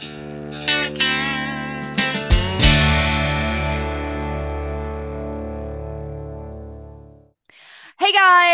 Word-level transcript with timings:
Hey 0.00 0.39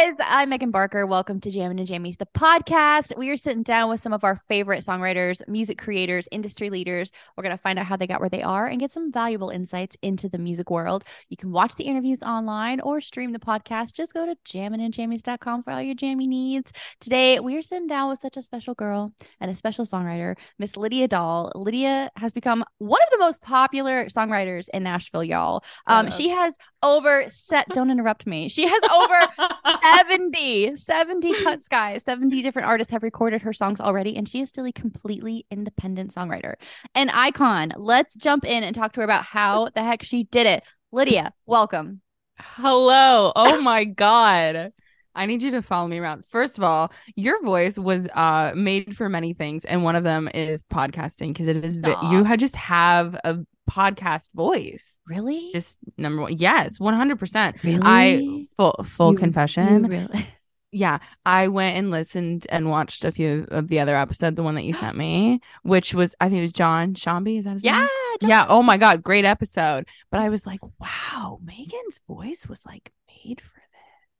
guys, 0.07 0.15
I'm 0.21 0.51
Megan 0.51 0.71
Barker. 0.71 1.05
Welcome 1.05 1.41
to 1.41 1.51
Jammin' 1.51 1.81
and 1.81 1.89
Jammies, 1.89 2.19
the 2.19 2.27
podcast. 2.27 3.17
We 3.17 3.29
are 3.31 3.37
sitting 3.37 3.65
down 3.65 3.89
with 3.89 4.01
some 4.01 4.13
of 4.13 4.23
our 4.23 4.41
favorite 4.49 4.85
songwriters, 4.85 5.47
music 5.49 5.79
creators, 5.79 6.29
industry 6.31 6.71
leaders. 6.71 7.11
We're 7.37 7.43
going 7.43 7.57
to 7.57 7.61
find 7.63 7.77
out 7.77 7.87
how 7.87 7.97
they 7.97 8.07
got 8.07 8.21
where 8.21 8.29
they 8.29 8.43
are 8.43 8.67
and 8.67 8.79
get 8.79 8.93
some 8.93 9.11
valuable 9.11 9.51
insights 9.51 9.97
into 10.03 10.29
the 10.29 10.39
music 10.39 10.71
world. 10.71 11.03
You 11.29 11.37
can 11.37 11.51
watch 11.51 11.75
the 11.75 11.85
interviews 11.85 12.23
online 12.23 12.81
or 12.81 13.01
stream 13.01 13.33
the 13.33 13.41
podcast. 13.41 13.95
Just 13.95 14.15
go 14.15 14.27
to 14.27 14.37
jamminandjammies.com 14.47 15.65
for 15.65 15.73
all 15.73 15.83
your 15.83 15.97
jammy 15.97 16.29
needs. 16.29 16.73
Today, 17.01 17.41
we 17.41 17.57
are 17.57 17.63
sitting 17.63 17.89
down 17.89 18.09
with 18.09 18.21
such 18.21 18.37
a 18.37 18.43
special 18.43 18.75
girl 18.75 19.13
and 19.41 19.51
a 19.51 19.57
special 19.57 19.85
songwriter, 19.85 20.37
Miss 20.59 20.77
Lydia 20.77 21.09
Dahl. 21.09 21.51
Lydia 21.57 22.11
has 22.17 22.33
become 22.33 22.65
one 22.79 23.01
of 23.03 23.11
the 23.11 23.19
most 23.19 23.43
popular 23.43 24.07
songwriters 24.07 24.69
in 24.73 24.85
Nashville, 24.85 25.25
y'all. 25.25 25.65
Um, 25.89 26.13
she 26.13 26.29
has 26.29 26.55
over 26.87 27.29
set 27.29 27.69
don't 27.71 27.91
interrupt 27.91 28.27
me. 28.27 28.49
She 28.49 28.67
has 28.67 28.83
over 28.85 29.59
70 29.85 30.77
70 30.77 31.33
cuts 31.45 31.69
guys 31.69 32.05
70 32.05 32.43
different 32.43 32.69
artists 32.69 32.93
have 32.93 33.03
recorded 33.03 33.43
her 33.43 33.53
songs 33.53 33.81
already 33.81 34.17
and 34.17 34.29
she 34.29 34.41
is 34.41 34.49
still 34.49 34.67
a 34.67 34.73
completely 34.73 35.47
independent 35.51 36.15
songwriter. 36.15 36.55
An 36.95 37.11
icon. 37.11 37.73
Let's 37.77 38.15
jump 38.15 38.45
in 38.45 38.63
and 38.63 38.75
talk 38.75 38.93
to 38.93 39.01
her 39.01 39.05
about 39.05 39.25
how 39.25 39.69
the 39.75 39.83
heck 39.83 40.03
she 40.03 40.25
did 40.25 40.47
it. 40.47 40.63
Lydia 40.93 41.33
welcome. 41.47 42.01
Hello. 42.39 43.33
Oh 43.35 43.61
my 43.61 43.85
god. 43.85 44.73
I 45.17 45.25
need 45.25 45.43
you 45.43 45.51
to 45.53 45.63
follow 45.63 45.89
me 45.89 45.99
around. 45.99 46.27
First 46.27 46.59
of 46.59 46.65
all, 46.65 46.93
your 47.17 47.43
voice 47.43 47.79
was 47.79 48.07
uh 48.15 48.53
made 48.55 48.97
for 48.97 49.09
many 49.09 49.33
things, 49.33 49.65
and 49.65 49.83
one 49.83 49.97
of 49.97 50.05
them 50.05 50.29
is 50.35 50.63
podcasting 50.63 51.29
because 51.29 51.49
it 51.49 51.65
is 51.65 51.77
vi- 51.77 52.13
you 52.13 52.23
had 52.23 52.39
just 52.39 52.55
have 52.55 53.15
a 53.25 53.39
podcast 53.71 54.31
voice. 54.35 54.97
Really? 55.07 55.51
Just 55.53 55.79
number 55.97 56.23
one. 56.23 56.37
Yes, 56.39 56.79
100%. 56.79 57.63
Really? 57.63 57.81
I 57.83 58.47
full 58.57 58.77
full 58.85 59.13
You- 59.13 59.19
confession. 59.19 59.85
You 59.85 59.91
really? 59.91 60.27
Yeah, 60.73 60.99
I 61.25 61.49
went 61.49 61.79
and 61.79 61.91
listened 61.91 62.47
and 62.51 62.69
watched 62.69 63.05
a 63.07 63.13
few 63.13 63.47
of 63.51 63.69
the 63.69 63.81
other 63.81 63.97
episode, 63.97 64.37
the 64.37 64.43
one 64.43 64.57
that 64.57 64.65
you 64.65 64.75
sent 64.75 64.95
me, 64.97 65.41
which 65.63 65.95
was 65.95 66.15
I 66.21 66.29
think 66.29 66.41
it 66.41 66.43
was 66.43 66.53
John 66.53 66.93
Shambi, 66.93 67.39
is 67.39 67.45
that 67.47 67.55
his 67.55 67.65
yeah 67.65 67.79
name? 67.79 67.89
just- 68.21 68.29
Yeah, 68.29 68.45
oh 68.49 68.63
my 68.63 68.77
god, 68.77 69.03
great 69.03 69.25
episode. 69.25 69.89
But 70.11 70.21
I 70.21 70.29
was 70.29 70.47
like, 70.47 70.61
wow, 70.79 71.39
Megan's 71.43 72.01
voice 72.07 72.47
was 72.47 72.67
like 72.67 72.93
made 73.09 73.41
for 73.41 73.55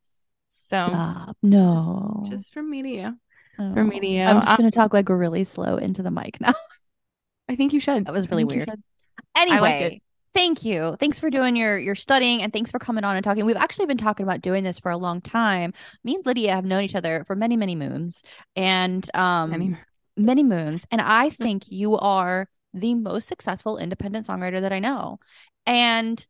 this. 0.01 0.25
So 0.47 0.83
stop 0.85 1.37
no 1.43 2.23
just 2.27 2.53
from 2.53 2.71
me 2.71 2.81
to 2.81 2.89
you. 2.89 3.17
No. 3.59 3.73
for 3.75 3.83
me 3.83 3.99
to 3.99 4.07
you. 4.07 4.21
i'm 4.21 4.37
just 4.37 4.49
Uh, 4.49 4.57
gonna 4.57 4.71
talk 4.71 4.93
like 4.93 5.09
really 5.09 5.43
slow 5.43 5.77
into 5.77 6.01
the 6.01 6.11
mic 6.11 6.39
now 6.41 6.55
I 7.49 7.55
think 7.55 7.73
you 7.73 7.79
should. 7.79 8.05
That 8.05 8.13
was 8.13 8.31
really 8.31 8.45
weird. 8.45 8.69
Anyway, 9.37 9.59
liked 9.59 9.93
it. 9.95 10.01
thank 10.33 10.65
you. 10.65 10.95
Thanks 10.99 11.19
for 11.19 11.29
doing 11.29 11.55
your 11.55 11.77
your 11.77 11.95
studying 11.95 12.41
and 12.41 12.51
thanks 12.51 12.71
for 12.71 12.79
coming 12.79 13.03
on 13.03 13.15
and 13.15 13.23
talking. 13.23 13.45
We've 13.45 13.55
actually 13.55 13.85
been 13.85 13.97
talking 13.97 14.23
about 14.25 14.41
doing 14.41 14.63
this 14.63 14.79
for 14.79 14.91
a 14.91 14.97
long 14.97 15.21
time. 15.21 15.73
Me 16.03 16.15
and 16.15 16.25
Lydia 16.25 16.53
have 16.53 16.65
known 16.65 16.83
each 16.83 16.95
other 16.95 17.23
for 17.27 17.35
many, 17.35 17.55
many 17.57 17.75
moons. 17.75 18.23
And 18.55 19.09
um 19.15 19.53
Any- 19.53 19.77
many 20.17 20.43
moons. 20.43 20.85
And 20.91 20.99
I 21.01 21.29
think 21.29 21.63
you 21.67 21.95
are 21.97 22.47
the 22.73 22.95
most 22.95 23.27
successful 23.27 23.77
independent 23.77 24.27
songwriter 24.27 24.61
that 24.61 24.73
I 24.73 24.79
know. 24.79 25.19
And 25.65 26.25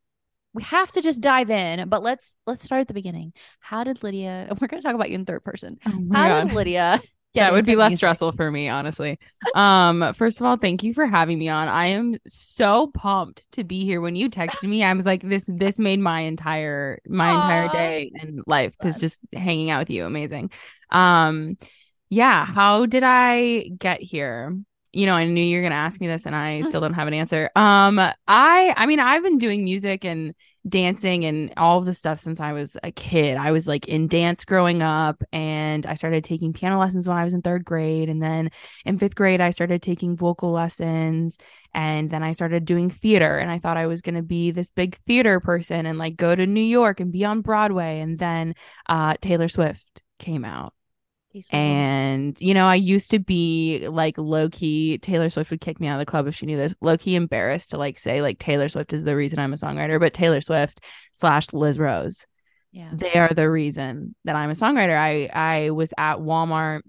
we 0.53 0.63
have 0.63 0.91
to 0.93 1.01
just 1.01 1.21
dive 1.21 1.49
in, 1.51 1.87
but 1.89 2.01
let's 2.01 2.33
let's 2.47 2.63
start 2.63 2.81
at 2.81 2.87
the 2.87 2.93
beginning. 2.93 3.33
How 3.59 3.83
did 3.83 4.01
Lydia 4.03 4.47
we're 4.61 4.67
gonna 4.67 4.81
talk 4.81 4.95
about 4.95 5.09
you 5.09 5.15
in 5.15 5.25
third 5.25 5.43
person. 5.43 5.77
Oh 5.85 5.91
How 6.13 6.27
God. 6.41 6.47
did 6.47 6.55
Lydia 6.55 7.01
that 7.35 7.53
would 7.53 7.65
be 7.65 7.75
less 7.75 7.91
music? 7.91 7.97
stressful 7.97 8.31
for 8.31 8.49
me 8.49 8.67
honestly. 8.69 9.19
Um 9.53 10.13
first 10.13 10.39
of 10.39 10.45
all 10.45 10.57
thank 10.57 10.83
you 10.83 10.93
for 10.93 11.05
having 11.05 11.37
me 11.37 11.49
on. 11.49 11.67
I 11.67 11.87
am 11.87 12.15
so 12.27 12.87
pumped 12.87 13.45
to 13.53 13.63
be 13.63 13.85
here. 13.85 14.01
When 14.01 14.15
you 14.15 14.29
texted 14.29 14.67
me 14.67 14.83
i 14.83 14.93
was 14.93 15.05
like 15.05 15.21
this 15.21 15.45
this 15.51 15.79
made 15.79 15.99
my 15.99 16.21
entire 16.21 16.99
my 17.07 17.31
entire 17.31 17.69
day 17.69 18.11
and 18.15 18.43
life 18.47 18.75
because 18.77 18.99
just 18.99 19.19
hanging 19.33 19.69
out 19.69 19.79
with 19.79 19.89
you 19.89 20.05
amazing. 20.05 20.51
Um 20.89 21.57
yeah 22.09 22.45
how 22.45 22.85
did 22.85 23.03
i 23.05 23.69
get 23.77 24.01
here? 24.01 24.57
You 24.93 25.05
know 25.05 25.13
i 25.13 25.25
knew 25.25 25.43
you 25.43 25.57
were 25.57 25.61
going 25.61 25.71
to 25.71 25.77
ask 25.77 26.01
me 26.01 26.07
this 26.07 26.25
and 26.25 26.35
i 26.35 26.61
still 26.69 26.81
don't 26.81 26.93
have 26.93 27.07
an 27.07 27.13
answer. 27.13 27.51
Um 27.55 27.99
i 27.99 28.13
i 28.27 28.85
mean 28.87 28.99
i've 28.99 29.23
been 29.23 29.37
doing 29.37 29.63
music 29.63 30.05
and 30.05 30.33
dancing 30.69 31.25
and 31.25 31.53
all 31.57 31.79
of 31.79 31.85
the 31.85 31.93
stuff 31.93 32.19
since 32.19 32.39
I 32.39 32.53
was 32.53 32.77
a 32.83 32.91
kid. 32.91 33.37
I 33.37 33.51
was 33.51 33.67
like 33.67 33.87
in 33.87 34.07
dance 34.07 34.45
growing 34.45 34.81
up 34.81 35.23
and 35.31 35.85
I 35.85 35.95
started 35.95 36.23
taking 36.23 36.53
piano 36.53 36.79
lessons 36.79 37.07
when 37.07 37.17
I 37.17 37.23
was 37.23 37.33
in 37.33 37.41
3rd 37.41 37.63
grade 37.63 38.09
and 38.09 38.21
then 38.21 38.49
in 38.85 38.97
5th 38.99 39.15
grade 39.15 39.41
I 39.41 39.51
started 39.51 39.81
taking 39.81 40.15
vocal 40.15 40.51
lessons 40.51 41.37
and 41.73 42.09
then 42.09 42.23
I 42.23 42.31
started 42.31 42.65
doing 42.65 42.89
theater 42.89 43.37
and 43.37 43.51
I 43.51 43.59
thought 43.59 43.77
I 43.77 43.87
was 43.87 44.01
going 44.01 44.15
to 44.15 44.23
be 44.23 44.51
this 44.51 44.69
big 44.69 44.95
theater 45.07 45.39
person 45.39 45.85
and 45.85 45.97
like 45.97 46.15
go 46.15 46.35
to 46.35 46.45
New 46.45 46.61
York 46.61 46.99
and 46.99 47.11
be 47.11 47.25
on 47.25 47.41
Broadway 47.41 47.99
and 47.99 48.19
then 48.19 48.55
uh 48.87 49.15
Taylor 49.21 49.47
Swift 49.47 50.01
came 50.19 50.45
out 50.45 50.73
and 51.51 52.39
you 52.39 52.53
know, 52.53 52.65
I 52.65 52.75
used 52.75 53.11
to 53.11 53.19
be 53.19 53.87
like 53.87 54.17
low 54.17 54.49
key. 54.49 54.97
Taylor 54.97 55.29
Swift 55.29 55.51
would 55.51 55.61
kick 55.61 55.79
me 55.79 55.87
out 55.87 55.99
of 55.99 56.05
the 56.05 56.09
club 56.09 56.27
if 56.27 56.35
she 56.35 56.45
knew 56.45 56.57
this. 56.57 56.75
Low 56.81 56.97
key 56.97 57.15
embarrassed 57.15 57.71
to 57.71 57.77
like 57.77 57.99
say 57.99 58.21
like 58.21 58.39
Taylor 58.39 58.69
Swift 58.69 58.93
is 58.93 59.03
the 59.03 59.15
reason 59.15 59.39
I'm 59.39 59.53
a 59.53 59.57
songwriter, 59.57 59.99
but 59.99 60.13
Taylor 60.13 60.41
Swift 60.41 60.83
slash 61.13 61.53
Liz 61.53 61.77
Rose, 61.77 62.25
yeah. 62.71 62.89
they 62.93 63.13
are 63.13 63.33
the 63.33 63.49
reason 63.49 64.15
that 64.25 64.35
I'm 64.35 64.49
a 64.49 64.53
songwriter. 64.53 64.97
I 64.97 65.29
I 65.33 65.69
was 65.71 65.93
at 65.97 66.17
Walmart 66.17 66.81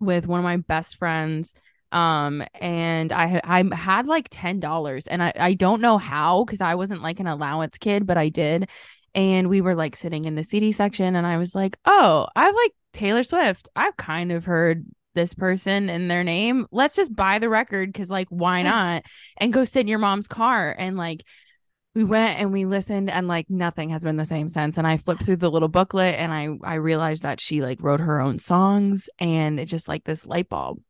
with 0.00 0.26
one 0.26 0.40
of 0.40 0.44
my 0.44 0.56
best 0.56 0.96
friends 0.96 1.54
um 1.92 2.42
and 2.54 3.12
i 3.12 3.40
i 3.44 3.74
had 3.74 4.06
like 4.06 4.26
ten 4.30 4.58
dollars 4.58 5.06
and 5.06 5.22
i 5.22 5.32
i 5.36 5.52
don't 5.52 5.82
know 5.82 5.98
how 5.98 6.42
because 6.42 6.62
i 6.62 6.74
wasn't 6.74 7.02
like 7.02 7.20
an 7.20 7.26
allowance 7.26 7.76
kid 7.76 8.06
but 8.06 8.16
i 8.16 8.30
did 8.30 8.68
and 9.14 9.48
we 9.48 9.60
were 9.60 9.74
like 9.74 9.96
sitting 9.96 10.24
in 10.24 10.34
the 10.34 10.44
cd 10.44 10.72
section 10.72 11.16
and 11.16 11.26
i 11.26 11.36
was 11.36 11.54
like 11.54 11.78
oh 11.84 12.26
i 12.34 12.50
like 12.50 12.72
taylor 12.92 13.22
swift. 13.22 13.68
I've 13.74 13.96
kind 13.96 14.32
of 14.32 14.44
heard 14.44 14.86
this 15.14 15.34
person 15.34 15.90
and 15.90 16.10
their 16.10 16.24
name. 16.24 16.66
Let's 16.70 16.96
just 16.96 17.14
buy 17.14 17.38
the 17.38 17.48
record 17.48 17.92
because 17.92 18.10
like 18.10 18.28
why 18.28 18.62
not? 18.62 19.04
And 19.38 19.52
go 19.52 19.64
sit 19.64 19.80
in 19.82 19.88
your 19.88 19.98
mom's 19.98 20.28
car. 20.28 20.74
And 20.76 20.96
like 20.96 21.24
we 21.94 22.04
went 22.04 22.40
and 22.40 22.52
we 22.52 22.64
listened 22.64 23.10
and 23.10 23.28
like 23.28 23.50
nothing 23.50 23.90
has 23.90 24.04
been 24.04 24.16
the 24.16 24.26
same 24.26 24.48
since. 24.48 24.78
And 24.78 24.86
i 24.86 24.96
flipped 24.96 25.24
through 25.24 25.36
the 25.36 25.50
little 25.50 25.68
booklet 25.68 26.14
and 26.14 26.32
i 26.32 26.48
i 26.64 26.74
realized 26.74 27.22
that 27.24 27.40
she 27.40 27.60
like 27.62 27.82
wrote 27.82 28.00
her 28.00 28.20
own 28.20 28.38
songs 28.38 29.10
and 29.18 29.60
it 29.60 29.66
just 29.66 29.88
like 29.88 30.04
this 30.04 30.26
light 30.26 30.48
bulb 30.48 30.80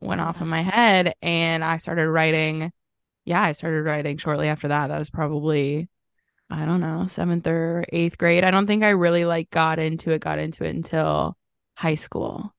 went 0.00 0.20
off 0.20 0.40
in 0.40 0.46
my 0.48 0.62
head 0.62 1.14
and 1.22 1.64
i 1.64 1.76
started 1.78 2.08
writing 2.08 2.72
yeah 3.24 3.42
i 3.42 3.50
started 3.50 3.82
writing 3.82 4.16
shortly 4.16 4.48
after 4.48 4.68
that. 4.68 4.88
That 4.88 4.98
was 4.98 5.10
probably 5.10 5.88
i 6.50 6.64
don't 6.64 6.80
know 6.80 7.06
seventh 7.06 7.46
or 7.46 7.84
eighth 7.90 8.18
grade. 8.18 8.44
I 8.44 8.50
don't 8.50 8.66
think 8.66 8.82
i 8.82 8.90
really 8.90 9.24
like 9.24 9.50
got 9.50 9.78
into 9.78 10.10
it 10.12 10.20
got 10.20 10.38
into 10.38 10.64
it 10.64 10.74
until 10.74 11.36
high 11.76 11.94
school 11.96 12.54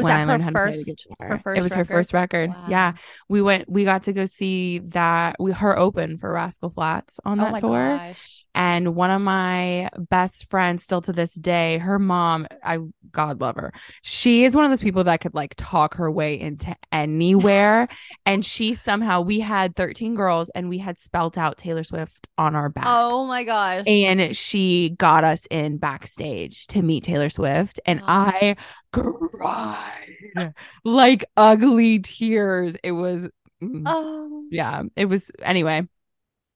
Was 0.00 0.04
when 0.04 0.14
that 0.14 0.18
I 0.18 0.20
her 0.22 0.26
learned 0.26 0.42
how 0.44 0.50
to 0.50 0.54
play 0.54 0.66
the 0.72 0.84
first- 0.84 0.86
guitar. 1.08 1.28
her 1.28 1.38
first 1.42 1.58
it 1.58 1.62
was 1.62 1.72
her 1.74 1.84
first 1.84 2.12
record. 2.12 2.50
Wow. 2.50 2.64
Yeah. 2.68 2.92
We 3.28 3.40
went 3.42 3.68
we 3.70 3.84
got 3.84 4.02
to 4.04 4.12
go 4.12 4.24
see 4.26 4.80
that 4.88 5.36
we 5.38 5.52
her 5.52 5.78
open 5.78 6.18
for 6.18 6.32
Rascal 6.32 6.70
Flatts 6.70 7.20
on 7.24 7.38
Oh 7.40 7.44
that 7.44 7.52
my 7.52 7.58
tour. 7.60 7.96
gosh. 7.98 8.44
And 8.52 8.96
one 8.96 9.10
of 9.10 9.22
my 9.22 9.90
best 9.96 10.50
friends 10.50 10.82
still 10.82 11.00
to 11.02 11.12
this 11.12 11.34
day, 11.34 11.78
her 11.78 12.00
mom, 12.00 12.48
I 12.64 12.78
God 13.12 13.40
love 13.40 13.54
her. 13.56 13.72
She 14.02 14.42
is 14.44 14.56
one 14.56 14.64
of 14.64 14.72
those 14.72 14.82
people 14.82 15.04
that 15.04 15.20
could 15.20 15.34
like 15.34 15.54
talk 15.56 15.94
her 15.94 16.10
way 16.10 16.38
into 16.40 16.74
anywhere. 16.90 17.86
and 18.26 18.44
she 18.44 18.74
somehow 18.74 19.20
we 19.20 19.38
had 19.40 19.76
13 19.76 20.14
girls 20.16 20.50
and 20.50 20.68
we 20.68 20.78
had 20.78 20.98
spelt 20.98 21.38
out 21.38 21.58
Taylor 21.58 21.84
Swift 21.84 22.26
on 22.38 22.56
our 22.56 22.68
backs. 22.68 22.86
Oh 22.90 23.24
my 23.26 23.44
gosh. 23.44 23.84
And 23.86 24.34
she 24.36 24.90
got 24.98 25.22
us 25.22 25.46
in 25.46 25.78
backstage 25.78 26.66
to 26.68 26.82
meet 26.82 27.04
Taylor 27.04 27.30
Swift. 27.30 27.78
And 27.86 28.00
Oh. 28.00 28.04
I 28.08 28.56
cried 28.92 30.54
like 30.84 31.24
ugly 31.36 32.00
tears. 32.00 32.76
It 32.82 32.92
was, 32.92 33.28
mm, 33.62 33.82
oh. 33.86 34.44
yeah, 34.50 34.82
it 34.96 35.06
was, 35.06 35.30
anyway. 35.42 35.86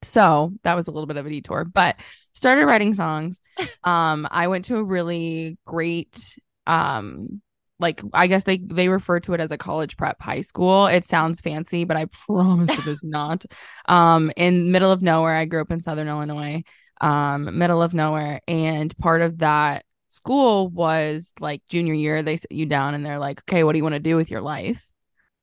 So 0.03 0.53
that 0.63 0.75
was 0.75 0.87
a 0.87 0.91
little 0.91 1.07
bit 1.07 1.17
of 1.17 1.27
a 1.27 1.31
detour, 1.31 1.65
but 1.65 1.97
started 2.35 2.67
writing 2.67 2.95
songs. 2.95 3.41
Um, 3.85 4.27
I 4.31 4.49
went 4.49 4.65
to 4.67 4.79
a 4.79 4.83
really 4.83 5.59
great, 5.67 6.39
um, 6.67 7.43
like 7.79 8.01
I 8.15 8.29
guess 8.29 8.45
they 8.45 8.57
they 8.59 8.89
refer 8.89 9.21
to 9.21 9.35
it 9.35 9.41
as 9.41 9.51
a 9.51 9.59
college 9.59 9.97
prep 9.97 10.21
high 10.23 10.41
school. 10.41 10.87
It 10.87 11.05
sounds 11.05 11.41
fancy, 11.41 11.85
but 11.85 11.97
I 11.97 12.07
promise 12.07 12.71
it 12.71 12.87
is 12.87 13.01
not. 13.05 13.45
Um, 13.87 14.33
in 14.37 14.73
middle 14.73 14.91
of 14.91 15.03
nowhere, 15.03 15.35
I 15.35 15.45
grew 15.45 15.61
up 15.61 15.71
in 15.71 15.83
Southern 15.83 16.09
Illinois, 16.09 16.63
um, 17.01 17.59
middle 17.59 17.83
of 17.83 17.93
nowhere, 17.93 18.41
and 18.49 18.97
part 18.99 19.21
of 19.21 19.39
that 19.39 19.85
school 20.15 20.69
was 20.69 21.33
like 21.41 21.63
junior 21.69 21.95
year. 21.95 22.23
They 22.23 22.37
sit 22.37 22.53
you 22.53 22.67
down 22.67 22.95
and 22.95 23.05
they're 23.05 23.19
like, 23.19 23.41
"Okay, 23.41 23.65
what 23.65 23.73
do 23.73 23.79
you 23.79 23.85
want 23.85 23.95
to 23.95 24.01
do 24.01 24.17
with 24.17 24.31
your 24.31 24.41
life? 24.41 24.89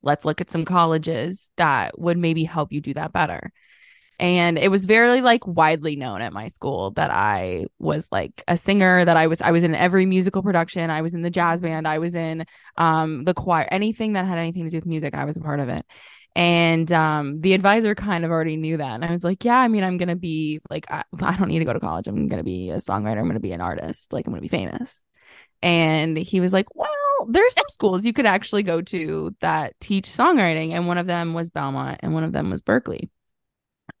Let's 0.02 0.24
look 0.24 0.40
at 0.40 0.50
some 0.50 0.64
colleges 0.64 1.50
that 1.56 1.98
would 1.98 2.18
maybe 2.18 2.44
help 2.44 2.72
you 2.72 2.80
do 2.80 2.94
that 2.94 3.12
better." 3.12 3.52
and 4.22 4.56
it 4.56 4.70
was 4.70 4.84
very 4.84 5.20
like 5.20 5.44
widely 5.46 5.96
known 5.96 6.20
at 6.20 6.32
my 6.32 6.46
school 6.46 6.92
that 6.92 7.10
I 7.10 7.66
was 7.80 8.08
like 8.12 8.44
a 8.46 8.56
singer 8.56 9.04
that 9.04 9.16
I 9.16 9.26
was 9.26 9.40
I 9.40 9.50
was 9.50 9.64
in 9.64 9.74
every 9.74 10.06
musical 10.06 10.42
production 10.42 10.90
I 10.90 11.02
was 11.02 11.14
in 11.14 11.22
the 11.22 11.30
jazz 11.30 11.60
band 11.60 11.88
I 11.88 11.98
was 11.98 12.14
in 12.14 12.44
um 12.76 13.24
the 13.24 13.34
choir 13.34 13.66
anything 13.70 14.12
that 14.12 14.26
had 14.26 14.38
anything 14.38 14.64
to 14.64 14.70
do 14.70 14.76
with 14.76 14.86
music 14.86 15.14
I 15.14 15.24
was 15.24 15.36
a 15.36 15.40
part 15.40 15.60
of 15.60 15.68
it 15.68 15.84
And 16.34 16.90
um, 16.92 17.40
the 17.42 17.52
advisor 17.52 17.94
kind 17.94 18.24
of 18.24 18.30
already 18.30 18.56
knew 18.56 18.78
that. 18.78 18.94
And 18.94 19.04
I 19.04 19.10
was 19.10 19.22
like, 19.22 19.44
yeah, 19.44 19.58
I 19.58 19.68
mean, 19.68 19.84
I'm 19.84 19.98
going 19.98 20.08
to 20.08 20.16
be 20.16 20.60
like, 20.70 20.90
I, 20.90 21.04
I 21.20 21.36
don't 21.36 21.48
need 21.48 21.58
to 21.58 21.64
go 21.64 21.72
to 21.72 21.80
college. 21.80 22.06
I'm 22.08 22.28
going 22.28 22.38
to 22.38 22.44
be 22.44 22.70
a 22.70 22.76
songwriter. 22.76 23.18
I'm 23.18 23.24
going 23.24 23.34
to 23.34 23.40
be 23.40 23.52
an 23.52 23.60
artist. 23.60 24.12
Like, 24.12 24.26
I'm 24.26 24.32
going 24.32 24.42
to 24.42 24.48
be 24.48 24.48
famous. 24.48 25.04
And 25.62 26.16
he 26.16 26.40
was 26.40 26.52
like, 26.52 26.74
well, 26.74 26.88
there's 27.28 27.54
some 27.54 27.68
schools 27.68 28.04
you 28.04 28.12
could 28.12 28.26
actually 28.26 28.64
go 28.64 28.82
to 28.82 29.34
that 29.40 29.78
teach 29.78 30.06
songwriting. 30.06 30.72
And 30.72 30.86
one 30.86 30.98
of 30.98 31.06
them 31.06 31.34
was 31.34 31.50
Belmont 31.50 32.00
and 32.02 32.14
one 32.14 32.24
of 32.24 32.32
them 32.32 32.50
was 32.50 32.62
Berklee. 32.62 33.10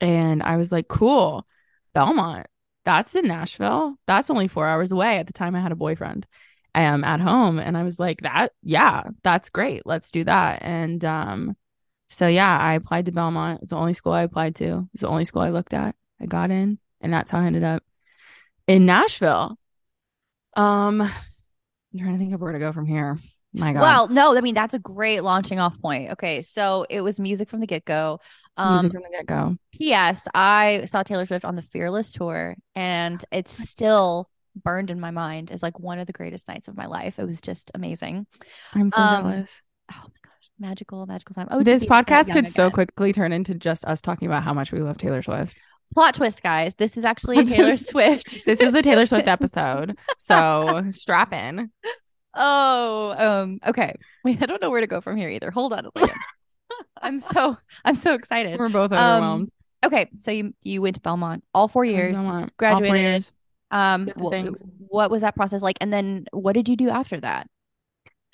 And 0.00 0.42
I 0.42 0.56
was 0.56 0.72
like, 0.72 0.88
cool, 0.88 1.46
Belmont. 1.92 2.46
That's 2.84 3.14
in 3.14 3.28
Nashville. 3.28 3.94
That's 4.06 4.30
only 4.30 4.48
four 4.48 4.66
hours 4.66 4.90
away. 4.90 5.18
At 5.18 5.28
the 5.28 5.32
time, 5.32 5.54
I 5.54 5.60
had 5.60 5.70
a 5.70 5.76
boyfriend 5.76 6.26
um, 6.74 7.04
at 7.04 7.20
home. 7.20 7.60
And 7.60 7.76
I 7.76 7.84
was 7.84 8.00
like, 8.00 8.22
that, 8.22 8.52
yeah, 8.64 9.04
that's 9.22 9.50
great. 9.50 9.82
Let's 9.86 10.10
do 10.10 10.24
that. 10.24 10.62
And 10.62 11.04
um, 11.04 11.56
so, 12.12 12.28
yeah, 12.28 12.58
I 12.58 12.74
applied 12.74 13.06
to 13.06 13.12
Belmont. 13.12 13.62
It's 13.62 13.70
the 13.70 13.76
only 13.76 13.94
school 13.94 14.12
I 14.12 14.22
applied 14.22 14.56
to. 14.56 14.86
It's 14.92 15.00
the 15.00 15.08
only 15.08 15.24
school 15.24 15.40
I 15.40 15.48
looked 15.48 15.72
at. 15.72 15.96
I 16.20 16.26
got 16.26 16.50
in, 16.50 16.78
and 17.00 17.12
that's 17.12 17.30
how 17.30 17.40
I 17.40 17.46
ended 17.46 17.64
up 17.64 17.82
in 18.66 18.84
Nashville. 18.84 19.58
Um, 20.54 21.00
I'm 21.00 21.10
trying 21.98 22.12
to 22.12 22.18
think 22.18 22.34
of 22.34 22.40
where 22.42 22.52
to 22.52 22.58
go 22.58 22.72
from 22.72 22.84
here. 22.84 23.18
My 23.54 23.72
God. 23.72 23.80
Well, 23.80 24.08
no, 24.08 24.36
I 24.36 24.40
mean 24.40 24.54
that's 24.54 24.74
a 24.74 24.78
great 24.78 25.22
launching 25.22 25.58
off 25.58 25.78
point. 25.80 26.12
Okay, 26.12 26.42
so 26.42 26.86
it 26.88 27.00
was 27.00 27.18
music 27.18 27.48
from 27.48 27.60
the 27.60 27.66
get 27.66 27.84
go. 27.84 28.20
Um, 28.56 28.74
music 28.74 28.92
from 28.92 29.02
the 29.02 29.10
get 29.10 29.26
go. 29.26 29.56
P.S. 29.72 30.28
I 30.34 30.84
saw 30.86 31.02
Taylor 31.02 31.26
Swift 31.26 31.44
on 31.44 31.56
the 31.56 31.62
Fearless 31.62 32.12
tour, 32.12 32.56
and 32.74 33.22
it's 33.32 33.52
still 33.52 34.30
burned 34.54 34.90
in 34.90 35.00
my 35.00 35.10
mind 35.10 35.50
as 35.50 35.62
like 35.62 35.78
one 35.80 35.98
of 35.98 36.06
the 36.06 36.12
greatest 36.12 36.46
nights 36.46 36.68
of 36.68 36.76
my 36.76 36.86
life. 36.86 37.18
It 37.18 37.24
was 37.24 37.40
just 37.40 37.70
amazing. 37.74 38.26
I'm 38.74 38.90
so 38.90 39.00
um, 39.00 39.22
jealous. 39.22 39.62
Oh 39.92 40.06
magical, 40.62 41.04
magical 41.04 41.34
time. 41.34 41.48
Oh, 41.50 41.62
this 41.62 41.84
podcast 41.84 42.28
could 42.28 42.38
again. 42.38 42.50
so 42.50 42.70
quickly 42.70 43.12
turn 43.12 43.32
into 43.32 43.54
just 43.54 43.84
us 43.84 44.00
talking 44.00 44.26
about 44.26 44.42
how 44.42 44.54
much 44.54 44.72
we 44.72 44.80
love 44.80 44.96
Taylor 44.96 45.20
Swift. 45.20 45.54
Plot 45.92 46.14
twist, 46.14 46.42
guys. 46.42 46.74
This 46.76 46.96
is 46.96 47.04
actually 47.04 47.44
Taylor 47.46 47.76
Swift. 47.76 48.42
this 48.46 48.60
is 48.60 48.72
the 48.72 48.80
Taylor 48.80 49.04
Swift 49.04 49.28
episode. 49.28 49.98
So 50.16 50.84
strap 50.90 51.34
in. 51.34 51.70
Oh, 52.34 53.14
um, 53.18 53.58
okay. 53.66 53.94
Wait, 54.24 54.40
I 54.40 54.46
don't 54.46 54.62
know 54.62 54.70
where 54.70 54.80
to 54.80 54.86
go 54.86 55.02
from 55.02 55.18
here 55.18 55.28
either. 55.28 55.50
Hold 55.50 55.74
on. 55.74 55.90
I'm 57.02 57.20
so 57.20 57.58
I'm 57.84 57.96
so 57.96 58.14
excited. 58.14 58.58
We're 58.58 58.70
both 58.70 58.92
overwhelmed. 58.92 59.50
Um, 59.82 59.88
okay, 59.92 60.08
so 60.18 60.30
you 60.30 60.54
you 60.62 60.80
went 60.80 60.94
to 60.94 61.02
Belmont 61.02 61.44
all 61.52 61.68
four 61.68 61.84
years, 61.84 62.14
Belmont. 62.14 62.56
graduated. 62.56 62.86
All 62.86 62.90
four 62.90 62.96
years. 62.96 63.32
Um, 63.72 64.10
what, 64.16 64.54
what 64.78 65.10
was 65.10 65.22
that 65.22 65.34
process 65.34 65.62
like? 65.62 65.78
And 65.80 65.92
then 65.92 66.26
what 66.30 66.52
did 66.52 66.68
you 66.68 66.76
do 66.76 66.90
after 66.90 67.18
that? 67.20 67.48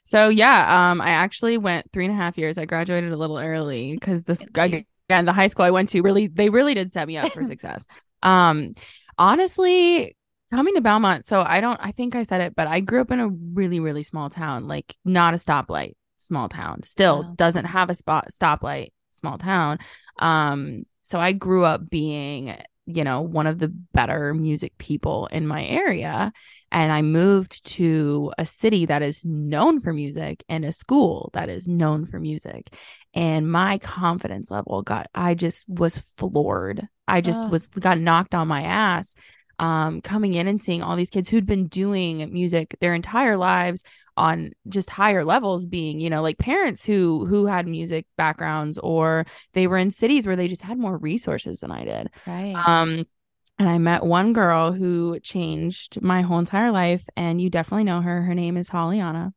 So 0.09 0.31
yeah, 0.31 0.91
um, 0.91 1.03
I 1.03 1.11
actually 1.11 1.59
went 1.59 1.93
three 1.93 2.07
and 2.07 2.15
a 2.15 2.17
half 2.17 2.39
years. 2.39 2.57
I 2.57 2.65
graduated 2.65 3.13
a 3.13 3.17
little 3.19 3.37
early 3.39 3.93
because 3.93 4.25
this 4.25 4.43
again 4.43 4.87
the 5.07 5.35
high 5.35 5.49
school 5.49 5.67
I 5.67 5.71
went 5.71 5.91
to 5.91 6.01
really 6.01 6.29
they 6.29 6.49
really 6.49 6.73
did 6.73 6.91
set 6.91 7.07
me 7.07 7.19
up 7.19 7.31
for 7.33 7.45
success. 7.45 7.85
Um, 8.23 8.75
honestly, 9.19 10.17
coming 10.49 10.75
to 10.77 10.81
Belmont, 10.81 11.27
so 11.27 11.43
I 11.47 11.61
don't 11.61 11.79
I 11.83 11.91
think 11.91 12.17
I 12.17 12.23
said 12.23 12.41
it, 12.41 12.57
but 12.57 12.67
I 12.67 12.81
grew 12.81 13.03
up 13.03 13.11
in 13.11 13.21
a 13.21 13.29
really 13.29 13.81
really 13.81 14.03
small 14.03 14.31
town, 14.31 14.67
like 14.67 14.97
not 15.05 15.35
a 15.35 15.37
stoplight, 15.37 15.93
small 16.17 16.49
town. 16.49 16.85
Still 16.85 17.25
wow. 17.25 17.35
doesn't 17.37 17.67
have 17.67 17.91
a 17.91 17.95
spot 17.95 18.29
stoplight, 18.33 18.93
small 19.11 19.37
town. 19.37 19.79
Um, 20.19 20.87
so 21.03 21.19
I 21.19 21.33
grew 21.33 21.65
up 21.65 21.91
being 21.91 22.57
you 22.89 23.05
know, 23.05 23.21
one 23.21 23.47
of 23.47 23.59
the 23.59 23.69
better 23.69 24.33
music 24.33 24.73
people 24.79 25.27
in 25.31 25.47
my 25.47 25.65
area. 25.65 26.33
And 26.73 26.91
I 26.91 27.03
moved 27.03 27.63
to 27.75 28.33
a 28.39 28.47
city 28.47 28.87
that 28.87 29.03
is 29.03 29.23
known 29.25 29.81
for 29.81 29.93
music 29.93 30.43
and 30.49 30.65
a 30.65 30.73
school 30.73 31.31
that 31.35 31.51
is 31.51 31.69
known 31.69 32.07
for 32.07 32.19
music. 32.19 32.75
And 33.13 33.51
my 33.51 33.77
confidence 33.79 34.51
level 34.51 34.81
got, 34.81 35.09
I 35.15 35.35
just 35.35 35.69
was 35.69 35.99
floored. 35.99 36.89
I 37.07 37.21
just 37.21 37.47
was, 37.49 37.69
got 37.69 37.99
knocked 37.99 38.35
on 38.35 38.49
my 38.49 38.63
ass 38.63 39.15
um, 39.59 40.01
coming 40.01 40.35
in 40.35 40.47
and 40.47 40.63
seeing 40.63 40.83
all 40.83 40.97
these 40.97 41.11
kids 41.11 41.29
who'd 41.29 41.47
been 41.47 41.67
doing 41.67 42.33
music 42.33 42.77
their 42.81 42.95
entire 42.95 43.37
lives 43.37 43.83
on 44.17 44.51
just 44.69 44.91
higher 44.91 45.25
levels 45.25 45.67
being 45.67 46.01
you 46.01 46.11
know 46.11 46.23
like 46.23 46.39
parents 46.39 46.85
who 46.85 47.27
who 47.27 47.47
had 47.47 47.67
music 47.67 48.07
backgrounds 48.17 48.79
or 48.79 49.25
they 49.55 49.67
were 49.67 49.79
in 49.79 49.91
cities 49.91 50.27
where 50.27 50.37
they 50.37 50.49
just 50.49 50.63
had 50.63 50.79
more 50.79 50.97
resources 50.97 51.61
than 51.61 51.71
i 51.71 51.85
did 51.85 52.09
right 52.27 52.55
um 52.55 53.07
and 53.59 53.69
I 53.69 53.79
met 53.79 54.05
one 54.05 54.33
girl 54.33 54.73
who 54.73 55.19
changed 55.21 56.01
my 56.01 56.23
whole 56.23 56.39
entire 56.39 56.71
life. 56.71 57.05
And 57.17 57.41
you 57.41 57.51
definitely 57.51 57.85
know 57.85 58.01
her. 58.01 58.23
Her 58.23 58.35
name 58.35 58.57
is 58.57 58.71
Hollyana. 58.71 59.33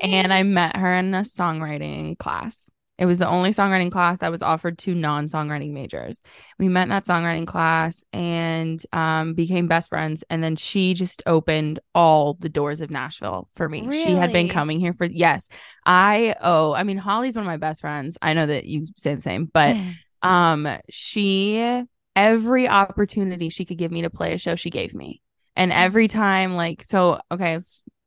and 0.00 0.32
I 0.32 0.42
met 0.44 0.76
her 0.76 0.94
in 0.94 1.14
a 1.14 1.22
songwriting 1.22 2.16
class. 2.18 2.70
It 2.98 3.06
was 3.06 3.18
the 3.18 3.28
only 3.28 3.50
songwriting 3.50 3.90
class 3.90 4.18
that 4.18 4.30
was 4.30 4.42
offered 4.42 4.78
to 4.80 4.94
non 4.94 5.26
songwriting 5.26 5.72
majors. 5.72 6.22
We 6.58 6.68
met 6.68 6.84
in 6.84 6.88
that 6.90 7.04
songwriting 7.04 7.46
class 7.46 8.04
and 8.12 8.80
um, 8.92 9.34
became 9.34 9.66
best 9.66 9.88
friends. 9.88 10.22
And 10.28 10.44
then 10.44 10.56
she 10.56 10.94
just 10.94 11.22
opened 11.26 11.80
all 11.94 12.34
the 12.34 12.50
doors 12.50 12.80
of 12.80 12.90
Nashville 12.90 13.48
for 13.56 13.68
me. 13.68 13.86
Really? 13.86 14.04
She 14.04 14.12
had 14.12 14.32
been 14.32 14.48
coming 14.48 14.78
here 14.78 14.92
for, 14.92 15.06
yes. 15.06 15.48
I, 15.86 16.36
oh, 16.40 16.74
I 16.74 16.84
mean, 16.84 16.98
Holly's 16.98 17.34
one 17.34 17.44
of 17.44 17.48
my 17.48 17.56
best 17.56 17.80
friends. 17.80 18.18
I 18.20 18.34
know 18.34 18.46
that 18.46 18.66
you 18.66 18.86
say 18.96 19.14
the 19.14 19.22
same, 19.22 19.46
but 19.46 19.76
um, 20.22 20.68
she, 20.90 21.84
every 22.14 22.68
opportunity 22.68 23.48
she 23.48 23.64
could 23.64 23.78
give 23.78 23.90
me 23.90 24.02
to 24.02 24.10
play 24.10 24.34
a 24.34 24.38
show, 24.38 24.54
she 24.54 24.70
gave 24.70 24.94
me. 24.94 25.22
And 25.56 25.72
every 25.72 26.08
time, 26.08 26.54
like, 26.54 26.84
so, 26.84 27.20
okay, 27.30 27.58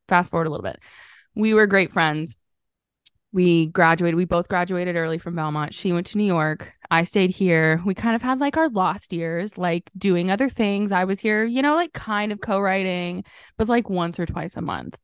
fast 0.08 0.30
forward 0.30 0.46
a 0.46 0.50
little 0.50 0.64
bit. 0.64 0.80
We 1.34 1.54
were 1.54 1.66
great 1.66 1.92
friends 1.92 2.36
we 3.36 3.66
graduated 3.66 4.16
we 4.16 4.24
both 4.24 4.48
graduated 4.48 4.96
early 4.96 5.18
from 5.18 5.36
belmont. 5.36 5.74
She 5.74 5.92
went 5.92 6.06
to 6.08 6.18
new 6.18 6.24
york. 6.24 6.72
I 6.90 7.04
stayed 7.04 7.28
here. 7.28 7.82
We 7.84 7.94
kind 7.94 8.16
of 8.16 8.22
had 8.22 8.40
like 8.40 8.56
our 8.56 8.70
lost 8.70 9.12
years 9.12 9.58
like 9.58 9.90
doing 9.96 10.30
other 10.30 10.48
things. 10.48 10.90
I 10.90 11.04
was 11.04 11.20
here 11.20 11.44
you 11.44 11.60
know 11.60 11.74
like 11.74 11.92
kind 11.92 12.32
of 12.32 12.40
co-writing 12.40 13.24
but 13.58 13.68
like 13.68 13.90
once 13.90 14.18
or 14.18 14.24
twice 14.24 14.56
a 14.56 14.62
month. 14.62 14.98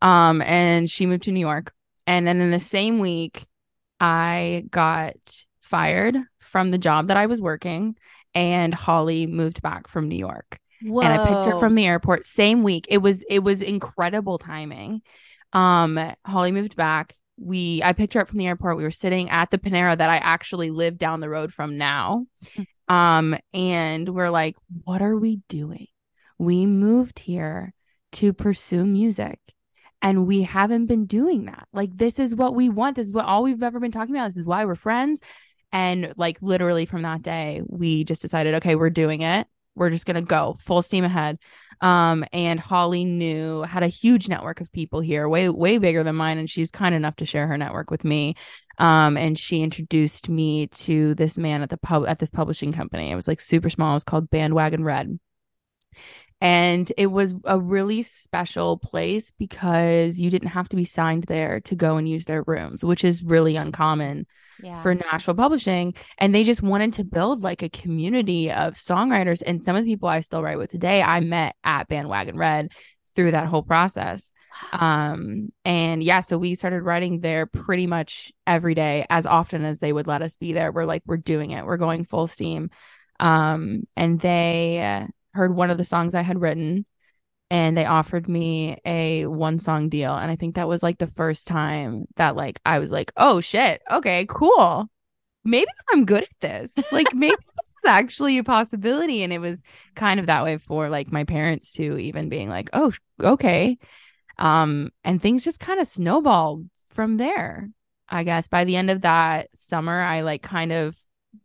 Um 0.00 0.40
and 0.40 0.90
she 0.90 1.04
moved 1.04 1.24
to 1.24 1.32
new 1.32 1.40
york. 1.40 1.72
And 2.06 2.26
then 2.26 2.40
in 2.40 2.50
the 2.50 2.58
same 2.58 2.98
week 2.98 3.44
i 4.00 4.64
got 4.70 5.44
fired 5.60 6.16
from 6.40 6.70
the 6.70 6.78
job 6.78 7.08
that 7.08 7.18
i 7.18 7.26
was 7.26 7.42
working 7.42 7.96
and 8.34 8.74
holly 8.74 9.26
moved 9.26 9.60
back 9.60 9.86
from 9.86 10.08
new 10.08 10.16
york. 10.16 10.58
Whoa. 10.82 11.02
and 11.02 11.12
i 11.12 11.26
picked 11.26 11.52
her 11.52 11.60
from 11.60 11.74
the 11.74 11.86
airport 11.86 12.24
same 12.24 12.62
week. 12.62 12.86
It 12.88 12.98
was 12.98 13.22
it 13.28 13.40
was 13.40 13.60
incredible 13.60 14.38
timing. 14.38 15.02
Um 15.52 16.00
holly 16.24 16.52
moved 16.52 16.74
back 16.74 17.14
we 17.38 17.82
I 17.82 17.92
picked 17.92 18.14
her 18.14 18.20
up 18.20 18.28
from 18.28 18.38
the 18.38 18.46
airport. 18.46 18.76
We 18.76 18.82
were 18.82 18.90
sitting 18.90 19.30
at 19.30 19.50
the 19.50 19.58
Panera 19.58 19.96
that 19.96 20.10
I 20.10 20.16
actually 20.16 20.70
live 20.70 20.98
down 20.98 21.20
the 21.20 21.28
road 21.28 21.52
from 21.52 21.76
now. 21.76 22.26
um, 22.88 23.36
and 23.52 24.08
we're 24.08 24.30
like, 24.30 24.56
what 24.84 25.02
are 25.02 25.16
we 25.16 25.40
doing? 25.48 25.86
We 26.38 26.66
moved 26.66 27.18
here 27.18 27.74
to 28.12 28.32
pursue 28.32 28.84
music. 28.84 29.38
And 30.02 30.26
we 30.26 30.42
haven't 30.42 30.86
been 30.86 31.06
doing 31.06 31.46
that. 31.46 31.66
Like, 31.72 31.96
this 31.96 32.18
is 32.18 32.34
what 32.34 32.54
we 32.54 32.68
want. 32.68 32.96
This 32.96 33.06
is 33.06 33.12
what 33.12 33.24
all 33.24 33.42
we've 33.42 33.62
ever 33.62 33.80
been 33.80 33.90
talking 33.90 34.14
about. 34.14 34.26
This 34.26 34.36
is 34.36 34.44
why 34.44 34.64
we're 34.64 34.74
friends. 34.74 35.20
And 35.72 36.12
like, 36.16 36.38
literally 36.42 36.86
from 36.86 37.02
that 37.02 37.22
day, 37.22 37.62
we 37.66 38.04
just 38.04 38.22
decided, 38.22 38.54
okay, 38.56 38.76
we're 38.76 38.90
doing 38.90 39.22
it. 39.22 39.46
We're 39.76 39.90
just 39.90 40.06
going 40.06 40.16
to 40.16 40.22
go 40.22 40.56
full 40.60 40.82
steam 40.82 41.04
ahead. 41.04 41.38
Um, 41.80 42.24
and 42.32 42.58
Holly 42.58 43.04
knew 43.04 43.62
had 43.62 43.82
a 43.82 43.88
huge 43.88 44.28
network 44.28 44.60
of 44.60 44.72
people 44.72 45.00
here, 45.00 45.28
way, 45.28 45.48
way 45.48 45.78
bigger 45.78 46.02
than 46.02 46.16
mine. 46.16 46.38
And 46.38 46.50
she's 46.50 46.70
kind 46.70 46.94
enough 46.94 47.16
to 47.16 47.26
share 47.26 47.46
her 47.46 47.58
network 47.58 47.90
with 47.90 48.04
me. 48.04 48.34
Um, 48.78 49.16
and 49.16 49.38
she 49.38 49.62
introduced 49.62 50.28
me 50.28 50.66
to 50.68 51.14
this 51.14 51.38
man 51.38 51.62
at 51.62 51.70
the 51.70 51.76
pub 51.76 52.06
at 52.06 52.18
this 52.18 52.30
publishing 52.30 52.72
company. 52.72 53.10
It 53.10 53.16
was 53.16 53.28
like 53.28 53.40
super 53.40 53.70
small. 53.70 53.92
It 53.92 53.94
was 53.94 54.04
called 54.04 54.30
Bandwagon 54.30 54.84
Red. 54.84 55.18
And 56.40 56.90
it 56.98 57.06
was 57.06 57.34
a 57.44 57.58
really 57.58 58.02
special 58.02 58.76
place 58.76 59.30
because 59.30 60.18
you 60.18 60.28
didn't 60.28 60.48
have 60.48 60.68
to 60.68 60.76
be 60.76 60.84
signed 60.84 61.24
there 61.24 61.60
to 61.60 61.74
go 61.74 61.96
and 61.96 62.06
use 62.06 62.26
their 62.26 62.42
rooms, 62.46 62.84
which 62.84 63.04
is 63.04 63.22
really 63.22 63.56
uncommon 63.56 64.26
yeah. 64.62 64.80
for 64.82 64.94
Nashville 64.94 65.34
publishing. 65.34 65.94
And 66.18 66.34
they 66.34 66.42
just 66.44 66.62
wanted 66.62 66.92
to 66.94 67.04
build 67.04 67.40
like 67.40 67.62
a 67.62 67.70
community 67.70 68.50
of 68.50 68.74
songwriters. 68.74 69.42
And 69.46 69.62
some 69.62 69.76
of 69.76 69.84
the 69.84 69.90
people 69.90 70.10
I 70.10 70.20
still 70.20 70.42
write 70.42 70.58
with 70.58 70.70
today, 70.70 71.02
I 71.02 71.20
met 71.20 71.56
at 71.64 71.88
Bandwagon 71.88 72.36
Red 72.36 72.72
through 73.14 73.30
that 73.30 73.46
whole 73.46 73.62
process. 73.62 74.30
Um, 74.72 75.52
and 75.64 76.02
yeah, 76.02 76.20
so 76.20 76.36
we 76.36 76.54
started 76.54 76.82
writing 76.82 77.20
there 77.20 77.46
pretty 77.46 77.86
much 77.86 78.32
every 78.46 78.74
day 78.74 79.06
as 79.08 79.24
often 79.24 79.64
as 79.64 79.80
they 79.80 79.92
would 79.92 80.06
let 80.06 80.22
us 80.22 80.36
be 80.36 80.52
there. 80.52 80.70
We're 80.70 80.84
like, 80.84 81.02
we're 81.06 81.16
doing 81.16 81.52
it, 81.52 81.64
we're 81.64 81.76
going 81.78 82.04
full 82.04 82.26
steam. 82.26 82.70
Um, 83.18 83.84
and 83.96 84.20
they, 84.20 85.06
heard 85.36 85.54
one 85.54 85.70
of 85.70 85.78
the 85.78 85.84
songs 85.84 86.14
I 86.14 86.22
had 86.22 86.40
written 86.40 86.86
and 87.50 87.76
they 87.76 87.84
offered 87.86 88.28
me 88.28 88.78
a 88.84 89.26
one 89.26 89.58
song 89.58 89.88
deal 89.88 90.14
and 90.16 90.30
I 90.30 90.36
think 90.36 90.56
that 90.56 90.68
was 90.68 90.82
like 90.82 90.98
the 90.98 91.06
first 91.06 91.46
time 91.46 92.06
that 92.16 92.36
like 92.36 92.60
I 92.66 92.78
was 92.80 92.90
like, 92.90 93.12
"Oh 93.16 93.40
shit. 93.40 93.82
Okay, 93.90 94.26
cool. 94.28 94.88
Maybe 95.44 95.70
I'm 95.92 96.04
good 96.06 96.24
at 96.24 96.40
this. 96.40 96.74
Like 96.92 97.08
maybe 97.14 97.36
this 97.56 97.74
is 97.78 97.84
actually 97.86 98.38
a 98.38 98.44
possibility." 98.44 99.22
And 99.22 99.32
it 99.32 99.38
was 99.38 99.62
kind 99.94 100.20
of 100.20 100.26
that 100.26 100.44
way 100.44 100.58
for 100.58 100.88
like 100.88 101.12
my 101.12 101.24
parents 101.24 101.72
too, 101.72 101.98
even 101.98 102.28
being 102.28 102.48
like, 102.48 102.70
"Oh, 102.72 102.92
okay." 103.22 103.78
Um 104.38 104.90
and 105.04 105.22
things 105.22 105.44
just 105.44 105.60
kind 105.60 105.80
of 105.80 105.86
snowballed 105.88 106.68
from 106.90 107.16
there. 107.18 107.70
I 108.08 108.24
guess 108.24 108.48
by 108.48 108.64
the 108.64 108.76
end 108.76 108.90
of 108.90 109.02
that 109.02 109.48
summer, 109.54 109.98
I 110.00 110.22
like 110.22 110.42
kind 110.42 110.72
of 110.72 110.96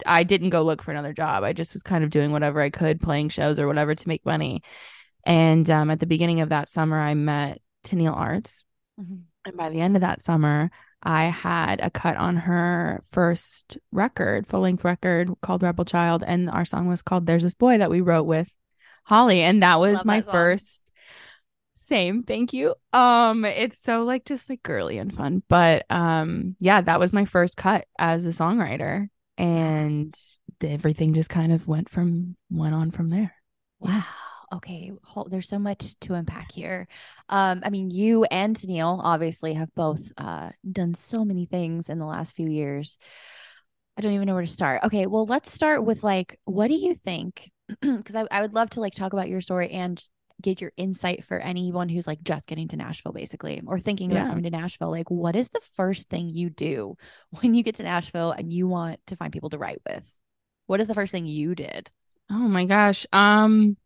I 0.05 0.23
didn't 0.23 0.49
go 0.49 0.61
look 0.61 0.81
for 0.81 0.91
another 0.91 1.13
job. 1.13 1.43
I 1.43 1.53
just 1.53 1.73
was 1.73 1.83
kind 1.83 2.03
of 2.03 2.09
doing 2.09 2.31
whatever 2.31 2.61
I 2.61 2.69
could, 2.69 3.01
playing 3.01 3.29
shows 3.29 3.59
or 3.59 3.67
whatever 3.67 3.95
to 3.95 4.07
make 4.07 4.25
money. 4.25 4.63
And 5.25 5.69
um, 5.69 5.89
at 5.89 5.99
the 5.99 6.05
beginning 6.05 6.41
of 6.41 6.49
that 6.49 6.69
summer, 6.69 6.99
I 6.99 7.13
met 7.13 7.61
Tenille 7.83 8.15
Arts. 8.15 8.63
Mm-hmm. 8.99 9.15
And 9.45 9.57
by 9.57 9.69
the 9.69 9.81
end 9.81 9.95
of 9.95 10.01
that 10.01 10.21
summer, 10.21 10.69
I 11.01 11.25
had 11.25 11.81
a 11.81 11.89
cut 11.89 12.17
on 12.17 12.35
her 12.35 13.03
first 13.11 13.77
record, 13.91 14.45
full 14.45 14.61
length 14.61 14.83
record 14.83 15.31
called 15.41 15.63
Rebel 15.63 15.85
Child. 15.85 16.23
And 16.25 16.49
our 16.49 16.65
song 16.65 16.87
was 16.87 17.01
called 17.01 17.25
There's 17.25 17.43
This 17.43 17.55
Boy 17.55 17.79
that 17.79 17.89
we 17.89 18.01
wrote 18.01 18.25
with 18.25 18.53
Holly. 19.03 19.41
And 19.41 19.63
that 19.63 19.79
was 19.79 20.05
my 20.05 20.21
that 20.21 20.31
first 20.31 20.91
same 21.81 22.21
thank 22.21 22.53
you 22.53 22.75
um 22.93 23.43
it's 23.43 23.79
so 23.79 24.03
like 24.03 24.23
just 24.23 24.47
like 24.51 24.61
girly 24.61 24.99
and 24.99 25.15
fun 25.15 25.41
but 25.49 25.83
um 25.89 26.55
yeah 26.59 26.79
that 26.79 26.99
was 26.99 27.11
my 27.11 27.25
first 27.25 27.57
cut 27.57 27.87
as 27.97 28.23
a 28.23 28.29
songwriter 28.29 29.09
and 29.37 30.13
everything 30.61 31.13
just 31.13 31.29
kind 31.29 31.51
of 31.51 31.67
went 31.67 31.89
from 31.89 32.35
went 32.49 32.75
on 32.75 32.91
from 32.91 33.09
there. 33.09 33.33
Wow. 33.79 34.03
Okay. 34.53 34.91
There's 35.27 35.47
so 35.47 35.59
much 35.59 35.97
to 36.01 36.13
unpack 36.13 36.51
here. 36.51 36.87
Um 37.29 37.61
i 37.63 37.69
mean 37.69 37.89
you 37.89 38.25
and 38.25 38.55
Tenille 38.55 38.99
obviously 39.03 39.53
have 39.53 39.73
both 39.75 40.11
uh 40.17 40.49
done 40.69 40.93
so 40.93 41.23
many 41.25 41.45
things 41.45 41.89
in 41.89 41.99
the 41.99 42.05
last 42.05 42.35
few 42.35 42.49
years. 42.49 42.97
I 43.97 44.01
don't 44.01 44.13
even 44.13 44.27
know 44.27 44.33
where 44.33 44.45
to 44.45 44.51
start. 44.51 44.83
Okay. 44.83 45.07
Well 45.07 45.25
let's 45.25 45.51
start 45.51 45.83
with 45.83 46.03
like 46.03 46.39
what 46.45 46.67
do 46.67 46.75
you 46.75 46.95
think? 46.95 47.49
Because 47.81 48.15
I, 48.15 48.25
I 48.29 48.41
would 48.41 48.53
love 48.53 48.69
to 48.71 48.81
like 48.81 48.93
talk 48.93 49.13
about 49.13 49.29
your 49.29 49.41
story 49.41 49.69
and 49.69 50.03
get 50.41 50.61
your 50.61 50.71
insight 50.77 51.23
for 51.23 51.37
anyone 51.37 51.89
who's 51.89 52.07
like 52.07 52.21
just 52.23 52.47
getting 52.47 52.67
to 52.69 52.77
Nashville, 52.77 53.11
basically, 53.11 53.61
or 53.65 53.79
thinking 53.79 54.11
about 54.11 54.27
coming 54.27 54.43
to 54.43 54.49
Nashville. 54.49 54.91
Like, 54.91 55.09
what 55.09 55.35
is 55.35 55.49
the 55.49 55.61
first 55.75 56.09
thing 56.09 56.29
you 56.29 56.49
do 56.49 56.95
when 57.41 57.53
you 57.53 57.63
get 57.63 57.75
to 57.75 57.83
Nashville 57.83 58.31
and 58.31 58.51
you 58.51 58.67
want 58.67 58.99
to 59.07 59.15
find 59.15 59.31
people 59.31 59.49
to 59.49 59.57
write 59.57 59.81
with? 59.87 60.03
What 60.67 60.79
is 60.79 60.87
the 60.87 60.93
first 60.93 61.11
thing 61.11 61.25
you 61.25 61.55
did? 61.55 61.91
Oh 62.29 62.47
my 62.47 62.65
gosh. 62.65 63.05
Um, 63.11 63.77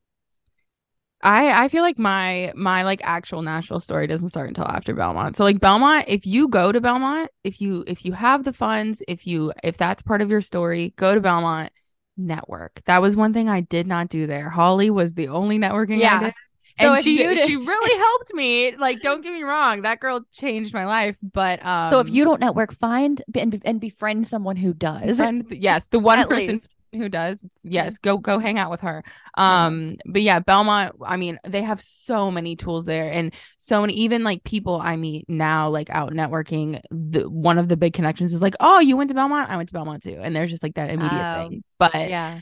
I 1.22 1.66
I 1.66 1.68
feel 1.70 1.82
like 1.82 1.98
my 1.98 2.54
my 2.56 2.84
like 2.84 3.02
actual 3.04 3.42
Nashville 3.42 3.80
story 3.80 4.06
doesn't 4.06 4.30
start 4.30 4.50
until 4.50 4.68
after 4.68 4.94
Belmont. 4.94 5.36
So 5.36 5.44
like 5.44 5.60
Belmont, 5.60 6.06
if 6.08 6.28
you 6.28 6.48
go 6.48 6.72
to 6.72 6.80
Belmont, 6.80 7.32
if 7.44 7.60
you 7.60 7.84
if 7.88 8.06
you 8.06 8.14
have 8.14 8.44
the 8.44 8.54
funds, 8.54 9.02
if 9.08 9.26
you 9.26 9.52
if 9.64 9.78
that's 9.78 10.04
part 10.04 10.22
of 10.22 10.30
your 10.30 10.42
story, 10.42 10.94
go 10.96 11.16
to 11.16 11.22
Belmont 11.22 11.72
network. 12.18 12.82
That 12.86 13.02
was 13.02 13.16
one 13.16 13.34
thing 13.34 13.50
I 13.50 13.62
did 13.62 13.88
not 13.88 14.10
do 14.10 14.28
there. 14.28 14.50
Holly 14.50 14.90
was 14.90 15.14
the 15.14 15.30
only 15.30 15.58
networking 15.58 16.00
yeah. 16.00 16.18
I 16.18 16.24
did. 16.26 16.34
So 16.80 16.94
and 16.94 17.04
she 17.04 17.18
did... 17.18 17.40
she 17.40 17.56
really 17.56 17.98
helped 18.06 18.34
me. 18.34 18.76
Like, 18.76 19.02
don't 19.02 19.22
get 19.22 19.34
me 19.34 19.44
wrong, 19.44 19.84
that 19.84 20.00
girl 20.00 20.22
changed 20.32 20.74
my 20.74 20.86
life. 20.86 21.18
But 21.22 21.66
um, 21.66 21.90
so 21.90 22.00
if 22.00 22.10
you 22.10 22.26
don't 22.26 22.40
network, 22.40 22.74
find 22.74 23.22
and, 23.34 23.62
and 23.64 23.80
befriend 23.80 24.28
someone 24.28 24.58
who 24.58 24.74
does. 24.74 25.18
Befriend, 25.18 25.48
yes, 25.52 25.88
the 25.88 26.00
one 26.00 26.28
person 26.28 26.56
least. 26.56 26.76
who 26.94 27.08
does. 27.08 27.46
Yes, 27.64 27.98
go 27.98 28.18
go 28.18 28.40
hang 28.40 28.60
out 28.60 28.72
with 28.72 28.82
her. 28.82 29.04
Um, 29.36 29.96
but 30.06 30.22
yeah, 30.22 30.40
Belmont. 30.40 30.98
I 31.06 31.16
mean, 31.16 31.40
they 31.48 31.62
have 31.62 31.80
so 31.80 32.30
many 32.30 32.58
tools 32.58 32.86
there, 32.86 33.10
and 33.10 33.34
so 33.58 33.80
many. 33.80 33.94
Even 33.94 34.26
like 34.26 34.44
people 34.44 34.82
I 34.82 34.98
meet 34.98 35.30
now, 35.30 35.70
like 35.70 35.90
out 35.90 36.12
networking. 36.12 36.82
The 36.92 37.30
one 37.30 37.58
of 37.58 37.70
the 37.70 37.78
big 37.78 37.94
connections 37.94 38.34
is 38.34 38.42
like, 38.42 38.56
oh, 38.60 38.80
you 38.80 38.98
went 38.98 39.10
to 39.12 39.14
Belmont. 39.14 39.50
I 39.50 39.56
went 39.56 39.70
to 39.70 39.74
Belmont 39.74 40.04
too, 40.04 40.20
and 40.22 40.36
there's 40.36 40.52
just 40.52 40.64
like 40.64 40.76
that 40.76 40.90
immediate 40.90 41.22
um, 41.22 41.50
thing. 41.50 41.64
But 41.80 41.96
yeah, 41.96 42.40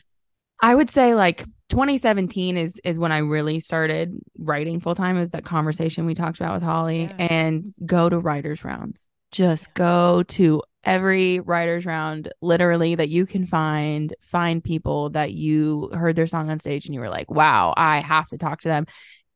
I 0.60 0.74
would 0.74 0.90
say 0.90 1.14
like 1.14 1.44
2017 1.70 2.56
is 2.56 2.80
is 2.84 2.98
when 2.98 3.12
I 3.12 3.18
really 3.18 3.60
started 3.60 4.18
writing 4.38 4.80
full 4.80 4.94
time. 4.94 5.16
Is 5.18 5.30
that 5.30 5.44
conversation 5.44 6.06
we 6.06 6.14
talked 6.14 6.38
about 6.38 6.54
with 6.54 6.62
Holly 6.62 7.02
yeah. 7.02 7.26
and 7.26 7.74
go 7.84 8.08
to 8.08 8.18
writers 8.18 8.64
rounds. 8.64 9.08
Just 9.30 9.64
yeah. 9.68 9.72
go 9.74 10.22
to 10.22 10.62
every 10.84 11.40
writers 11.40 11.86
round 11.86 12.32
literally 12.40 12.94
that 12.94 13.08
you 13.08 13.26
can 13.26 13.46
find 13.46 14.14
find 14.22 14.62
people 14.62 15.10
that 15.10 15.32
you 15.32 15.90
heard 15.94 16.14
their 16.16 16.26
song 16.26 16.50
on 16.50 16.58
stage 16.58 16.86
and 16.86 16.94
you 16.94 17.00
were 17.00 17.08
like 17.08 17.30
wow 17.30 17.72
i 17.76 18.00
have 18.00 18.28
to 18.28 18.36
talk 18.36 18.60
to 18.60 18.68
them 18.68 18.86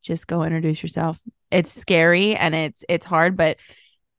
just 0.03 0.27
go 0.27 0.43
introduce 0.43 0.83
yourself 0.83 1.19
it's 1.51 1.73
scary 1.73 2.37
and 2.37 2.55
it's 2.55 2.85
it's 2.89 3.07
hard 3.07 3.37
but 3.37 3.57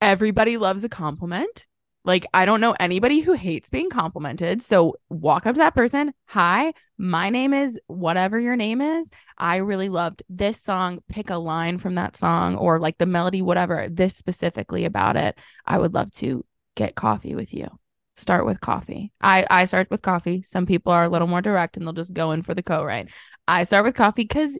everybody 0.01 0.57
loves 0.57 0.83
a 0.83 0.89
compliment 0.89 1.65
like, 2.05 2.25
I 2.33 2.45
don't 2.45 2.61
know 2.61 2.75
anybody 2.79 3.19
who 3.19 3.33
hates 3.33 3.69
being 3.69 3.89
complimented. 3.89 4.61
So 4.61 4.95
walk 5.09 5.45
up 5.45 5.55
to 5.55 5.59
that 5.59 5.75
person. 5.75 6.13
Hi, 6.27 6.73
my 6.97 7.29
name 7.29 7.53
is 7.53 7.79
whatever 7.87 8.39
your 8.39 8.55
name 8.55 8.81
is. 8.81 9.09
I 9.37 9.57
really 9.57 9.89
loved 9.89 10.23
this 10.29 10.61
song. 10.61 11.03
Pick 11.09 11.29
a 11.29 11.35
line 11.35 11.77
from 11.77 11.95
that 11.95 12.15
song 12.15 12.55
or 12.55 12.79
like 12.79 12.97
the 12.97 13.05
melody, 13.05 13.41
whatever, 13.41 13.87
this 13.89 14.15
specifically 14.15 14.85
about 14.85 15.17
it. 15.17 15.37
I 15.65 15.77
would 15.77 15.93
love 15.93 16.11
to 16.13 16.45
get 16.75 16.95
coffee 16.95 17.35
with 17.35 17.53
you. 17.53 17.67
Start 18.15 18.45
with 18.45 18.59
coffee. 18.59 19.13
I, 19.21 19.45
I 19.49 19.65
start 19.65 19.89
with 19.89 20.01
coffee. 20.01 20.43
Some 20.43 20.65
people 20.65 20.91
are 20.91 21.03
a 21.03 21.09
little 21.09 21.27
more 21.27 21.41
direct 21.41 21.77
and 21.77 21.85
they'll 21.85 21.93
just 21.93 22.13
go 22.13 22.31
in 22.31 22.41
for 22.41 22.53
the 22.53 22.63
co-write. 22.63 23.09
I 23.47 23.63
start 23.63 23.85
with 23.85 23.95
coffee 23.95 24.23
because 24.23 24.57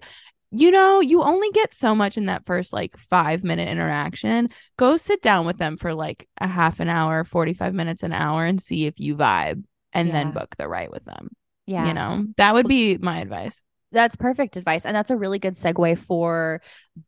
you 0.52 0.72
know, 0.72 1.00
you 1.00 1.22
only 1.22 1.50
get 1.52 1.74
so 1.74 1.94
much 1.94 2.18
in 2.18 2.26
that 2.26 2.46
first 2.46 2.74
like 2.74 2.98
five 2.98 3.44
minute 3.44 3.70
interaction. 3.70 4.50
Go 4.78 4.98
sit 4.98 5.22
down 5.22 5.46
with 5.46 5.58
them 5.58 5.78
for 5.78 5.94
like 5.94 6.28
a 6.40 6.48
half 6.48 6.80
an 6.80 6.90
hour, 6.90 7.24
45 7.24 7.74
minutes, 7.74 8.04
an 8.04 8.14
hour, 8.14 8.46
and 8.46 8.62
see 8.62 8.86
if 8.86 9.00
you 9.00 9.16
vibe 9.16 9.64
and 9.94 10.08
yeah. 10.08 10.14
then 10.14 10.32
book 10.32 10.56
the 10.58 10.68
right 10.68 10.92
with 10.92 11.06
them. 11.06 11.30
Yeah. 11.68 11.88
You 11.88 11.94
know, 11.94 12.26
that 12.38 12.56
would 12.56 12.68
be 12.68 12.98
my 12.98 13.20
advice. 13.20 13.62
That's 13.92 14.16
perfect 14.16 14.58
advice. 14.58 14.86
And 14.86 14.96
that's 14.96 15.12
a 15.12 15.18
really 15.18 15.40
good 15.40 15.56
segue 15.56 15.98
for 16.00 16.62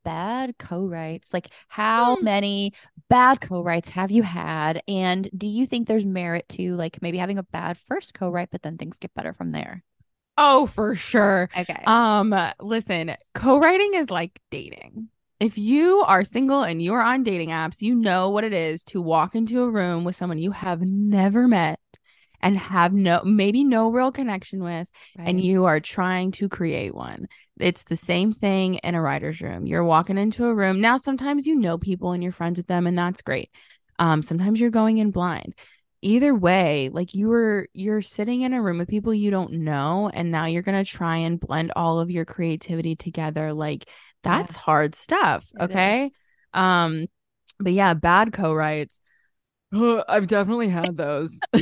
bad 0.03 0.57
co 0.57 0.85
writes. 0.85 1.33
Like, 1.33 1.47
how 1.67 2.17
mm. 2.17 2.23
many 2.23 2.73
bad 3.09 3.41
co 3.41 3.63
writes 3.63 3.89
have 3.91 4.11
you 4.11 4.23
had? 4.23 4.81
And 4.87 5.29
do 5.35 5.47
you 5.47 5.65
think 5.65 5.87
there's 5.87 6.05
merit 6.05 6.47
to 6.49 6.75
like 6.75 7.01
maybe 7.01 7.17
having 7.17 7.37
a 7.37 7.43
bad 7.43 7.77
first 7.77 8.13
co 8.13 8.29
write, 8.29 8.49
but 8.51 8.61
then 8.61 8.77
things 8.77 8.99
get 8.99 9.13
better 9.13 9.33
from 9.33 9.49
there? 9.49 9.83
Oh, 10.43 10.65
for 10.65 10.95
sure. 10.95 11.49
Okay. 11.55 11.83
Um, 11.85 12.35
listen, 12.59 13.15
co-writing 13.35 13.93
is 13.93 14.09
like 14.09 14.39
dating. 14.49 15.09
If 15.39 15.59
you 15.59 16.01
are 16.01 16.23
single 16.23 16.63
and 16.63 16.81
you're 16.81 17.01
on 17.01 17.21
dating 17.21 17.49
apps, 17.49 17.81
you 17.81 17.93
know 17.93 18.31
what 18.31 18.43
it 18.43 18.51
is 18.51 18.83
to 18.85 19.01
walk 19.01 19.35
into 19.35 19.61
a 19.61 19.69
room 19.69 20.03
with 20.03 20.15
someone 20.15 20.39
you 20.39 20.49
have 20.49 20.81
never 20.81 21.47
met 21.47 21.79
and 22.41 22.57
have 22.57 22.91
no 22.91 23.21
maybe 23.23 23.63
no 23.63 23.89
real 23.89 24.11
connection 24.11 24.63
with 24.63 24.87
right. 25.15 25.27
and 25.27 25.39
you 25.39 25.65
are 25.65 25.79
trying 25.79 26.31
to 26.31 26.49
create 26.49 26.95
one. 26.95 27.27
It's 27.59 27.83
the 27.83 27.95
same 27.95 28.31
thing 28.31 28.75
in 28.75 28.95
a 28.95 29.01
writer's 29.01 29.41
room. 29.41 29.67
You're 29.67 29.83
walking 29.83 30.17
into 30.17 30.45
a 30.45 30.55
room. 30.55 30.81
Now 30.81 30.97
sometimes 30.97 31.45
you 31.45 31.55
know 31.55 31.77
people 31.77 32.13
and 32.13 32.23
you're 32.23 32.31
friends 32.31 32.57
with 32.57 32.65
them 32.65 32.87
and 32.87 32.97
that's 32.97 33.21
great. 33.21 33.51
Um 33.99 34.23
sometimes 34.23 34.59
you're 34.59 34.71
going 34.71 34.97
in 34.97 35.11
blind 35.11 35.53
either 36.01 36.33
way 36.33 36.89
like 36.91 37.13
you 37.13 37.27
were 37.27 37.67
you're 37.73 38.01
sitting 38.01 38.41
in 38.41 38.53
a 38.53 38.61
room 38.61 38.79
with 38.79 38.87
people 38.87 39.13
you 39.13 39.29
don't 39.29 39.51
know 39.51 40.09
and 40.13 40.31
now 40.31 40.45
you're 40.45 40.63
going 40.63 40.83
to 40.83 40.89
try 40.89 41.17
and 41.17 41.39
blend 41.39 41.71
all 41.75 41.99
of 41.99 42.09
your 42.09 42.25
creativity 42.25 42.95
together 42.95 43.53
like 43.53 43.87
that's 44.23 44.55
yeah. 44.55 44.61
hard 44.61 44.95
stuff 44.95 45.47
okay? 45.59 46.09
um 46.53 47.05
but 47.59 47.73
yeah 47.73 47.93
bad 47.93 48.33
co-writes. 48.33 48.99
I've 49.73 50.27
definitely 50.27 50.67
had 50.67 50.97
those. 50.97 51.39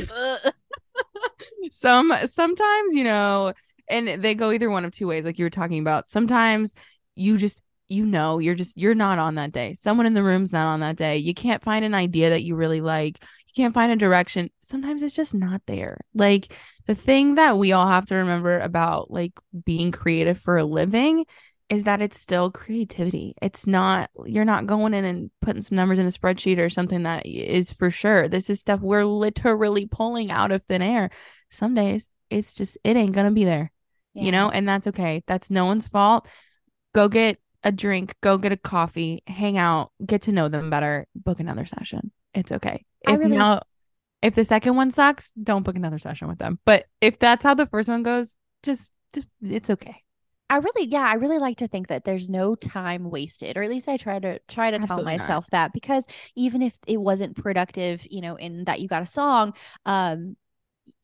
Some 1.70 2.12
sometimes 2.24 2.94
you 2.94 3.04
know 3.04 3.52
and 3.88 4.22
they 4.22 4.34
go 4.34 4.50
either 4.50 4.70
one 4.70 4.84
of 4.84 4.92
two 4.92 5.06
ways 5.06 5.24
like 5.24 5.38
you 5.38 5.44
were 5.44 5.50
talking 5.50 5.80
about. 5.80 6.08
Sometimes 6.08 6.74
you 7.14 7.36
just 7.36 7.62
you 7.88 8.06
know 8.06 8.38
you're 8.38 8.54
just 8.54 8.78
you're 8.78 8.94
not 8.94 9.18
on 9.18 9.36
that 9.36 9.52
day. 9.52 9.74
Someone 9.74 10.06
in 10.06 10.14
the 10.14 10.24
room's 10.24 10.52
not 10.52 10.66
on 10.66 10.80
that 10.80 10.96
day. 10.96 11.18
You 11.18 11.34
can't 11.34 11.62
find 11.62 11.84
an 11.84 11.94
idea 11.94 12.30
that 12.30 12.42
you 12.42 12.56
really 12.56 12.80
like 12.80 13.18
you 13.54 13.62
can't 13.62 13.74
find 13.74 13.92
a 13.92 13.96
direction 13.96 14.50
sometimes 14.62 15.02
it's 15.02 15.14
just 15.14 15.34
not 15.34 15.60
there 15.66 15.98
like 16.14 16.52
the 16.86 16.94
thing 16.94 17.34
that 17.36 17.58
we 17.58 17.72
all 17.72 17.86
have 17.86 18.06
to 18.06 18.16
remember 18.16 18.58
about 18.58 19.10
like 19.10 19.32
being 19.64 19.90
creative 19.90 20.38
for 20.38 20.56
a 20.56 20.64
living 20.64 21.24
is 21.68 21.84
that 21.84 22.02
it's 22.02 22.18
still 22.18 22.50
creativity 22.50 23.34
it's 23.40 23.66
not 23.66 24.10
you're 24.24 24.44
not 24.44 24.66
going 24.66 24.94
in 24.94 25.04
and 25.04 25.30
putting 25.40 25.62
some 25.62 25.76
numbers 25.76 25.98
in 25.98 26.06
a 26.06 26.10
spreadsheet 26.10 26.58
or 26.58 26.68
something 26.68 27.04
that 27.04 27.24
is 27.26 27.72
for 27.72 27.90
sure 27.90 28.28
this 28.28 28.50
is 28.50 28.60
stuff 28.60 28.80
we're 28.80 29.04
literally 29.04 29.86
pulling 29.86 30.30
out 30.30 30.50
of 30.50 30.62
thin 30.64 30.82
air 30.82 31.10
some 31.50 31.74
days 31.74 32.08
it's 32.28 32.54
just 32.54 32.76
it 32.84 32.96
ain't 32.96 33.14
gonna 33.14 33.30
be 33.30 33.44
there 33.44 33.70
yeah. 34.14 34.24
you 34.24 34.32
know 34.32 34.48
and 34.48 34.68
that's 34.68 34.86
okay 34.86 35.22
that's 35.26 35.50
no 35.50 35.64
one's 35.64 35.86
fault 35.86 36.26
go 36.92 37.08
get 37.08 37.38
a 37.62 37.72
drink, 37.72 38.14
go 38.20 38.38
get 38.38 38.52
a 38.52 38.56
coffee, 38.56 39.22
hang 39.26 39.58
out, 39.58 39.92
get 40.04 40.22
to 40.22 40.32
know 40.32 40.48
them 40.48 40.70
better, 40.70 41.06
book 41.14 41.40
another 41.40 41.66
session. 41.66 42.10
It's 42.34 42.52
okay. 42.52 42.84
If 43.06 43.18
really... 43.18 43.36
now 43.36 43.62
if 44.22 44.34
the 44.34 44.44
second 44.44 44.76
one 44.76 44.90
sucks, 44.90 45.32
don't 45.42 45.62
book 45.62 45.76
another 45.76 45.98
session 45.98 46.28
with 46.28 46.38
them. 46.38 46.58
But 46.64 46.86
if 47.00 47.18
that's 47.18 47.42
how 47.42 47.54
the 47.54 47.66
first 47.66 47.88
one 47.88 48.02
goes, 48.02 48.36
just 48.62 48.92
just 49.12 49.26
it's 49.42 49.70
okay. 49.70 50.02
I 50.48 50.56
really, 50.56 50.88
yeah, 50.88 51.06
I 51.06 51.14
really 51.14 51.38
like 51.38 51.58
to 51.58 51.68
think 51.68 51.88
that 51.88 52.04
there's 52.04 52.28
no 52.28 52.56
time 52.56 53.08
wasted, 53.08 53.56
or 53.56 53.62
at 53.62 53.70
least 53.70 53.88
I 53.88 53.96
try 53.96 54.18
to 54.18 54.40
try 54.48 54.70
to 54.70 54.76
Absolutely 54.78 55.16
tell 55.16 55.18
myself 55.18 55.44
not. 55.46 55.50
that 55.52 55.72
because 55.72 56.04
even 56.34 56.60
if 56.60 56.76
it 56.88 57.00
wasn't 57.00 57.36
productive, 57.36 58.04
you 58.10 58.20
know, 58.20 58.34
in 58.34 58.64
that 58.64 58.80
you 58.80 58.88
got 58.88 59.02
a 59.02 59.06
song, 59.06 59.54
um, 59.86 60.36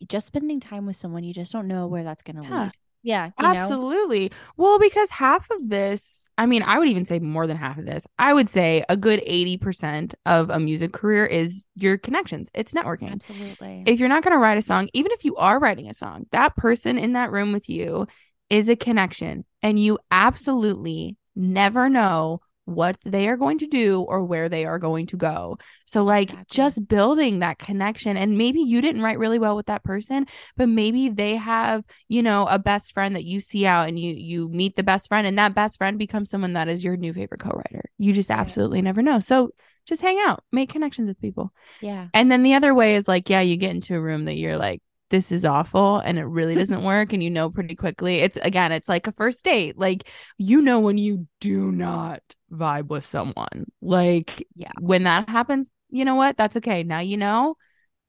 just 0.09 0.27
spending 0.27 0.59
time 0.59 0.85
with 0.85 0.97
someone, 0.97 1.23
you 1.23 1.33
just 1.33 1.53
don't 1.53 1.69
know 1.69 1.87
where 1.87 2.03
that's 2.03 2.25
going 2.25 2.37
to 2.37 2.43
yeah. 2.43 2.63
lead 2.65 2.73
Yeah, 3.07 3.27
you 3.39 3.45
know? 3.45 3.51
Absolutely. 3.51 4.33
Well, 4.57 4.81
because 4.81 5.13
half 5.13 5.49
of 5.53 5.69
this, 5.69 6.29
I 6.37 6.47
mean, 6.47 6.65
I 6.65 6.81
would 6.81 6.89
even 6.89 7.05
say 7.05 7.21
more 7.21 7.47
than 7.47 7.57
half 7.57 7.79
of 7.79 7.87
this. 7.87 8.05
I 8.19 8.35
would 8.35 8.49
say 8.49 8.85
a 8.89 8.97
good 8.97 9.21
80% 9.25 10.15
of 10.27 10.51
a 10.51 10.59
music 10.59 10.93
career 10.93 11.25
is 11.25 11.69
your 11.77 11.99
connections. 11.99 12.51
It's 12.53 12.75
networking. 12.75 13.13
Absolutely. 13.13 13.85
If 13.87 14.01
you're 14.01 14.09
not 14.09 14.25
going 14.25 14.33
to 14.33 14.41
write 14.41 14.59
a 14.59 14.63
song, 14.63 14.89
even 14.93 15.13
if 15.13 15.25
you 15.25 15.37
are 15.37 15.61
writing 15.61 15.89
a 15.89 15.95
song, 15.95 16.27
that 16.33 16.57
person 16.57 16.99
in 16.99 17.13
that 17.13 17.31
room 17.31 17.53
with 17.53 17.69
you 17.69 18.09
is 18.51 18.69
a 18.69 18.75
connection. 18.75 19.45
And 19.63 19.79
you 19.79 20.01
absolutely 20.11 21.17
never 21.37 21.89
know 21.89 22.41
what 22.67 22.99
they 23.05 23.29
are 23.29 23.37
going 23.39 23.59
to 23.59 23.67
do 23.67 24.03
or 24.03 24.25
where 24.25 24.49
they 24.49 24.67
are 24.67 24.79
going 24.79 25.07
to 25.07 25.17
go. 25.17 25.57
So, 25.87 26.05
like, 26.05 26.33
Exactly. 26.33 26.45
just 26.51 26.87
building 26.87 27.39
that 27.39 27.59
connection. 27.59 28.17
And 28.17 28.37
maybe 28.37 28.61
you 28.61 28.81
didn't 28.83 29.03
write 29.03 29.19
really 29.19 29.39
well 29.39 29.57
with 29.57 29.67
that 29.67 29.85
person, 29.85 30.27
but 30.57 30.69
maybe 30.69 31.09
they 31.09 31.37
have, 31.37 31.85
you 32.09 32.23
know, 32.23 32.47
a 32.47 32.59
best 32.59 32.93
friend 32.93 33.17
that 33.17 33.25
you 33.25 33.41
see 33.41 33.67
out 33.67 33.89
and 33.89 33.99
you 33.99 34.13
you 34.15 34.49
meet 34.51 34.77
the 34.77 34.83
best 34.83 35.09
friend, 35.09 35.27
and 35.27 35.39
that 35.39 35.55
best 35.55 35.79
friend 35.79 35.99
becomes 35.99 36.29
someone 36.31 36.53
that 36.55 36.69
is 36.69 36.85
your 36.85 36.97
new 36.97 37.15
favorite 37.15 37.41
co-writer. 37.41 37.85
You 37.99 38.13
just 38.13 38.31
Yeah. 38.37 38.41
absolutely 38.41 38.83
never 38.83 39.03
know. 39.03 39.21
So 39.21 39.51
just 39.87 40.03
hang 40.03 40.19
out, 40.27 40.43
make 40.53 40.69
connections 40.71 41.09
with 41.09 41.21
people. 41.21 41.53
yeah. 41.81 42.09
And 42.15 42.31
then 42.31 42.43
the 42.43 42.55
other 42.55 42.75
way 42.75 42.97
is 42.97 43.09
like, 43.09 43.29
yeah, 43.31 43.41
you 43.41 43.57
get 43.57 43.71
into 43.71 43.95
a 43.95 44.01
room 44.01 44.25
that 44.27 44.37
you're 44.37 44.57
like, 44.57 44.83
this 45.11 45.31
is 45.31 45.45
awful 45.45 45.99
and 45.99 46.19
it 46.19 46.25
really 46.25 46.57
doesn't 46.57 46.83
work. 46.85 47.13
And 47.13 47.23
you 47.23 47.31
know 47.31 47.51
pretty 47.51 47.77
quickly. 47.77 48.17
It's 48.19 48.37
again, 48.39 48.73
it's 48.73 48.89
like 48.89 49.07
a 49.07 49.13
first 49.13 49.45
date. 49.45 49.79
Like, 49.79 50.09
you 50.39 50.63
know, 50.63 50.81
when 50.81 50.99
you 50.99 51.27
do 51.41 51.71
not 51.71 52.23
vibe 52.53 52.89
with 52.89 53.05
someone, 53.05 53.67
like, 53.83 54.47
Yeah. 54.55 54.73
when 54.81 55.05
that 55.05 55.29
happens, 55.29 55.71
you 55.91 56.05
know 56.05 56.15
what? 56.17 56.37
That's 56.37 56.57
okay. 56.59 56.83
Now 56.83 57.01
you 57.01 57.17
know, 57.17 57.57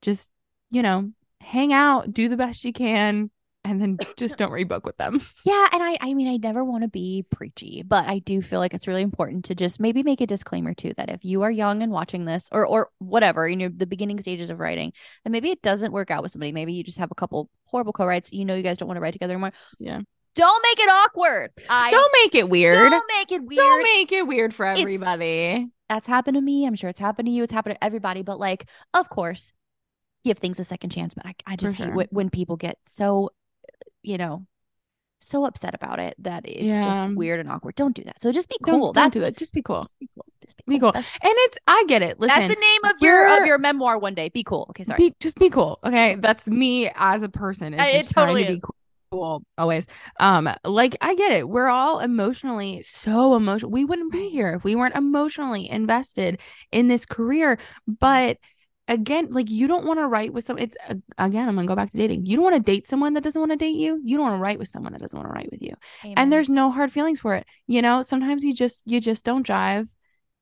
just, 0.02 0.32
you 0.70 0.82
know, 0.82 1.10
hang 1.40 1.72
out, 1.72 2.12
do 2.12 2.28
the 2.28 2.36
best 2.36 2.64
you 2.64 2.72
can, 2.72 3.30
and 3.64 3.80
then 3.80 3.98
just 4.16 4.38
don't 4.38 4.52
rebook 4.52 4.84
with 4.84 4.96
them. 4.96 5.20
Yeah, 5.44 5.66
and 5.72 5.82
I 5.82 5.98
I 6.00 6.14
mean 6.14 6.28
I 6.28 6.36
never 6.36 6.64
want 6.64 6.82
to 6.82 6.88
be 6.88 7.24
preachy, 7.30 7.82
but 7.86 8.06
I 8.08 8.18
do 8.20 8.42
feel 8.42 8.60
like 8.60 8.74
it's 8.74 8.86
really 8.86 9.02
important 9.02 9.46
to 9.46 9.54
just 9.54 9.80
maybe 9.80 10.02
make 10.02 10.20
a 10.20 10.26
disclaimer 10.26 10.74
too 10.74 10.92
that 10.96 11.10
if 11.10 11.24
you 11.24 11.42
are 11.42 11.50
young 11.50 11.82
and 11.82 11.92
watching 11.92 12.24
this 12.24 12.48
or 12.52 12.66
or 12.66 12.90
whatever, 12.98 13.48
you 13.48 13.56
know, 13.56 13.68
the 13.68 13.86
beginning 13.86 14.20
stages 14.20 14.50
of 14.50 14.58
writing, 14.60 14.92
and 15.24 15.32
maybe 15.32 15.50
it 15.50 15.62
doesn't 15.62 15.92
work 15.92 16.10
out 16.10 16.22
with 16.22 16.32
somebody, 16.32 16.52
maybe 16.52 16.72
you 16.74 16.84
just 16.84 16.98
have 16.98 17.10
a 17.10 17.14
couple 17.14 17.50
horrible 17.64 17.92
co-writes, 17.92 18.32
you 18.32 18.44
know 18.44 18.54
you 18.54 18.62
guys 18.62 18.78
don't 18.78 18.88
want 18.88 18.96
to 18.96 19.02
write 19.02 19.12
together 19.12 19.34
anymore. 19.34 19.52
Yeah. 19.78 20.00
Don't 20.38 20.62
make 20.62 20.78
it 20.78 20.88
awkward. 20.88 21.50
I 21.68 21.90
don't 21.90 22.12
make 22.22 22.34
it 22.36 22.48
weird. 22.48 22.90
don't 22.90 23.04
make 23.08 23.32
it 23.32 23.42
weird. 23.42 23.56
Don't 23.58 23.82
make 23.82 24.12
it 24.12 24.26
weird 24.26 24.54
for 24.54 24.64
It's- 24.66 24.80
everybody. 24.80 25.66
That's 25.88 26.06
happened 26.06 26.36
to 26.36 26.40
me. 26.40 26.64
I'm 26.66 26.74
sure 26.76 26.88
it's 26.90 27.00
happened 27.00 27.26
to 27.26 27.32
you. 27.32 27.42
It's 27.42 27.52
happened 27.52 27.74
to 27.74 27.82
everybody, 27.84 28.22
but 28.22 28.38
like 28.38 28.66
of 28.94 29.08
course, 29.08 29.52
give 30.24 30.38
things 30.38 30.60
a 30.60 30.64
second 30.64 30.90
chance, 30.90 31.12
but 31.14 31.26
I 31.26 31.34
I 31.46 31.56
just 31.56 31.74
hate 31.76 31.92
sure. 31.92 32.06
when, 32.10 32.30
people 32.30 32.56
get 32.56 32.78
so 32.86 33.30
you 34.02 34.16
know 34.18 34.46
so 35.18 35.44
upset 35.44 35.74
about 35.74 35.98
it 35.98 36.14
that 36.20 36.46
it's 36.46 36.62
Yeah. 36.62 36.82
just 37.06 37.16
weird 37.16 37.40
and 37.40 37.50
awkward. 37.50 37.74
Don't 37.74 37.96
do 37.96 38.04
that. 38.04 38.22
So 38.22 38.30
just 38.30 38.48
be 38.48 38.56
Don't, 38.62 38.78
cool. 38.78 38.92
don't 38.92 39.12
do 39.12 39.18
that. 39.20 39.36
Just 39.36 39.52
be 39.52 39.62
cool. 39.62 39.82
Just 39.82 39.98
be 39.98 40.08
cool. 40.14 40.24
Just 40.44 40.56
be 40.58 40.74
Be 40.74 40.78
cool. 40.78 40.92
cool. 40.92 41.02
And 41.02 41.32
it's 41.46 41.58
I 41.66 41.84
get 41.88 42.02
it. 42.02 42.20
Listen, 42.20 42.38
that's 42.38 42.54
the 42.54 42.60
name 42.60 42.84
of 42.84 42.92
your 43.00 43.40
of 43.40 43.44
your 43.46 43.58
memoir 43.58 43.98
one 43.98 44.14
day. 44.14 44.28
Be 44.28 44.44
cool. 44.44 44.66
Okay, 44.70 44.84
sorry. 44.84 44.98
Be, 44.98 45.14
just 45.18 45.36
be 45.36 45.50
cool. 45.50 45.80
Okay. 45.82 46.14
That's 46.14 46.48
me 46.48 46.90
as 46.94 47.24
a 47.24 47.28
person. 47.28 47.74
It's 47.74 47.82
it 47.82 47.92
just 48.02 48.10
trying 48.12 48.26
totally 48.28 48.44
to 48.46 48.52
be 48.54 48.60
cool 48.60 48.76
always. 49.12 49.86
Um, 50.20 50.48
like 50.64 50.96
I 51.00 51.14
get 51.14 51.32
it. 51.32 51.48
We're 51.48 51.68
all 51.68 52.00
emotionally 52.00 52.82
so 52.82 53.34
emotional. 53.34 53.70
We 53.70 53.84
wouldn't 53.84 54.12
be 54.12 54.28
here 54.28 54.54
if 54.54 54.64
we 54.64 54.74
weren't 54.74 54.96
emotionally 54.96 55.68
invested 55.70 56.40
in 56.72 56.88
this 56.88 57.06
career. 57.06 57.58
But 57.86 58.38
again, 58.86 59.28
like 59.30 59.50
you 59.50 59.66
don't 59.66 59.86
want 59.86 59.98
to 59.98 60.06
write 60.06 60.32
with 60.32 60.44
some 60.44 60.58
it's 60.58 60.76
uh, 60.88 60.94
again, 61.18 61.48
I'm 61.48 61.54
gonna 61.54 61.66
go 61.66 61.76
back 61.76 61.90
to 61.90 61.96
dating. 61.96 62.26
You 62.26 62.36
don't 62.36 62.44
want 62.44 62.56
to 62.56 62.62
date 62.62 62.86
someone 62.86 63.14
that 63.14 63.22
doesn't 63.22 63.40
want 63.40 63.52
to 63.52 63.56
date 63.56 63.76
you. 63.76 64.00
You 64.04 64.16
don't 64.16 64.26
want 64.26 64.38
to 64.38 64.42
write 64.42 64.58
with 64.58 64.68
someone 64.68 64.92
that 64.92 65.00
doesn't 65.00 65.18
want 65.18 65.28
to 65.28 65.34
write 65.34 65.50
with 65.50 65.62
you. 65.62 65.74
Amen. 66.04 66.14
and 66.16 66.32
there's 66.32 66.48
no 66.50 66.70
hard 66.70 66.92
feelings 66.92 67.20
for 67.20 67.34
it 67.34 67.46
you 67.66 67.82
know 67.82 68.02
sometimes 68.02 68.44
you 68.44 68.54
just 68.54 68.86
you 68.90 69.00
just 69.00 69.24
don't 69.24 69.44
drive 69.44 69.88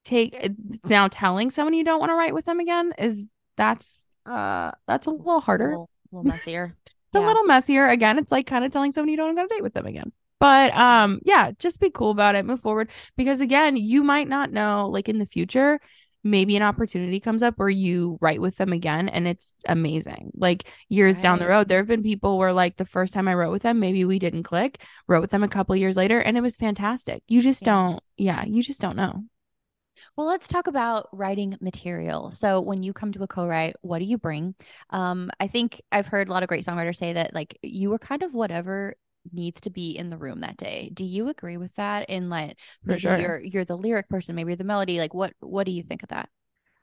take 0.05 0.37
uh, 0.43 0.49
now 0.85 1.09
telling 1.09 1.51
someone 1.51 1.75
you 1.75 1.85
don't 1.85 2.01
want 2.01 2.11
to 2.11 2.15
write 2.15 2.35
with 2.35 2.45
them 2.45 2.61
again 2.61 2.93
is 2.99 3.29
that's 3.57 3.99
uh 4.27 4.71
that's 4.87 5.07
a 5.07 5.11
little 5.11 5.39
a 5.39 5.41
harder 5.41 5.73
a 5.73 5.87
little 6.13 6.25
messier. 6.25 6.77
It's 7.09 7.23
a 7.23 7.27
little 7.27 7.45
messier. 7.45 7.87
Again 7.89 8.19
it's 8.19 8.33
like 8.33 8.47
kind 8.47 8.65
of 8.65 8.73
telling 8.73 8.93
someone 8.93 9.09
you 9.09 9.17
don't 9.17 9.35
want 9.35 9.49
to 9.49 9.55
date 9.55 9.63
with 9.63 9.75
them 9.75 9.87
again. 9.87 10.13
But 10.39 10.75
um 10.77 11.21
yeah 11.25 11.53
just 11.59 11.81
be 11.81 11.91
cool 11.91 12.11
about 12.11 12.35
it 12.35 12.45
move 12.45 12.61
forward. 12.61 12.91
Because 13.17 13.41
again 13.41 13.77
you 13.77 14.03
might 14.05 14.29
not 14.29 14.53
know 14.53 14.89
like 14.91 15.09
in 15.09 15.19
the 15.19 15.27
future 15.27 15.81
maybe 16.25 16.57
an 16.57 16.63
opportunity 16.63 17.21
comes 17.21 17.41
up 17.41 17.55
where 17.57 17.69
you 17.69 18.19
write 18.21 18.41
with 18.41 18.57
them 18.57 18.73
again 18.73 19.09
and 19.09 19.29
it's 19.29 19.55
amazing. 19.69 20.33
Like 20.37 20.69
years 20.89 21.23
down 21.23 21.39
the 21.39 21.47
road 21.47 21.69
there 21.69 21.79
have 21.79 21.87
been 21.87 22.03
people 22.03 22.37
where 22.37 22.53
like 22.53 22.77
the 22.77 22.85
first 22.85 23.15
time 23.15 23.29
i 23.29 23.35
wrote 23.35 23.53
with 23.53 23.63
them 23.63 23.79
maybe 23.79 24.05
we 24.05 24.19
didn't 24.19 24.43
click 24.43 24.83
wrote 25.07 25.21
with 25.21 25.31
them 25.31 25.45
a 25.45 25.49
couple 25.49 25.77
years 25.77 25.97
later 25.97 26.19
and 26.21 26.37
it 26.37 26.41
was 26.41 26.57
fantastic. 26.57 27.23
You 27.29 27.41
just 27.41 27.63
Yeah. 27.63 27.73
don't 27.73 28.01
yeah 28.17 28.45
you 28.45 28.63
just 28.63 28.81
don't 28.81 28.97
know 28.97 29.25
Well, 30.17 30.27
let's 30.27 30.49
talk 30.49 30.67
about 30.67 31.09
writing 31.13 31.57
material. 31.61 32.31
So, 32.31 32.61
when 32.61 32.83
you 32.83 32.93
come 32.93 33.13
to 33.13 33.23
a 33.23 33.27
co-write, 33.27 33.77
what 33.83 33.99
do 33.99 34.05
you 34.05 34.19
bring? 34.19 34.55
Um, 34.91 35.31
I 35.41 35.47
think 35.49 35.81
I've 35.93 36.07
heard 36.07 36.29
a 36.29 36.33
lot 36.33 36.43
of 36.43 36.49
great 36.49 36.65
songwriters 36.65 36.97
say 36.97 37.15
that 37.15 37.35
like 37.35 37.59
you 37.63 37.91
were 37.91 37.99
kind 37.99 38.23
of 38.23 38.35
whatever 38.35 38.95
needs 39.33 39.61
to 39.63 39.71
be 39.71 39.97
in 39.97 40.09
the 40.11 40.17
room 40.17 40.41
that 40.41 40.57
day. 40.57 40.91
Do 40.95 41.05
you 41.05 41.29
agree 41.29 41.57
with 41.57 41.75
that? 41.77 42.09
In 42.09 42.29
like 42.31 42.59
For 42.85 42.99
sure. 42.99 43.19
you're 43.19 43.41
you're 43.41 43.65
the 43.65 43.77
lyric 43.77 44.09
person, 44.09 44.35
maybe 44.35 44.51
you're 44.51 44.57
the 44.57 44.65
melody. 44.65 44.99
Like, 44.99 45.15
what 45.15 45.33
what 45.41 45.65
do 45.65 45.73
you 45.73 45.83
think 45.83 46.03
of 46.03 46.11
that? 46.11 46.29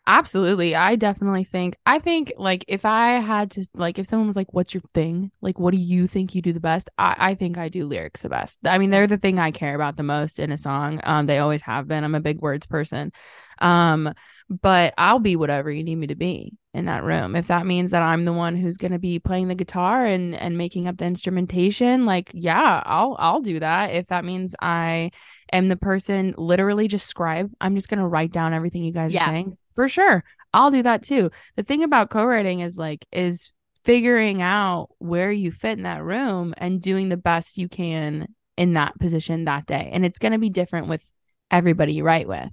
Absolutely. 0.06 0.76
I 0.76 0.98
definitely 0.98 1.46
think 1.46 1.78
I 1.86 1.98
think 2.00 2.34
like 2.38 2.66
if 2.68 2.84
I 2.84 3.22
had 3.22 3.52
to 3.52 3.66
like 3.74 3.98
if 3.98 4.06
someone 4.06 4.28
was 4.28 4.36
like, 4.36 4.54
What's 4.54 4.74
your 4.74 4.82
thing? 4.94 5.32
Like 5.42 5.60
what 5.60 5.72
do 5.72 5.78
you 5.78 6.08
think 6.08 6.36
you 6.36 6.42
do 6.42 6.52
the 6.52 6.60
best? 6.60 6.90
I, 6.98 7.16
I 7.18 7.36
think 7.36 7.58
I 7.58 7.70
do 7.70 7.86
lyrics 7.86 8.22
the 8.22 8.28
best. 8.28 8.60
I 8.66 8.80
mean, 8.80 8.90
they're 8.90 9.08
the 9.08 9.18
thing 9.18 9.40
I 9.40 9.52
care 9.52 9.76
about 9.76 9.96
the 9.96 10.04
most 10.04 10.40
in 10.40 10.52
a 10.52 10.58
song. 10.58 11.00
Um, 11.06 11.26
they 11.26 11.40
always 11.40 11.62
have 11.62 11.88
been. 11.88 12.04
I'm 12.04 12.16
a 12.16 12.20
big 12.20 12.42
words 12.42 12.68
person. 12.68 13.14
Um, 13.60 14.14
but 14.50 14.94
I'll 14.98 15.20
be 15.20 15.38
whatever 15.38 15.72
you 15.72 15.86
need 15.86 15.96
me 15.96 16.08
to 16.08 16.16
be 16.16 16.52
in 16.74 16.86
that 16.86 17.06
room. 17.06 17.38
If 17.38 17.48
that 17.48 17.66
means 17.66 17.92
that 17.92 18.04
I'm 18.04 18.26
the 18.26 18.34
one 18.34 18.58
who's 18.58 18.76
gonna 18.76 19.00
be 19.00 19.20
playing 19.20 19.48
the 19.48 19.56
guitar 19.56 20.06
and 20.06 20.36
and 20.36 20.58
making 20.58 20.90
up 20.90 20.98
the 20.98 21.06
instrumentation, 21.06 22.06
like 22.06 22.30
yeah, 22.34 22.84
I'll 22.86 23.16
I'll 23.20 23.40
do 23.42 23.62
that. 23.62 23.92
If 23.94 24.08
that 24.08 24.26
means 24.26 24.54
I 24.62 25.12
am 25.54 25.70
the 25.70 25.78
person 25.78 26.36
literally 26.38 26.90
just 26.90 27.08
scribe, 27.08 27.54
I'm 27.62 27.76
just 27.76 27.88
gonna 27.88 28.08
write 28.08 28.34
down 28.34 28.54
everything 28.54 28.84
you 28.84 28.92
guys 28.92 29.14
Yeah. 29.14 29.30
are 29.30 29.32
saying 29.32 29.58
for 29.76 29.88
sure. 29.88 30.24
I'll 30.54 30.72
do 30.72 30.84
that 30.84 31.04
too. 31.04 31.32
The 31.56 31.64
thing 31.64 31.84
about 31.84 32.10
co-writing 32.10 32.60
is 32.60 32.78
like 32.78 33.06
is 33.12 33.52
figuring 33.84 34.42
out 34.42 34.90
where 35.00 35.32
you 35.32 35.52
fit 35.52 35.78
in 35.78 35.84
that 35.84 36.04
room 36.04 36.54
and 36.58 36.82
doing 36.82 37.10
the 37.10 37.18
best 37.18 37.58
you 37.58 37.68
can 37.68 38.28
in 38.56 38.74
that 38.74 38.98
position 39.00 39.46
that 39.46 39.66
day. 39.66 39.90
And 39.92 40.06
it's 40.06 40.20
going 40.20 40.32
to 40.32 40.38
be 40.38 40.50
different 40.50 40.88
with 40.88 41.04
everybody 41.52 41.94
you 41.94 42.04
write 42.04 42.28
with. 42.28 42.50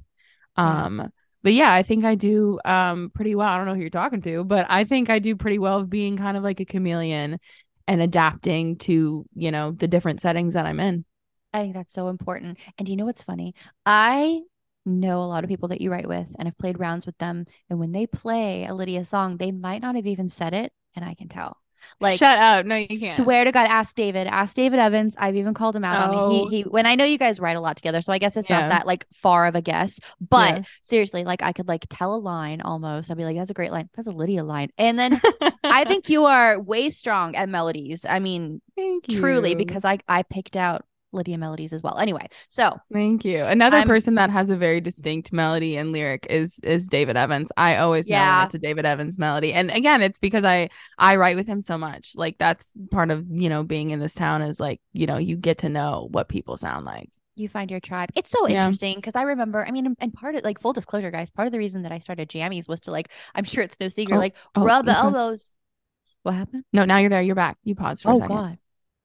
Um 0.57 1.11
but 1.43 1.55
yeah 1.55 1.73
i 1.73 1.83
think 1.83 2.05
i 2.05 2.15
do 2.15 2.59
um 2.65 3.11
pretty 3.15 3.35
well. 3.35 3.49
I 3.49 3.57
don't 3.57 3.67
know 3.67 3.75
who 3.75 3.81
you're 3.81 3.91
talking 3.91 4.21
to 4.23 4.45
but 4.45 4.67
i 4.69 4.85
think 4.85 5.09
i 5.09 5.19
do 5.19 5.37
pretty 5.37 5.59
well 5.59 5.79
of 5.79 5.89
being 5.89 6.19
kind 6.19 6.37
of 6.37 6.43
like 6.43 6.61
a 6.61 6.67
chameleon 6.67 7.39
and 7.89 8.03
adapting 8.03 8.77
to 8.77 9.25
you 9.35 9.51
know 9.51 9.73
the 9.73 9.89
different 9.89 10.21
settings 10.21 10.55
that 10.55 10.67
i'm 10.67 10.81
in. 10.81 11.05
I 11.53 11.63
think 11.63 11.75
that's 11.75 11.93
so 11.93 12.09
important. 12.09 12.59
And 12.79 12.87
do 12.87 12.93
you 12.93 12.97
know 12.97 13.07
what's 13.07 13.23
funny? 13.23 13.55
I 13.85 14.43
know 14.87 15.23
a 15.23 15.27
lot 15.27 15.45
of 15.45 15.49
people 15.49 15.69
that 15.69 15.81
you 15.81 15.91
write 15.91 16.09
with 16.09 16.27
and 16.39 16.47
have 16.49 16.59
played 16.59 16.79
rounds 16.79 17.07
with 17.07 17.19
them. 17.19 17.47
And 17.69 17.79
when 17.79 17.93
they 17.93 18.07
play 18.07 18.65
a 18.65 18.75
Lydia 18.75 19.05
song, 19.05 19.37
they 19.37 19.51
might 19.53 19.83
not 19.83 19.95
have 19.97 20.07
even 20.07 20.29
said 20.29 20.55
it, 20.55 20.73
and 20.97 21.05
I 21.05 21.15
can 21.15 21.29
tell. 21.29 21.57
Like 21.99 22.19
shut 22.19 22.37
up 22.39 22.67
no 22.67 22.77
you 22.77 22.87
can't 22.87 23.17
Swear 23.17 23.45
to 23.45 23.53
God, 23.53 23.67
ask 23.67 23.97
David. 23.97 24.27
Ask 24.27 24.55
David 24.55 24.79
Evans. 24.79 25.15
I've 25.19 25.37
even 25.37 25.55
called 25.55 25.75
him 25.75 25.83
out 25.83 26.11
on 26.11 26.15
Oh. 26.15 26.31
it. 26.31 26.35
He 26.35 26.41
oh. 26.43 26.49
he 26.49 26.63
when 26.65 26.85
I 26.85 26.95
know 26.95 27.07
you 27.07 27.17
guys 27.17 27.41
write 27.41 27.57
a 27.57 27.61
lot 27.61 27.79
together, 27.79 28.03
so 28.03 28.13
I 28.13 28.19
guess 28.19 28.37
it's 28.37 28.51
Yeah. 28.51 28.61
not 28.61 28.69
that 28.69 28.87
like 28.87 29.07
far 29.15 29.47
of 29.47 29.55
a 29.55 29.63
guess. 29.63 29.99
But 30.21 30.57
Yeah. 30.57 30.63
seriously, 30.83 31.25
like 31.25 31.43
I 31.43 31.55
could 31.55 31.69
like 31.69 31.87
tell 31.89 32.15
a 32.15 32.19
line 32.21 32.61
almost. 32.61 33.11
I'd 33.11 33.17
be 33.17 33.25
like, 33.25 33.37
that's 33.39 33.51
a 33.51 33.55
great 33.55 33.73
line. 33.73 33.89
That's 33.97 34.09
a 34.09 34.13
Lydia 34.13 34.45
line. 34.45 34.69
And 34.77 34.99
then 34.99 35.19
I 35.65 35.85
think 35.85 36.11
you 36.11 36.27
are 36.27 36.61
way 36.61 36.91
strong 36.91 37.35
at 37.35 37.49
melodies. 37.49 38.05
I 38.07 38.19
mean, 38.19 38.61
Thank 38.77 39.09
truly, 39.09 39.53
you. 39.53 39.57
because 39.57 39.83
I 39.83 40.01
I 40.07 40.23
picked 40.23 40.57
out 40.57 40.85
Lydia 41.13 41.39
melodies 41.39 41.73
as 41.73 41.83
well. 41.83 41.99
Anyway, 41.99 42.29
so 42.49 42.79
Thank 42.93 43.25
you. 43.25 43.45
Another 43.45 43.79
I'm- 43.79 43.87
person 43.89 44.15
that 44.17 44.31
has 44.31 44.51
a 44.51 44.57
very 44.57 44.81
distinct 44.81 45.33
melody 45.33 45.77
and 45.77 45.93
lyric 45.93 46.27
is 46.31 46.59
is 46.63 46.89
David 46.89 47.17
Evans. 47.17 47.51
I 47.57 47.77
always 47.77 48.09
know 48.09 48.17
Yeah. 48.17 48.39
when 48.39 48.47
it's 48.47 48.55
a 48.55 48.59
David 48.59 48.87
Evans 48.87 49.19
melody. 49.19 49.53
And 49.53 49.71
again, 49.71 50.03
it's 50.03 50.19
because 50.21 50.45
I 50.45 50.69
I 50.99 51.17
write 51.17 51.37
with 51.37 51.47
him 51.47 51.61
so 51.61 51.77
much. 51.77 52.13
Like 52.15 52.39
that's 52.39 52.73
part 52.91 53.11
of, 53.11 53.27
you 53.31 53.49
know, 53.49 53.63
being 53.63 53.91
in 53.91 53.99
this 54.01 54.15
town 54.15 54.43
is 54.43 54.61
like, 54.61 54.81
you 54.93 55.07
know, 55.07 55.19
you 55.19 55.37
get 55.37 55.59
to 55.59 55.69
know 55.69 56.09
what 56.13 56.29
people 56.29 56.57
sound 56.57 56.85
like. 56.87 57.11
you 57.37 57.49
find 57.49 57.71
your 57.71 57.81
tribe. 57.81 58.11
It's 58.15 58.31
so 58.31 58.47
Yeah. 58.49 58.65
interesting 58.65 58.97
because 58.97 59.15
I 59.15 59.23
remember, 59.23 59.65
I 59.67 59.71
mean, 59.71 59.97
and- 59.99 60.13
part 60.13 60.35
of 60.35 60.45
like 60.45 60.61
full 60.61 60.75
disclosure, 60.75 61.11
guys, 61.11 61.31
part 61.31 61.47
of 61.47 61.53
the 61.53 61.59
reason 61.59 61.83
that 61.85 61.93
I 61.93 61.99
started 61.99 62.29
jammies 62.29 62.69
was 62.69 62.81
to 62.81 62.91
like, 62.91 63.11
I'm 63.35 63.45
sure 63.45 63.65
it's 63.65 63.77
no 63.81 63.89
secret, 63.89 64.15
Oh, 64.17 64.19
like 64.19 64.37
oh, 64.57 64.65
rub 64.65 64.87
elbows. 64.87 65.57
What 66.23 66.35
happened? 66.35 66.65
No, 66.71 66.85
now 66.85 66.99
you're 66.99 67.09
there. 67.09 67.23
You're 67.23 67.35
back. 67.35 67.57
You 67.65 67.75
paused 67.75 68.03
for 68.03 68.11
a 68.11 68.15
Oh 68.15 68.19
second. 68.19 68.37
God. 68.37 68.59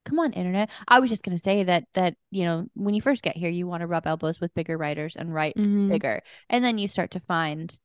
Come 0.06 0.20
on, 0.20 0.34
internet. 0.34 0.70
I 0.88 1.00
was 1.00 1.10
just 1.10 1.24
gonna 1.24 1.40
say 1.40 1.64
that 1.64 1.86
that, 1.96 2.16
you 2.32 2.46
know, 2.46 2.68
when 2.76 2.94
you 2.94 3.02
first 3.02 3.24
get 3.24 3.36
here, 3.36 3.50
you 3.50 3.68
want 3.68 3.82
to 3.82 3.88
rub 3.88 4.06
elbows 4.08 4.40
with 4.40 4.54
bigger 4.54 4.78
writers 4.78 5.16
and 5.16 5.34
write 5.34 5.58
Mhm. 5.58 5.90
bigger. 5.90 6.22
And 6.50 6.64
then 6.64 6.78
you 6.78 6.88
start 6.88 7.12
to 7.12 7.20
find 7.20 7.78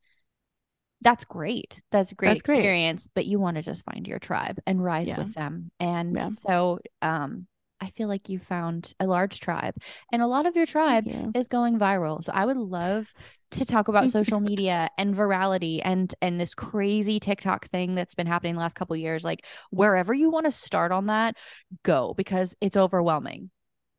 that's 1.02 1.24
great. 1.24 1.80
That's 1.90 2.12
a 2.12 2.14
great 2.14 2.28
That's 2.28 2.42
great. 2.42 2.58
experience, 2.58 3.08
but 3.14 3.24
you 3.24 3.38
want 3.40 3.56
to 3.56 3.62
just 3.62 3.84
find 3.86 4.06
your 4.06 4.18
tribe 4.18 4.60
and 4.66 4.84
rise 4.84 5.08
Yeah. 5.08 5.24
with 5.24 5.34
them. 5.34 5.70
And 5.80 6.14
Yeah. 6.14 6.28
so 6.46 6.80
um 7.00 7.46
I 7.80 7.86
feel 7.90 8.08
like 8.08 8.28
you 8.28 8.38
found 8.38 8.94
a 9.00 9.06
large 9.06 9.40
tribe, 9.40 9.74
and 10.12 10.22
a 10.22 10.26
lot 10.26 10.46
of 10.46 10.56
your 10.56 10.66
tribe 10.66 11.06
you. 11.06 11.34
is 11.34 11.48
going 11.48 11.78
viral. 11.78 12.22
So 12.22 12.32
I 12.34 12.44
would 12.46 12.56
love 12.56 13.12
to 13.52 13.64
talk 13.64 13.88
about 13.88 14.08
social 14.08 14.38
media 14.40 14.88
and 14.98 15.14
virality 15.14 15.80
and 15.84 16.14
and 16.22 16.40
this 16.40 16.54
crazy 16.54 17.18
TikTok 17.20 17.68
thing 17.70 17.94
that's 17.94 18.14
been 18.14 18.26
happening 18.26 18.54
the 18.54 18.60
last 18.60 18.76
couple 18.76 18.96
years. 18.96 19.24
Like 19.24 19.46
wherever 19.70 20.14
you 20.14 20.30
want 20.30 20.46
to 20.46 20.52
start 20.52 20.92
on 20.92 21.06
that, 21.06 21.36
go 21.82 22.14
because 22.16 22.54
it's 22.60 22.76
overwhelming. 22.76 23.50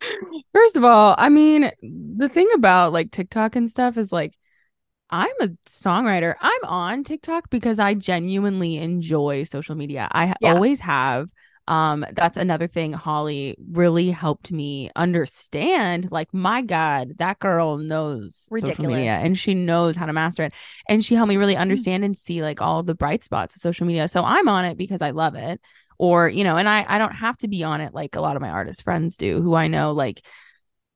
First 0.54 0.76
of 0.78 0.84
all, 0.84 1.16
I 1.18 1.30
mean, 1.30 1.72
the 1.82 2.30
thing 2.30 2.48
about 2.54 2.94
like 2.94 3.12
TikTok 3.12 3.56
and 3.56 3.70
stuff 3.70 3.98
is 3.98 4.12
like 4.12 4.34
I'm 5.10 5.32
a 5.42 5.50
songwriter. 5.68 6.36
I'm 6.42 6.66
on 6.66 7.04
TikTok 7.04 7.50
because 7.50 7.80
I 7.80 7.96
genuinely 7.96 8.78
enjoy 8.78 9.44
social 9.44 9.76
media. 9.76 10.08
I 10.12 10.36
Yeah. 10.40 10.54
always 10.54 10.80
have. 10.82 11.30
Um, 11.72 12.06
that's 12.12 12.36
another 12.36 12.68
thing 12.68 12.92
Holly 12.92 13.56
really 13.72 14.10
helped 14.10 14.52
me 14.52 14.92
understand. 14.94 16.12
Like, 16.12 16.34
my 16.34 16.62
God, 16.62 17.14
that 17.20 17.40
girl 17.40 17.78
knows 17.78 18.50
social 18.60 18.84
media 18.98 19.12
and 19.24 19.38
she 19.38 19.54
knows 19.54 19.96
how 19.96 20.06
to 20.06 20.12
master 20.12 20.44
it. 20.44 20.54
And 20.90 21.04
she 21.04 21.16
helped 21.16 21.30
me 21.30 21.38
really 21.38 21.56
understand 21.56 22.04
and 22.04 22.18
see 22.18 22.42
like 22.42 22.62
all 22.62 22.84
the 22.84 22.94
bright 22.94 23.24
spots 23.24 23.56
of 23.56 23.62
social 23.62 23.88
media. 23.88 24.10
So 24.10 24.22
I'm 24.22 24.50
on 24.50 24.66
it 24.66 24.78
because 24.78 25.02
I 25.02 25.12
love 25.12 25.36
it. 25.36 25.62
Or, 25.98 26.28
you 26.28 26.44
know, 26.44 26.58
and 26.58 26.68
I 26.68 26.86
I 26.86 26.98
don't 26.98 27.14
have 27.14 27.38
to 27.38 27.48
be 27.48 27.64
on 27.64 27.80
it 27.80 27.94
like 27.94 28.18
a 28.18 28.22
lot 28.22 28.36
of 28.36 28.42
my 28.42 28.50
artist 28.50 28.84
friends 28.84 29.16
do, 29.16 29.42
who 29.42 29.56
I 29.56 29.68
know 29.68 29.94
like 29.94 30.26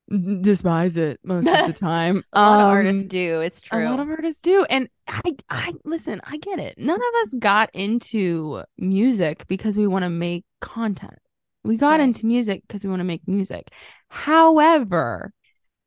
despise 0.42 0.98
it 0.98 1.20
most 1.24 1.48
of 1.48 1.68
the 1.68 1.74
time. 1.80 2.24
A 2.34 2.40
lot 2.42 2.60
of 2.62 2.68
artists 2.68 3.02
Um, 3.04 3.08
do. 3.08 3.42
It's 3.42 3.62
true. 3.62 3.80
a 3.80 3.90
lot 3.90 4.00
of 4.00 4.10
artists 4.10 4.42
do. 4.42 4.66
And 4.70 4.88
I 5.08 5.22
I 5.50 5.74
listen, 5.84 6.22
I 6.26 6.38
get 6.38 6.60
it. 6.60 6.78
None 6.78 7.00
of 7.00 7.16
us 7.22 7.34
got 7.40 7.70
into 7.74 8.64
music 8.78 9.46
because 9.48 9.78
we 9.78 9.88
want 9.88 10.04
to 10.04 10.10
make 10.10 10.46
content. 10.62 11.18
We 11.64 11.78
got 11.78 11.92
Right. 12.00 12.02
into 12.02 12.26
music 12.26 12.62
because 12.68 12.84
we 12.84 12.90
want 12.92 13.00
to 13.00 13.06
make 13.06 13.28
music. 13.28 13.70
However, 14.10 15.32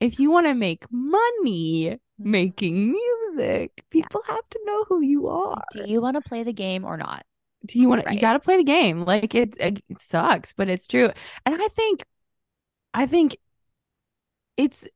if 0.01 0.19
you 0.21 0.31
want 0.31 0.47
to 0.47 0.55
make 0.55 0.85
money 0.91 1.99
Mm-hmm. 2.21 2.31
making 2.33 2.91
music, 2.91 3.85
people 3.91 4.23
have 4.27 4.49
to 4.51 4.59
know 4.67 4.83
who 4.89 5.01
you 5.01 5.29
are. 5.29 5.63
do 5.73 5.85
you 5.87 6.01
want 6.03 6.17
to 6.17 6.21
play 6.21 6.43
the 6.43 6.53
game 6.53 6.85
or 6.85 6.97
not? 6.97 7.25
Do 7.65 7.79
you 7.79 7.89
want 7.89 8.01
to 8.01 8.07
Right. 8.07 8.15
you 8.17 8.21
got 8.21 8.33
to 8.33 8.41
play 8.41 8.57
the 8.57 8.65
game. 8.65 9.05
Like 9.05 9.37
it 9.37 9.55
it 9.61 9.83
sucks, 10.01 10.53
but 10.53 10.69
it's 10.69 10.89
true. 10.89 11.11
And 11.47 11.63
I 11.63 11.69
think 11.69 12.05
I 12.93 13.07
think 13.07 13.37
it's 14.59 14.87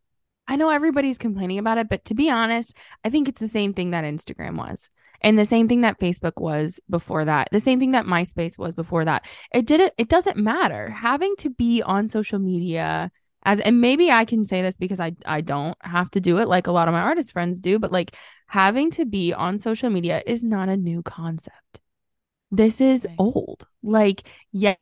I 0.47 0.57
know 0.57 0.69
everybody's 0.69 1.19
complaining 1.19 1.59
about 1.59 1.79
it, 1.79 1.89
but 1.89 2.05
to 2.07 2.15
be 2.15 2.29
honest, 2.29 2.77
I 3.05 3.11
think 3.11 3.29
it's 3.29 3.41
the 3.41 3.49
same 3.49 3.73
thing 3.73 3.93
that 3.93 4.05
Instagram 4.05 4.57
was. 4.57 4.91
And 5.23 5.39
the 5.39 5.47
same 5.47 5.69
thing 5.69 5.83
that 5.83 6.01
Facebook 6.01 6.33
was 6.37 6.81
before 6.91 7.25
that. 7.25 7.49
The 7.53 7.61
same 7.61 7.79
thing 7.79 7.93
that 7.93 8.07
MySpace 8.07 8.59
was 8.59 8.75
before 8.75 9.05
that. 9.05 9.25
It 9.55 9.67
didn't 9.67 9.95
it 9.97 10.09
doesn't 10.09 10.37
matter. 10.37 10.91
Having 10.91 11.37
to 11.39 11.51
be 11.51 11.81
on 11.81 12.09
social 12.09 12.41
media 12.41 13.13
as 13.45 13.61
and 13.61 13.81
maybe 13.81 14.11
I 14.11 14.25
can 14.25 14.45
say 14.45 14.63
this 14.63 14.77
because 14.77 14.99
I 14.99 15.13
I 15.25 15.41
don't 15.41 15.79
have 15.83 16.11
to 16.13 16.21
do 16.21 16.39
it 16.39 16.49
like 16.49 16.67
a 16.67 16.73
lot 16.73 16.89
of 16.89 16.93
my 16.93 17.01
artist 17.01 17.33
friends 17.33 17.61
do, 17.61 17.79
but 17.79 17.93
like 17.93 18.17
having 18.49 18.91
to 18.93 19.05
be 19.05 19.33
on 19.33 19.59
social 19.59 19.91
media 19.91 20.23
is 20.27 20.43
not 20.43 20.69
a 20.69 20.77
new 20.77 21.03
concept. 21.03 21.81
This 22.51 22.81
is 22.81 23.07
old. 23.17 23.65
Like 23.83 24.29
yes, 24.51 24.77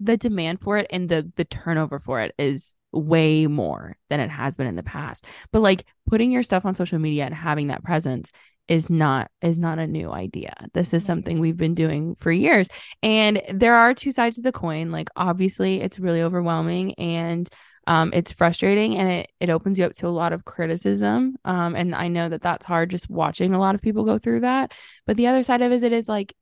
the 0.00 0.16
demand 0.16 0.60
for 0.60 0.78
it 0.78 0.86
and 0.90 1.10
the 1.10 1.30
the 1.36 1.44
turnover 1.44 1.98
for 1.98 2.20
it 2.20 2.34
is 2.38 2.72
way 2.94 3.46
more 3.46 3.96
than 4.10 4.20
it 4.20 4.30
has 4.30 4.56
been 4.56 4.66
in 4.66 4.76
the 4.76 4.82
past. 4.82 5.26
But 5.52 5.60
like 5.60 5.84
putting 6.08 6.32
your 6.32 6.42
stuff 6.42 6.64
on 6.64 6.74
social 6.74 6.98
media 6.98 7.24
and 7.24 7.34
having 7.34 7.68
that 7.68 7.84
presence 7.84 8.30
is 8.66 8.88
not 8.88 9.30
is 9.42 9.58
not 9.58 9.78
a 9.78 9.86
new 9.86 10.10
idea. 10.10 10.54
This 10.72 10.94
is 10.94 11.04
something 11.04 11.38
we've 11.38 11.56
been 11.56 11.74
doing 11.74 12.14
for 12.18 12.32
years. 12.32 12.68
And 13.02 13.42
there 13.52 13.74
are 13.74 13.92
two 13.92 14.10
sides 14.12 14.38
of 14.38 14.44
the 14.44 14.52
coin. 14.52 14.90
Like 14.90 15.08
obviously 15.16 15.82
it's 15.82 15.98
really 15.98 16.22
overwhelming 16.22 16.94
and 16.94 17.48
um, 17.86 18.10
it's 18.14 18.32
frustrating 18.32 18.96
and 18.96 19.10
it, 19.10 19.30
it 19.40 19.50
opens 19.50 19.78
you 19.78 19.84
up 19.84 19.92
to 19.92 20.06
a 20.06 20.08
lot 20.08 20.32
of 20.32 20.46
criticism. 20.46 21.36
Um, 21.44 21.74
and 21.76 21.94
I 21.94 22.08
know 22.08 22.30
that 22.30 22.40
that's 22.40 22.64
hard 22.64 22.88
just 22.88 23.10
watching 23.10 23.52
a 23.52 23.58
lot 23.58 23.74
of 23.74 23.82
people 23.82 24.04
go 24.04 24.18
through 24.18 24.40
that. 24.40 24.72
But 25.06 25.18
the 25.18 25.26
other 25.26 25.42
side 25.42 25.60
of 25.60 25.70
it 25.70 25.74
is 25.74 25.82
it 25.82 25.92
is 25.92 26.08
like 26.08 26.34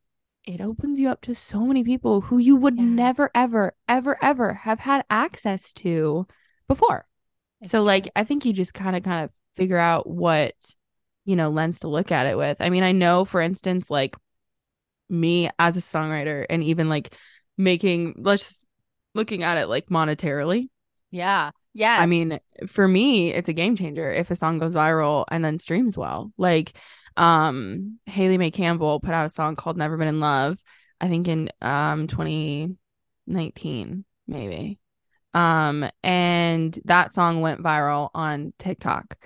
it 0.44 0.60
opens 0.60 1.00
you 1.00 1.08
up 1.08 1.20
to 1.22 1.34
so 1.34 1.60
many 1.66 1.82
people 1.82 2.20
who 2.20 2.38
you 2.38 2.54
would 2.54 2.76
Yeah. 2.76 2.84
never, 2.84 3.30
ever, 3.34 3.74
ever, 3.88 4.16
ever 4.22 4.54
have 4.54 4.78
had 4.80 5.04
access 5.10 5.72
to 5.74 6.26
before. 6.74 7.06
So 7.64 7.82
like 7.82 8.11
I 8.16 8.24
think 8.24 8.44
you 8.44 8.52
just 8.52 8.74
kind 8.74 8.96
of 8.96 9.02
kind 9.02 9.24
of 9.24 9.30
figure 9.54 9.78
out 9.78 10.08
what 10.08 10.54
you 11.24 11.37
know 11.37 11.50
lens 11.50 11.80
to 11.80 11.88
look 11.88 12.11
at 12.11 12.26
it 12.26 12.37
with. 12.37 12.56
I 12.61 12.70
mean, 12.70 12.82
I 12.82 12.92
know 12.92 13.24
for 13.24 13.40
instance 13.40 13.90
like 13.90 14.16
me 15.08 15.50
as 15.58 15.76
a 15.76 15.80
songwriter 15.80 16.46
and 16.48 16.64
even 16.64 16.88
like 16.88 17.14
making 17.58 18.14
let's 18.16 18.48
just 18.48 18.64
looking 19.14 19.42
at 19.42 19.58
it 19.58 19.66
like 19.66 19.87
monetarily. 19.88 20.68
Yeah. 21.11 21.50
Yeah. 21.74 21.96
I 21.98 22.06
mean, 22.06 22.38
for 22.66 22.87
me, 22.87 23.32
it's 23.32 23.48
a 23.48 23.52
game 23.52 23.76
changer 23.76 24.11
if 24.11 24.30
a 24.30 24.37
song 24.37 24.58
goes 24.58 24.74
viral 24.74 25.24
and 25.30 25.44
then 25.44 25.58
streams 25.58 25.96
well. 25.96 26.32
Like, 26.37 26.72
um, 27.16 27.98
Haley 28.06 28.38
Mae 28.38 28.50
Campbell 28.50 29.00
put 29.00 29.14
out 29.14 29.26
a 29.26 29.30
song 29.30 29.56
called 29.56 29.76
Never 29.76 29.96
Been 29.96 30.08
in 30.08 30.20
Love, 30.20 30.62
I 31.00 31.08
think 31.08 31.28
in 31.28 31.50
um 31.61 32.06
2019, 32.06 34.04
maybe. 34.26 34.78
Um, 35.34 35.88
and 36.02 36.78
that 36.84 37.12
song 37.12 37.40
went 37.40 37.62
viral 37.62 38.10
on 38.14 38.52
TikTok. 38.58 39.16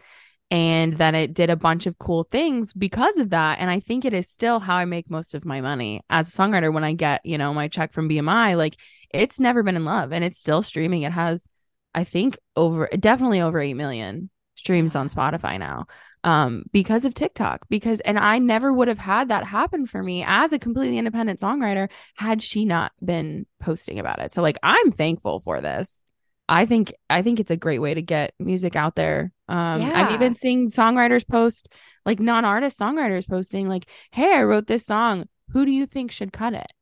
And 0.49 0.93
then 0.93 1.17
it 1.17 1.35
did 1.35 1.51
a 1.51 1.57
bunch 1.57 1.87
of 1.87 1.99
cool 1.99 2.23
things 2.23 2.73
because 2.73 3.17
of 3.17 3.31
that. 3.31 3.59
And 3.59 3.69
I 3.69 3.81
think 3.81 4.05
it 4.05 4.15
is 4.15 4.31
still 4.31 4.61
how 4.61 4.77
I 4.77 4.85
make 4.85 5.11
most 5.11 5.35
of 5.35 5.45
my 5.45 5.61
money 5.61 6.03
as 6.09 6.29
a 6.29 6.31
songwriter 6.39 6.73
when 6.73 6.85
I 6.85 6.93
get, 6.93 7.27
you 7.27 7.37
know, 7.37 7.53
my 7.53 7.67
check 7.67 7.93
from 7.93 8.09
BMI. 8.09 8.57
Like, 8.57 8.77
it's 9.13 9.41
never 9.41 9.65
been 9.65 9.75
in 9.75 9.85
love 9.85 10.13
and 10.13 10.23
it's 10.23 10.39
still 10.39 10.63
streaming. 10.63 11.03
It 11.03 11.13
has 11.13 11.49
I 11.97 12.05
think 12.05 12.39
over 12.55 12.89
definitely 13.01 13.41
over 13.41 13.59
8 13.59 13.75
million 13.75 14.29
streams 14.55 14.95
on 14.95 15.09
Spotify 15.09 15.59
now. 15.59 15.87
Um 16.27 16.65
because 16.73 17.07
of 17.07 17.15
TikTok 17.15 17.67
because 17.71 18.01
and 18.01 18.19
I 18.19 18.39
never 18.39 18.73
would 18.73 18.89
have 18.89 18.99
had 18.99 19.29
that 19.29 19.45
happen 19.45 19.87
for 19.87 20.03
me 20.03 20.25
as 20.27 20.53
a 20.53 20.59
completely 20.59 20.99
independent 20.99 21.41
songwriter 21.41 21.91
had 22.17 22.43
she 22.43 22.65
not 22.65 22.93
been 23.03 23.47
posting 23.61 23.99
about 23.99 24.21
it. 24.21 24.35
So 24.35 24.43
like 24.43 24.59
I'm 24.63 24.91
thankful 24.91 25.41
for 25.41 25.61
this. 25.63 26.03
I 26.49 26.67
think 26.67 26.93
I 27.09 27.23
think 27.23 27.41
it's 27.41 27.51
a 27.51 27.57
great 27.57 27.79
way 27.79 27.95
to 27.95 28.03
get 28.03 28.35
music 28.39 28.77
out 28.77 28.97
there. 28.97 29.33
Um 29.49 29.81
Yeah. 29.81 29.93
I've 29.95 30.13
even 30.13 30.35
seen 30.35 30.69
songwriters 30.69 31.27
post 31.27 31.69
like 32.05 32.21
non-artist 32.21 32.79
songwriters 32.79 33.29
posting 33.29 33.69
like, 33.69 33.89
"Hey, 34.13 34.35
I 34.35 34.43
wrote 34.43 34.67
this 34.67 34.85
song. 34.85 35.29
Who 35.53 35.65
do 35.65 35.73
you 35.73 35.87
think 35.87 36.11
should 36.11 36.33
cut 36.33 36.53
it?" 36.55 36.73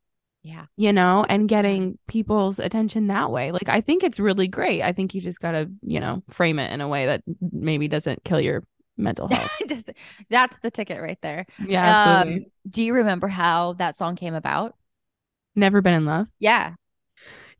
yeah. 0.45 0.67
you 0.77 0.93
know, 0.93 1.25
and 1.29 1.49
getting 1.49 1.99
people's 2.07 2.59
attention 2.59 3.07
that 3.07 3.31
way. 3.31 3.51
Like, 3.51 3.69
I 3.69 3.81
think 3.81 4.05
it's 4.05 4.21
really 4.21 4.47
great. 4.47 4.83
I 4.83 4.93
think 4.93 5.15
you 5.15 5.21
just 5.23 5.41
got 5.41 5.53
to, 5.53 5.71
you 5.81 5.99
know, 6.01 6.23
frame 6.29 6.59
it 6.59 6.71
in 6.71 6.83
a 6.83 6.89
way 6.89 7.07
that 7.07 7.23
maybe 7.41 7.89
doesn't 7.89 8.25
kill 8.25 8.41
your 8.41 8.63
mental 8.97 9.29
health. 9.29 9.51
Just- 9.69 9.91
That's 10.31 10.59
the 10.61 10.71
ticket 10.71 11.01
right 11.01 11.19
there. 11.23 11.47
yeah, 11.67 11.85
absolutely. 11.85 12.45
Um, 12.45 12.51
do 12.69 12.83
you 12.83 12.95
remember 12.95 13.29
how 13.29 13.75
that 13.75 13.97
song 13.97 14.17
came 14.17 14.35
about? 14.35 14.75
Never 15.55 15.81
been 15.81 15.95
in 15.95 16.05
love. 16.07 16.27
Yeah. 16.39 16.75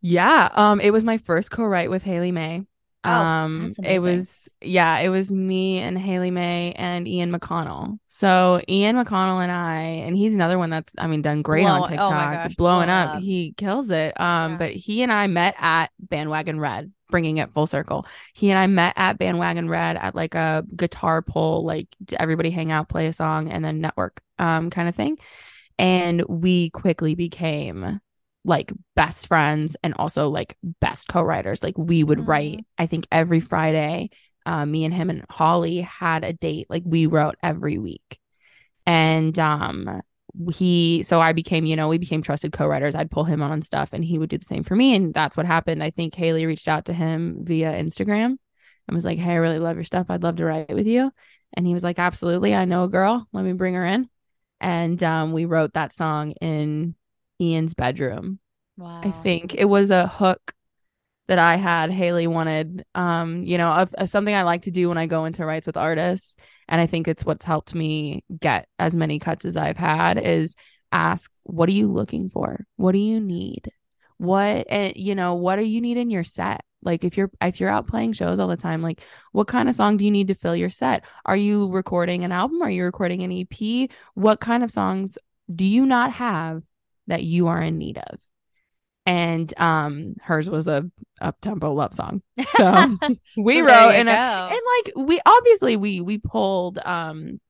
Yeah. 0.01 0.49
Um, 0.53 0.81
it 0.81 0.91
was 0.93 1.05
my 1.05 1.19
first 1.19 1.51
co-write 1.51 1.91
with 1.91 2.03
Haley 2.03 2.33
Mae. 2.33 2.65
Oh, 3.05 3.11
um, 3.11 3.73
it 3.83 3.99
was 4.01 4.49
yeah, 4.61 4.99
it 5.01 5.09
was 5.11 5.31
me 5.31 5.79
and 5.79 5.99
Haley 5.99 6.31
Mae 6.31 6.73
and 6.77 7.07
Ian 7.07 7.31
McConnell. 7.33 7.99
So 8.07 8.61
Ian 8.69 8.97
McConnell 8.97 9.43
and 9.43 9.53
I, 9.53 9.81
and 10.07 10.17
he's 10.17 10.35
another 10.35 10.59
one 10.59 10.71
that's 10.71 10.95
I 10.99 11.07
mean 11.07 11.21
done 11.23 11.43
great 11.43 11.65
on 11.67 11.81
Blow- 11.81 11.87
oh 11.87 11.89
my 11.89 11.89
TikTok, 11.89 12.45
gosh, 12.45 12.55
blowing 12.57 12.89
up. 12.89 13.17
up. 13.17 13.23
He 13.23 13.53
kills 13.57 13.91
it. 13.91 14.19
Um, 14.21 14.53
Yeah. 14.53 14.59
but 14.59 14.71
he 14.73 15.03
and 15.03 15.13
I 15.13 15.27
met 15.27 15.55
at 15.59 15.91
Bandwagon 15.99 16.59
Red, 16.61 16.93
bringing 17.11 17.37
it 17.37 17.53
full 17.53 17.67
circle. 17.67 18.07
He 18.33 18.51
and 18.51 18.59
I 18.59 18.67
met 18.67 18.95
at 18.97 19.19
Bandwagon 19.19 19.69
Red 19.69 19.97
at 19.97 20.15
like 20.15 20.35
a 20.35 20.65
guitar 20.75 21.21
pull, 21.23 21.65
like 21.65 21.89
everybody 22.19 22.51
hang 22.51 22.73
out, 22.73 22.89
play 22.89 23.07
a 23.07 23.13
song, 23.13 23.51
and 23.51 23.65
then 23.65 23.81
network 23.81 24.23
um 24.39 24.71
kind 24.71 24.89
of 24.89 24.95
thing. 24.95 25.19
And 25.79 26.23
we 26.29 26.71
quickly 26.71 27.15
became 27.15 28.01
like 28.45 28.73
best 28.97 29.27
friends 29.27 29.77
and 29.83 29.95
also 29.99 30.29
like 30.29 30.57
best 30.81 31.09
co-writers. 31.09 31.63
Like 31.63 31.79
we 31.79 32.05
would 32.05 32.19
Mhm. 32.19 32.29
write, 32.29 32.67
I 32.79 32.87
think 32.87 33.07
every 33.11 33.41
Friday, 33.41 34.11
uh, 34.47 34.67
me 34.67 34.85
and 34.85 34.93
him 34.95 35.11
and 35.11 35.25
Holly 35.31 35.81
had 35.81 36.25
a 36.25 36.33
date. 36.35 36.67
Like 36.71 36.83
we 36.87 37.07
wrote 37.07 37.37
every 37.43 37.79
week. 37.79 38.19
And 38.87 39.39
um 39.39 40.03
he 40.53 41.03
so 41.05 41.21
I 41.21 41.33
became, 41.33 41.65
you 41.65 41.77
know, 41.77 41.89
we 41.89 41.99
became 41.99 42.21
trusted 42.23 42.53
co-writers. 42.53 42.95
I'd 42.97 43.11
pull 43.11 43.25
him 43.25 43.41
on 43.41 43.53
on 43.53 43.63
stuff 43.63 43.91
and 43.93 44.05
he 44.05 44.19
would 44.19 44.31
do 44.31 44.39
the 44.39 44.45
same 44.45 44.65
for 44.65 44.75
me. 44.75 44.95
And 44.97 45.15
that's 45.15 45.37
what 45.37 45.47
happened. 45.47 45.83
I 45.83 45.91
think 45.91 46.15
Haley 46.15 46.47
reached 46.47 46.67
out 46.69 46.87
to 46.87 46.93
him 46.93 47.39
via 47.45 47.73
Instagram 47.73 48.37
and 48.89 48.95
was 48.95 49.05
like, 49.05 49.19
Hey, 49.19 49.33
I 49.33 49.37
really 49.37 49.61
love 49.61 49.77
your 49.77 49.85
stuff. 49.85 50.07
I'd 50.09 50.23
love 50.25 50.37
to 50.37 50.45
write 50.45 50.75
with 50.75 50.87
you. 50.89 51.13
And 51.55 51.67
he 51.67 51.73
was 51.75 51.85
like, 51.85 51.99
Absolutely. 52.01 52.55
I 52.55 52.65
know 52.65 52.85
a 52.85 52.89
girl. 52.89 53.29
Let 53.33 53.45
me 53.45 53.53
bring 53.53 53.75
her 53.75 53.85
in. 53.85 54.09
And 54.61 55.03
um, 55.05 55.33
we 55.33 55.45
wrote 55.45 55.75
that 55.75 55.93
song 55.93 56.33
in 56.41 56.97
Ian's 57.45 57.75
bedroom. 57.75 58.39
Wow. 58.77 59.01
I 59.03 59.11
think 59.11 59.55
it 59.55 59.67
was 59.67 59.91
a 59.91 60.07
hook 60.07 60.53
that 61.29 61.39
I 61.39 61.57
had. 61.57 61.91
Haley 61.91 62.27
wanted, 62.27 62.85
um, 62.95 63.45
you 63.45 63.57
know, 63.57 63.69
of, 63.69 63.95
of 63.95 64.11
something 64.11 64.35
I 64.35 64.43
like 64.43 64.63
to 64.63 64.71
do 64.71 64.89
when 64.89 64.99
I 64.99 65.07
go 65.07 65.25
into 65.25 65.47
writes 65.47 65.67
with 65.67 65.77
artists, 65.77 66.37
and 66.69 66.81
I 66.81 66.87
think 66.87 67.09
it's 67.09 67.25
what's 67.25 67.45
helped 67.45 67.75
me 67.75 68.25
get 68.41 68.69
as 68.79 68.97
many 68.97 69.19
cuts 69.19 69.45
as 69.45 69.57
I've 69.57 69.77
had 69.77 70.19
is 70.19 70.57
ask, 70.93 71.31
what 71.45 71.69
are 71.69 71.73
you 71.73 71.91
looking 71.91 72.29
for? 72.29 72.67
What 72.77 72.93
do 72.93 72.99
you 72.99 73.21
need? 73.21 73.71
what 74.19 74.67
and 74.69 74.93
you 74.97 75.15
know 75.15 75.35
what 75.35 75.57
do 75.57 75.65
you 75.65 75.81
need 75.81 75.97
in 75.97 76.11
your 76.11 76.25
set 76.25 76.65
like 76.83 77.05
if 77.05 77.17
you're 77.17 77.31
if 77.41 77.61
you're 77.61 77.71
out 77.71 77.87
playing 77.87 78.13
shows 78.13 78.39
all 78.39 78.49
the 78.49 78.57
time 78.57 78.83
like 78.83 79.03
what 79.33 79.49
kind 79.49 79.69
of 79.69 79.75
song 79.75 79.97
do 79.97 80.05
you 80.05 80.11
need 80.11 80.29
to 80.29 80.35
fill 80.35 80.55
your 80.55 80.71
set 80.71 81.05
are 81.25 81.37
you 81.37 81.69
recording 81.69 82.25
an 82.25 82.33
album 82.33 82.63
are 82.63 82.71
you 82.71 82.85
recording 82.85 83.23
an 83.23 83.33
ep 83.33 83.91
what 84.15 84.41
kind 84.41 84.63
of 84.63 84.71
songs 84.71 85.19
do 85.55 85.65
you 85.65 85.85
not 85.85 86.13
have 86.13 86.63
that 87.07 87.23
you 87.23 87.49
are 87.49 87.61
in 87.61 87.79
need 87.79 87.99
of. 87.99 88.19
And 89.07 89.53
um 89.59 90.15
hers 90.23 90.49
was 90.49 90.67
a 90.67 90.91
up 91.21 91.41
tempo 91.41 91.73
love 91.73 91.95
song. 91.95 92.23
So 92.49 92.97
we 93.37 93.61
wrote 93.61 93.91
and, 93.91 94.09
a- 94.09 94.13
and 94.13 94.61
like 94.97 95.07
we 95.09 95.21
obviously 95.27 95.77
we 95.77 96.01
we 96.01 96.19
pulled 96.19 96.79
um 96.79 97.41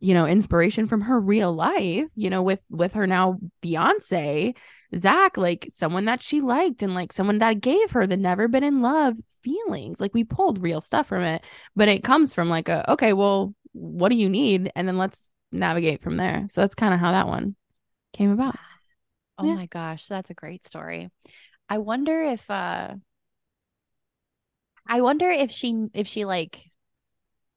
you 0.00 0.14
know 0.14 0.26
inspiration 0.26 0.86
from 0.88 1.02
her 1.02 1.20
real 1.20 1.52
life 1.52 2.06
you 2.16 2.28
know 2.28 2.42
with 2.42 2.60
with 2.68 2.94
her 2.94 3.06
now 3.06 3.38
fiance 3.62 4.52
zach 4.96 5.36
like 5.36 5.68
someone 5.70 6.06
that 6.06 6.20
she 6.20 6.40
liked 6.40 6.82
and 6.82 6.94
like 6.94 7.12
someone 7.12 7.38
that 7.38 7.60
gave 7.60 7.92
her 7.92 8.06
the 8.06 8.16
never 8.16 8.48
been 8.48 8.64
in 8.64 8.82
love 8.82 9.14
feelings. 9.42 10.00
Like 10.00 10.12
we 10.14 10.24
pulled 10.24 10.62
real 10.62 10.80
stuff 10.80 11.06
from 11.06 11.22
it 11.22 11.42
but 11.74 11.88
it 11.88 12.04
comes 12.04 12.34
from 12.34 12.48
like 12.48 12.68
a 12.68 12.90
okay 12.92 13.12
well 13.12 13.54
what 13.72 14.10
do 14.10 14.16
you 14.16 14.28
need? 14.28 14.70
And 14.76 14.86
then 14.86 14.98
let's 14.98 15.30
navigate 15.50 16.02
from 16.02 16.18
there. 16.18 16.46
So 16.50 16.60
that's 16.60 16.74
kind 16.74 16.92
of 16.92 17.00
how 17.00 17.12
that 17.12 17.28
one 17.28 17.56
came 18.12 18.30
about 18.30 18.56
Oh 19.42 19.46
Yeah. 19.46 19.54
my 19.54 19.66
gosh, 19.66 20.06
that's 20.06 20.30
a 20.30 20.34
great 20.34 20.64
story. 20.66 21.10
I 21.68 21.78
wonder 21.78 22.22
if 22.22 22.48
uh 22.50 22.94
I 24.86 25.00
wonder 25.00 25.30
if 25.30 25.50
she 25.50 25.86
if 25.94 26.06
she 26.06 26.24
like 26.24 26.60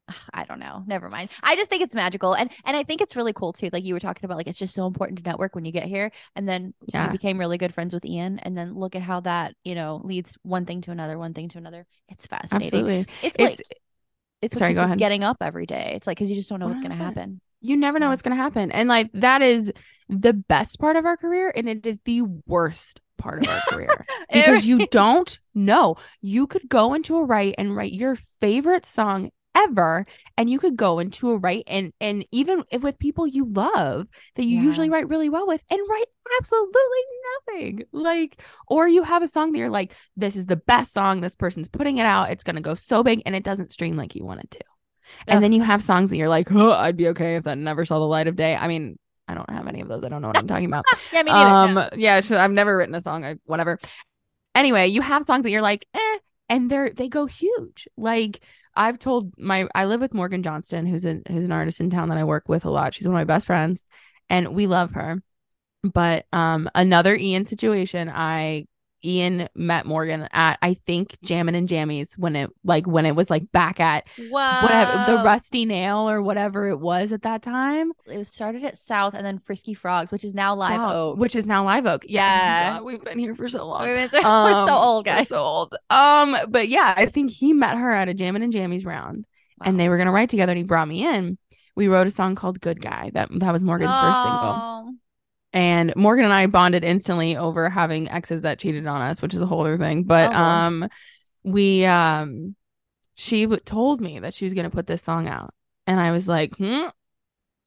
I 0.32 0.44
don't 0.44 0.60
know. 0.60 0.84
Never 0.86 1.10
mind. 1.10 1.30
I 1.42 1.56
just 1.56 1.68
think 1.68 1.82
it's 1.82 1.94
magical. 1.94 2.34
And 2.34 2.50
and 2.64 2.76
I 2.76 2.84
think 2.84 3.00
it's 3.00 3.16
really 3.16 3.32
cool 3.32 3.52
too. 3.52 3.70
Like 3.72 3.84
you 3.84 3.94
were 3.94 4.00
talking 4.00 4.24
about 4.24 4.38
like 4.38 4.46
it's 4.46 4.58
just 4.58 4.74
so 4.74 4.86
important 4.86 5.18
to 5.18 5.24
network 5.24 5.54
when 5.54 5.64
you 5.64 5.72
get 5.72 5.84
here. 5.84 6.12
And 6.36 6.48
then 6.48 6.74
Yeah. 6.92 7.06
you 7.06 7.08
became 7.08 7.38
really 7.38 7.58
good 7.58 7.74
friends 7.74 7.92
with 7.94 8.04
Ian. 8.04 8.38
And 8.40 8.56
then 8.56 8.74
look 8.74 8.94
at 8.94 9.02
how 9.02 9.20
that, 9.20 9.54
you 9.64 9.74
know, 9.74 10.00
leads 10.04 10.36
one 10.42 10.66
thing 10.66 10.80
to 10.82 10.90
another, 10.92 11.18
one 11.18 11.34
thing 11.34 11.48
to 11.50 11.58
another. 11.58 11.86
It's 12.08 12.26
fascinating. 12.26 12.86
absolutely 12.86 13.06
It's 13.22 13.38
It's- 13.38 13.60
like 13.60 13.78
it's 14.42 14.56
sorry, 14.56 14.74
go 14.74 14.82
us 14.82 14.86
ahead. 14.86 14.98
getting 14.98 15.24
up 15.24 15.38
every 15.40 15.66
day. 15.66 15.94
It's 15.96 16.06
like 16.06 16.18
because 16.18 16.30
you 16.30 16.36
just 16.36 16.48
don't 16.50 16.60
know 16.60 16.68
what's 16.68 16.80
gonna 16.80 16.94
100%. 16.94 16.96
happen. 16.96 17.40
You 17.60 17.76
never 17.76 17.98
know 17.98 18.10
what's 18.10 18.22
going 18.22 18.36
to 18.36 18.42
happen. 18.42 18.70
And 18.70 18.88
like 18.88 19.10
that 19.14 19.42
is 19.42 19.72
the 20.08 20.32
best 20.32 20.78
part 20.78 20.96
of 20.96 21.04
our 21.06 21.16
career 21.16 21.52
and 21.54 21.68
it 21.68 21.86
is 21.86 22.00
the 22.04 22.22
worst 22.46 23.00
part 23.18 23.42
of 23.42 23.48
our 23.48 23.60
career. 23.68 24.04
Because 24.32 24.66
you 24.66 24.86
don't 24.90 25.38
know. 25.54 25.96
You 26.20 26.46
could 26.46 26.68
go 26.68 26.94
into 26.94 27.16
a 27.16 27.24
write 27.24 27.54
and 27.58 27.74
write 27.74 27.92
your 27.92 28.16
favorite 28.40 28.86
song 28.86 29.30
ever 29.54 30.04
and 30.36 30.50
you 30.50 30.58
could 30.58 30.76
go 30.76 30.98
into 30.98 31.30
a 31.30 31.36
write 31.38 31.64
and 31.66 31.90
and 31.98 32.26
even 32.30 32.62
if 32.70 32.82
with 32.82 32.98
people 32.98 33.26
you 33.26 33.46
love 33.46 34.06
that 34.34 34.44
you 34.44 34.58
Yeah. 34.58 34.62
usually 34.64 34.90
write 34.90 35.08
really 35.08 35.30
well 35.30 35.46
with 35.46 35.64
and 35.70 35.80
write 35.88 36.04
absolutely 36.38 36.74
nothing. 37.48 37.82
Like 37.90 38.42
or 38.68 38.86
you 38.86 39.02
have 39.02 39.22
a 39.22 39.26
song 39.28 39.52
that 39.52 39.58
you're 39.58 39.70
like 39.70 39.94
this 40.14 40.36
is 40.36 40.44
the 40.46 40.56
best 40.56 40.92
song. 40.92 41.22
This 41.22 41.34
person's 41.34 41.70
putting 41.70 41.96
it 41.96 42.04
out. 42.04 42.30
It's 42.30 42.44
going 42.44 42.56
to 42.56 42.62
go 42.62 42.74
so 42.74 43.02
big 43.02 43.22
and 43.24 43.34
it 43.34 43.44
doesn't 43.44 43.72
stream 43.72 43.96
like 43.96 44.14
you 44.14 44.26
want 44.26 44.40
it 44.40 44.50
to 44.52 44.60
and 45.26 45.36
Ugh. 45.38 45.42
then 45.42 45.52
you 45.52 45.62
have 45.62 45.82
songs 45.82 46.10
that 46.10 46.16
you're 46.16 46.28
like 46.28 46.50
oh 46.52 46.72
i'd 46.72 46.96
be 46.96 47.08
okay 47.08 47.36
if 47.36 47.44
that 47.44 47.58
never 47.58 47.84
saw 47.84 47.98
the 47.98 48.06
light 48.06 48.26
of 48.28 48.36
day. 48.36 48.56
I 48.56 48.68
mean 48.68 48.98
i 49.28 49.34
don't 49.34 49.50
have 49.50 49.66
any 49.66 49.80
of 49.80 49.88
those. 49.88 50.04
I 50.04 50.08
don't 50.08 50.22
know 50.22 50.28
what 50.28 50.38
i'm 50.38 50.46
talking 50.46 50.66
about. 50.66 50.84
Yeah, 51.12 51.22
me 51.22 51.32
neither. 51.32 51.80
um 51.82 51.88
Yeah. 51.96 52.20
so 52.20 52.36
i've 52.38 52.50
never 52.50 52.76
written 52.76 52.94
a 52.94 53.00
song. 53.00 53.24
I, 53.24 53.36
whatever. 53.44 53.78
Anyway 54.54 54.86
you 54.88 55.02
have 55.02 55.24
songs 55.24 55.42
that 55.42 55.50
you're 55.50 55.62
like 55.62 55.86
eh 55.94 56.18
and 56.48 56.70
they're 56.70 56.90
they 56.90 57.08
go 57.08 57.26
huge. 57.26 57.88
Like 57.96 58.40
i've 58.74 58.98
told 58.98 59.32
my 59.38 59.66
i 59.74 59.86
live 59.86 60.00
with 60.00 60.12
morgan 60.12 60.42
johnston 60.42 60.84
who's 60.86 61.04
a 61.06 61.20
who's 61.28 61.44
an 61.44 61.50
artist 61.52 61.80
in 61.80 61.88
town 61.90 62.08
that 62.10 62.18
i 62.18 62.24
work 62.24 62.48
with 62.48 62.64
a 62.64 62.70
lot. 62.70 62.94
She's 62.94 63.06
one 63.06 63.14
of 63.14 63.18
my 63.20 63.24
best 63.24 63.46
friends 63.46 63.84
and 64.28 64.54
we 64.54 64.66
love 64.66 64.92
her. 64.92 65.22
But 65.82 66.26
um 66.32 66.68
another 66.74 67.16
ian 67.16 67.44
situation 67.44 68.10
i 68.14 68.66
ian 69.06 69.48
met 69.54 69.86
morgan 69.86 70.26
at 70.32 70.58
i 70.62 70.74
think 70.74 71.16
jammin' 71.22 71.54
and 71.54 71.68
jammies 71.68 72.18
when 72.18 72.34
it 72.34 72.50
like 72.64 72.86
when 72.86 73.06
it 73.06 73.14
was 73.14 73.30
like 73.30 73.50
back 73.52 73.78
at 73.78 74.06
Whoa. 74.18 74.62
whatever 74.62 75.04
the 75.12 75.22
rusty 75.22 75.64
nail 75.64 76.10
or 76.10 76.20
whatever 76.20 76.68
it 76.68 76.80
was 76.80 77.12
at 77.12 77.22
that 77.22 77.42
time 77.42 77.92
it 78.06 78.18
was 78.18 78.28
started 78.28 78.64
at 78.64 78.76
South 78.76 79.14
and 79.14 79.24
then 79.24 79.38
Frisky 79.38 79.74
Frogs, 79.74 80.10
which 80.12 80.24
is 80.24 80.34
now 80.34 80.54
Live 80.54 80.76
South, 80.76 80.92
Oak. 80.92 81.18
which 81.18 81.36
is 81.36 81.46
now 81.46 81.64
live 81.64 81.86
oak 81.86 82.04
Yeah. 82.08 82.74
God, 82.78 82.84
we've 82.88 83.02
been 83.04 83.18
here 83.18 83.34
for 83.34 83.48
so 83.48 83.66
long 83.66 83.82
We're, 83.82 84.08
so- 84.08 84.16
we're 84.22 84.52
so 84.66 84.74
Um, 84.76 84.82
old, 84.84 85.06
we're 85.06 85.12
guys. 85.14 85.28
so 85.28 85.38
old. 85.38 85.76
Um, 85.90 86.36
but 86.48 86.68
yeah, 86.68 86.94
I 86.96 87.06
think 87.06 87.30
he 87.30 87.52
met 87.52 87.76
her 87.78 87.90
at 87.92 88.08
a 88.08 88.14
Jammin' 88.14 88.42
and 88.42 88.52
Jammies 88.52 88.84
round, 88.86 89.26
and 89.64 89.78
they 89.78 89.88
were 89.88 89.98
gonna 89.98 90.12
write 90.12 90.28
together. 90.30 90.52
And 90.52 90.58
he 90.58 90.64
brought 90.64 90.88
me 90.88 91.06
in. 91.06 91.38
We 91.76 91.88
wrote 91.88 92.06
a 92.06 92.10
song 92.10 92.34
called 92.34 92.60
"Good 92.60 92.80
Guy." 92.80 93.10
That 93.14 93.28
that 93.40 93.52
was 93.52 93.62
Morgan's 93.64 93.90
first 93.94 94.22
single, 94.22 94.54
Oh, 94.56 94.92
and 95.56 95.94
Morgan 95.96 96.24
and 96.24 96.34
I 96.34 96.46
bonded 96.46 96.84
instantly 96.84 97.36
over 97.36 97.68
having 97.70 98.08
exes 98.10 98.42
that 98.42 98.58
cheated 98.58 98.86
on 98.86 99.00
us, 99.00 99.22
which 99.22 99.34
is 99.34 99.40
a 99.40 99.46
whole 99.46 99.62
other 99.62 99.78
thing. 99.78 100.04
But 100.04 100.30
Oh, 100.30 100.34
um, 100.34 100.88
we 101.42 101.84
um, 101.86 102.54
she 103.14 103.44
w- 103.44 103.60
told 103.64 104.00
me 104.00 104.20
that 104.20 104.34
she 104.34 104.44
was 104.44 104.54
gonna 104.54 104.70
put 104.70 104.86
this 104.86 105.02
song 105.02 105.26
out, 105.28 105.50
and 105.86 105.98
I 105.98 106.12
was 106.12 106.28
like, 106.28 106.54
hmm. 106.56 106.84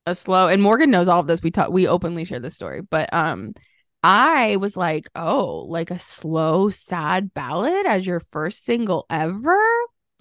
A 0.06 0.16
slow, 0.16 0.48
and 0.48 0.62
Morgan 0.62 0.90
knows 0.90 1.08
all 1.08 1.20
of 1.20 1.28
this. 1.28 1.44
We 1.44 1.52
talk, 1.52 1.70
we 1.70 1.88
openly 1.88 2.26
share 2.26 2.40
this 2.40 2.56
story, 2.56 2.82
but 2.82 3.14
um, 3.14 3.54
I 4.02 4.56
was 4.56 4.76
like, 4.78 5.08
oh, 5.14 5.66
like 5.68 5.92
a 5.92 6.00
slow, 6.00 6.70
sad 6.70 7.34
ballad 7.34 7.86
as 7.86 8.08
your 8.08 8.20
first 8.20 8.64
single 8.66 9.06
ever. 9.10 9.60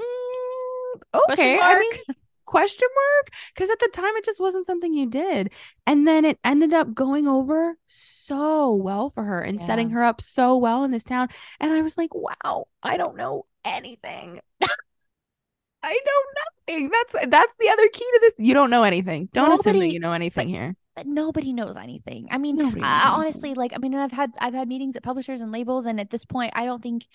Mm, 0.00 1.00
okay, 1.32 1.54
I 1.54 1.56
mark? 1.56 1.80
mean, 1.80 2.16
question 2.48 2.88
mark? 2.94 3.30
Because 3.54 3.70
at 3.70 3.78
the 3.78 3.88
time, 3.92 4.14
it 4.16 4.24
just 4.24 4.40
wasn't 4.40 4.66
something 4.66 4.94
you 4.94 5.06
did, 5.08 5.52
and 5.86 6.06
then 6.08 6.24
it 6.24 6.38
ended 6.44 6.72
up 6.74 6.94
going 6.94 7.28
over 7.28 7.76
so 7.86 8.72
well 8.74 9.10
for 9.10 9.24
her 9.24 9.40
and 9.40 9.60
setting 9.60 9.90
her 9.90 10.02
up 10.02 10.20
so 10.20 10.56
well 10.56 10.84
in 10.84 10.90
this 10.90 11.04
town. 11.04 11.28
And 11.60 11.72
I 11.72 11.82
was 11.82 11.96
like, 11.98 12.14
wow, 12.14 12.66
I 12.82 12.96
don't 12.96 13.16
know 13.16 13.46
anything. 13.64 14.40
I 15.82 15.92
know 16.06 16.74
nothing. 16.74 16.90
That's 16.90 17.30
that's 17.30 17.56
the 17.60 17.68
other 17.70 17.88
key 17.88 18.04
to 18.04 18.18
this. 18.22 18.34
You 18.38 18.54
don't 18.54 18.70
know 18.70 18.82
anything. 18.82 19.28
Don't 19.32 19.52
assume 19.52 19.78
that 19.78 19.88
you 19.88 20.00
know 20.00 20.12
anything 20.12 20.48
here. 20.48 20.76
but 20.96 21.06
nobody 21.06 21.52
knows 21.52 21.76
anything. 21.76 22.28
I 22.30 22.38
mean, 22.38 22.60
I, 22.82 23.10
honestly, 23.10 23.54
like, 23.54 23.72
I 23.74 23.78
mean, 23.78 23.94
I've 23.94 24.12
had 24.12 24.32
I've 24.40 24.54
had 24.54 24.68
meetings 24.68 24.96
at 24.96 25.02
publishers 25.02 25.40
and 25.40 25.52
labels, 25.52 25.86
and 25.86 26.00
at 26.00 26.10
this 26.10 26.24
point, 26.24 26.52
I 26.54 26.64
don't 26.64 26.82
think. 26.82 27.06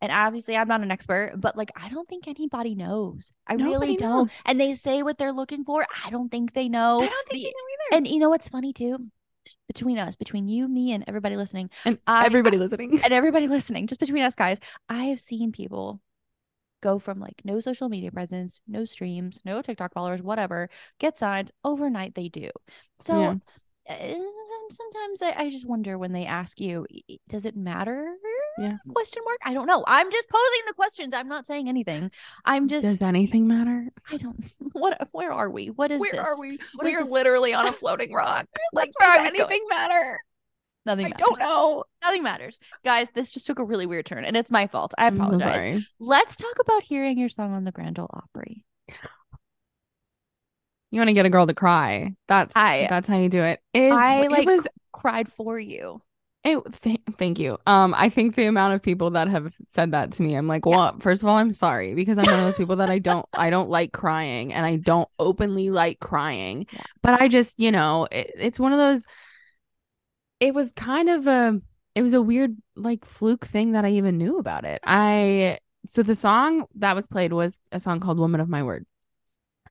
And 0.00 0.12
obviously, 0.12 0.56
I'm 0.56 0.68
not 0.68 0.80
an 0.82 0.90
expert, 0.92 1.32
but 1.36 1.56
like, 1.56 1.70
I 1.76 1.88
don't 1.88 2.08
think 2.08 2.28
anybody 2.28 2.74
knows. 2.76 3.32
I 3.46 3.54
really 3.54 3.96
don't. 3.96 4.10
knows. 4.26 4.32
And 4.46 4.60
they 4.60 4.74
say 4.74 5.02
what 5.02 5.18
they're 5.18 5.32
looking 5.32 5.64
for. 5.64 5.84
I 6.04 6.10
don't 6.10 6.30
think 6.30 6.52
they 6.54 6.68
know. 6.68 6.98
I 7.00 7.06
don't 7.08 7.28
think 7.28 7.30
The- 7.30 7.38
you 7.38 7.46
know 7.46 7.94
either. 7.96 7.96
and 7.98 8.06
you 8.06 8.18
know 8.20 8.28
what's 8.28 8.48
funny 8.48 8.72
too? 8.72 8.98
Just 9.44 9.58
between 9.66 9.98
us, 9.98 10.14
between 10.14 10.46
you, 10.46 10.68
me, 10.68 10.92
and 10.92 11.02
everybody 11.08 11.36
listening, 11.36 11.70
And 11.84 11.98
I- 12.06 12.26
everybody 12.26 12.58
listening. 12.58 13.00
and 13.02 13.12
everybody 13.12 13.48
listening, 13.48 13.86
just 13.88 13.98
between 14.00 14.22
us 14.22 14.34
guys, 14.36 14.58
I 14.88 15.04
have 15.06 15.18
seen 15.20 15.50
people 15.52 16.00
go 16.80 17.00
from 17.00 17.18
like 17.18 17.42
no 17.44 17.58
social 17.58 17.88
media 17.88 18.12
presence, 18.12 18.60
no 18.68 18.84
streams, 18.84 19.40
no 19.44 19.62
TikTok 19.62 19.92
followers, 19.92 20.22
whatever, 20.22 20.68
get 21.00 21.18
signed 21.18 21.50
overnight. 21.64 22.14
They 22.14 22.28
do. 22.28 22.50
So 23.00 23.18
Yeah. 23.20 23.34
uh, 23.90 24.14
sometimes 24.70 25.22
I, 25.22 25.34
I 25.44 25.50
just 25.50 25.66
wonder 25.66 25.98
when 25.98 26.12
they 26.12 26.24
ask 26.26 26.60
you, 26.60 26.86
does 27.28 27.44
it 27.44 27.56
matter? 27.56 28.14
Yeah. 28.58 28.76
Question 28.92 29.22
mark. 29.24 29.38
I 29.44 29.54
don't 29.54 29.66
know. 29.66 29.84
I'm 29.86 30.10
just 30.10 30.28
posing 30.28 30.62
the 30.66 30.74
questions. 30.74 31.14
I'm 31.14 31.28
not 31.28 31.46
saying 31.46 31.68
anything. 31.68 32.10
I'm 32.44 32.68
just. 32.68 32.82
Does 32.82 33.02
anything 33.02 33.46
matter? 33.46 33.88
I 34.10 34.16
don't. 34.16 34.44
What? 34.72 35.08
Where 35.12 35.32
are 35.32 35.50
we? 35.50 35.66
What 35.70 35.90
is 35.90 36.00
Where 36.00 36.12
this? 36.12 36.20
are 36.20 36.38
we? 36.38 36.58
What 36.74 36.84
we 36.84 36.94
are 36.94 37.02
this? 37.02 37.10
literally 37.10 37.54
on 37.54 37.66
a 37.66 37.72
floating 37.80 38.12
rock. 38.12 38.46
like, 38.72 38.90
does 38.98 39.08
I 39.08 39.08
was 39.08 39.16
going. 39.16 39.26
anything 39.40 39.66
matter? 39.68 40.18
Nothing. 40.86 41.06
I 41.06 41.08
matters. 41.10 41.26
don't 41.26 41.38
know. 41.38 41.84
Nothing 42.02 42.22
matters, 42.22 42.58
guys. 42.84 43.08
This 43.14 43.32
just 43.32 43.46
took 43.46 43.58
a 43.58 43.64
really 43.64 43.86
weird 43.86 44.06
turn, 44.06 44.24
and 44.24 44.36
it's 44.36 44.50
my 44.50 44.66
fault. 44.68 44.94
I 44.98 45.06
I'm 45.06 45.20
apologize. 45.20 45.42
sorry. 45.42 45.86
Let's 45.98 46.36
talk 46.36 46.58
about 46.60 46.82
hearing 46.82 47.18
your 47.18 47.28
song 47.28 47.52
on 47.54 47.64
the 47.64 47.72
Grand 47.72 47.98
Ole 47.98 48.10
Opry. 48.12 48.64
You 50.90 51.00
want 51.00 51.08
to 51.08 51.14
get 51.14 51.26
a 51.26 51.30
girl 51.30 51.46
to 51.46 51.54
cry? 51.54 52.14
That's 52.28 52.56
I- 52.56 52.86
that's 52.88 53.08
how 53.08 53.18
you 53.18 53.28
do 53.28 53.42
it. 53.42 53.60
It, 53.74 53.92
I, 53.92 54.24
it 54.24 54.30
like, 54.30 54.46
was 54.46 54.66
Cried 54.92 55.28
for 55.30 55.58
you. 55.58 56.00
It, 56.48 56.80
th- 56.82 57.00
thank 57.16 57.38
you. 57.38 57.58
Um, 57.66 57.94
I 57.96 58.08
think 58.08 58.34
the 58.34 58.46
amount 58.46 58.74
of 58.74 58.82
people 58.82 59.10
that 59.10 59.28
have 59.28 59.52
said 59.66 59.92
that 59.92 60.12
to 60.12 60.22
me, 60.22 60.34
I'm 60.34 60.48
like, 60.48 60.66
well, 60.66 60.98
first 61.00 61.22
of 61.22 61.28
all, 61.28 61.36
I'm 61.36 61.52
sorry 61.52 61.94
because 61.94 62.18
I'm 62.18 62.26
one 62.26 62.34
of 62.38 62.44
those 62.44 62.56
people 62.56 62.76
that 62.76 62.90
I 62.90 62.98
don't, 62.98 63.26
I 63.34 63.50
don't 63.50 63.68
like 63.68 63.92
crying, 63.92 64.52
and 64.52 64.64
I 64.64 64.76
don't 64.76 65.08
openly 65.18 65.70
like 65.70 66.00
crying. 66.00 66.66
Yeah. 66.72 66.80
But 67.02 67.20
I 67.20 67.28
just, 67.28 67.58
you 67.60 67.70
know, 67.70 68.06
it, 68.10 68.32
it's 68.36 68.58
one 68.58 68.72
of 68.72 68.78
those. 68.78 69.04
It 70.40 70.54
was 70.54 70.72
kind 70.72 71.10
of 71.10 71.26
a, 71.26 71.60
it 71.94 72.02
was 72.02 72.14
a 72.14 72.22
weird 72.22 72.56
like 72.76 73.04
fluke 73.04 73.44
thing 73.44 73.72
that 73.72 73.84
I 73.84 73.90
even 73.90 74.18
knew 74.18 74.38
about 74.38 74.64
it. 74.64 74.80
I 74.84 75.58
so 75.84 76.02
the 76.02 76.14
song 76.14 76.66
that 76.76 76.94
was 76.94 77.06
played 77.06 77.32
was 77.32 77.58
a 77.72 77.80
song 77.80 78.00
called 78.00 78.18
"Woman 78.18 78.40
of 78.40 78.48
My 78.48 78.62
Word," 78.62 78.86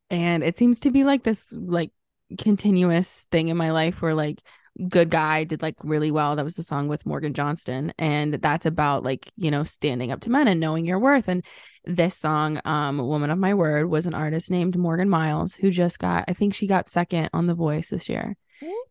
and 0.10 0.44
it 0.44 0.58
seems 0.58 0.82
to 0.82 0.92
be 0.92 1.04
like 1.04 1.24
this 1.24 1.54
like 1.54 1.92
continuous 2.38 3.26
thing 3.32 3.48
in 3.48 3.56
my 3.56 3.72
life 3.72 4.02
where 4.02 4.14
like 4.14 4.42
good 4.90 5.10
guy 5.10 5.44
did 5.44 5.62
like 5.62 5.76
really 5.84 6.12
well. 6.12 6.36
That 6.36 6.46
was 6.46 6.56
the 6.56 6.64
song 6.64 6.88
with 6.88 7.06
morgan 7.06 7.34
johnston 7.34 7.94
and 7.98 8.36
that's 8.36 8.66
about 8.66 9.04
like 9.04 9.32
you 9.38 9.52
know 9.52 9.64
standing 9.64 10.12
up 10.12 10.22
to 10.22 10.30
men 10.30 10.48
and 10.48 10.60
knowing 10.60 10.86
your 10.86 11.00
worth. 11.00 11.28
And 11.28 11.46
this 11.86 12.16
song 12.16 12.60
um 12.66 12.98
woman 12.98 13.30
of 13.30 13.38
my 13.38 13.54
word 13.54 13.90
was 13.90 14.06
an 14.06 14.14
artist 14.14 14.52
named 14.52 14.78
morgan 14.78 15.10
miles 15.10 15.56
who 15.56 15.72
just 15.72 16.00
got 16.00 16.26
i 16.28 16.34
think 16.34 16.54
she 16.54 16.68
got 16.68 16.90
second 16.90 17.30
on 17.34 17.46
the 17.46 17.54
voice 17.54 17.90
this 17.90 18.10
year. 18.10 18.36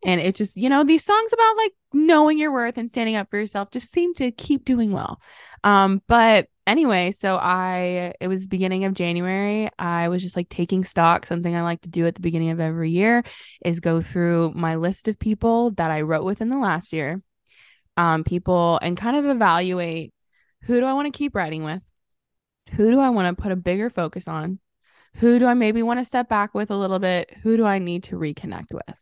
And 0.04 0.20
it 0.20 0.36
just, 0.36 0.56
you 0.56 0.68
know, 0.68 0.84
these 0.84 1.04
songs 1.04 1.32
about 1.32 1.56
like 1.56 1.72
knowing 1.92 2.38
your 2.38 2.52
worth 2.52 2.78
and 2.78 2.88
standing 2.88 3.16
up 3.16 3.30
for 3.30 3.38
yourself 3.38 3.70
just 3.70 3.90
seem 3.90 4.14
to 4.14 4.30
keep 4.30 4.64
doing 4.64 4.92
well. 4.92 5.20
Um, 5.64 6.02
but 6.06 6.48
anyway, 6.66 7.10
so 7.10 7.36
I 7.36 8.12
it 8.20 8.28
was 8.28 8.46
beginning 8.46 8.84
of 8.84 8.94
January. 8.94 9.70
I 9.78 10.08
was 10.08 10.22
just 10.22 10.36
like 10.36 10.48
taking 10.48 10.84
stock. 10.84 11.26
Something 11.26 11.54
I 11.54 11.62
like 11.62 11.82
to 11.82 11.88
do 11.88 12.06
at 12.06 12.14
the 12.14 12.20
beginning 12.20 12.50
of 12.50 12.60
every 12.60 12.90
year 12.90 13.22
is 13.64 13.80
go 13.80 14.00
through 14.00 14.52
my 14.54 14.76
list 14.76 15.08
of 15.08 15.18
people 15.18 15.70
that 15.72 15.90
I 15.90 16.02
wrote 16.02 16.24
within 16.24 16.50
the 16.50 16.58
last 16.58 16.92
year. 16.92 17.22
Um, 17.96 18.24
people 18.24 18.78
and 18.82 18.96
kind 18.96 19.16
of 19.16 19.24
evaluate 19.24 20.12
who 20.62 20.80
do 20.80 20.86
I 20.86 20.92
want 20.92 21.06
to 21.06 21.16
keep 21.16 21.34
writing 21.34 21.64
with? 21.64 21.82
Who 22.72 22.90
do 22.90 23.00
I 23.00 23.10
want 23.10 23.34
to 23.34 23.40
put 23.40 23.52
a 23.52 23.56
bigger 23.56 23.88
focus 23.88 24.28
on? 24.28 24.58
Who 25.16 25.38
do 25.38 25.46
I 25.46 25.54
maybe 25.54 25.82
want 25.82 26.00
to 26.00 26.04
step 26.04 26.28
back 26.28 26.52
with 26.52 26.70
a 26.70 26.76
little 26.76 26.98
bit? 26.98 27.32
Who 27.42 27.56
do 27.56 27.64
I 27.64 27.78
need 27.78 28.04
to 28.04 28.16
reconnect 28.16 28.72
with? 28.72 29.00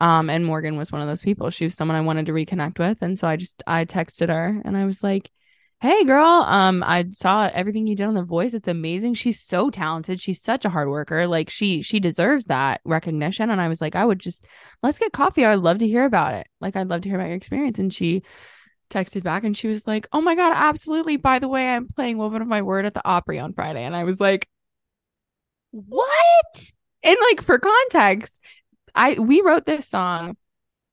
Um, 0.00 0.30
and 0.30 0.44
Morgan 0.44 0.76
was 0.76 0.90
one 0.90 1.02
of 1.02 1.08
those 1.08 1.22
people. 1.22 1.50
She 1.50 1.64
was 1.64 1.74
someone 1.74 1.96
I 1.96 2.00
wanted 2.00 2.26
to 2.26 2.32
reconnect 2.32 2.78
with. 2.78 3.02
And 3.02 3.18
so 3.18 3.28
I 3.28 3.36
just 3.36 3.62
I 3.66 3.84
texted 3.84 4.28
her 4.28 4.60
and 4.64 4.76
I 4.76 4.86
was 4.86 5.02
like, 5.02 5.30
Hey 5.82 6.04
girl, 6.04 6.44
um, 6.46 6.82
I 6.82 7.06
saw 7.10 7.48
everything 7.54 7.86
you 7.86 7.96
did 7.96 8.06
on 8.06 8.12
The 8.12 8.22
Voice. 8.22 8.52
It's 8.52 8.68
amazing. 8.68 9.14
She's 9.14 9.40
so 9.40 9.70
talented. 9.70 10.20
She's 10.20 10.42
such 10.42 10.66
a 10.66 10.68
hard 10.68 10.90
worker. 10.90 11.26
Like 11.26 11.48
she 11.48 11.80
she 11.80 12.00
deserves 12.00 12.46
that 12.46 12.82
recognition. 12.84 13.48
And 13.48 13.62
I 13.62 13.68
was 13.68 13.80
like, 13.80 13.96
I 13.96 14.04
would 14.04 14.18
just 14.18 14.44
let's 14.82 14.98
get 14.98 15.12
coffee. 15.12 15.46
I'd 15.46 15.54
love 15.60 15.78
to 15.78 15.88
hear 15.88 16.04
about 16.04 16.34
it. 16.34 16.46
Like 16.60 16.76
I'd 16.76 16.88
love 16.88 17.00
to 17.02 17.08
hear 17.08 17.16
about 17.16 17.28
your 17.28 17.36
experience. 17.36 17.78
And 17.78 17.94
she 17.94 18.22
texted 18.90 19.22
back 19.22 19.44
and 19.44 19.56
she 19.56 19.68
was 19.68 19.86
like, 19.86 20.06
Oh 20.12 20.20
my 20.20 20.34
God, 20.34 20.52
absolutely. 20.54 21.16
By 21.16 21.38
the 21.38 21.48
way, 21.48 21.66
I'm 21.66 21.86
playing 21.88 22.18
Woman 22.18 22.42
of 22.42 22.48
My 22.48 22.60
Word 22.60 22.84
at 22.84 22.92
the 22.92 23.06
Opry 23.06 23.38
on 23.38 23.54
Friday. 23.54 23.82
And 23.84 23.96
I 23.96 24.04
was 24.04 24.20
like, 24.20 24.46
What? 25.70 26.70
And 27.02 27.16
like 27.30 27.40
for 27.42 27.58
context, 27.58 28.42
I 28.94 29.18
we 29.18 29.40
wrote 29.40 29.64
this 29.64 29.88
song 29.88 30.36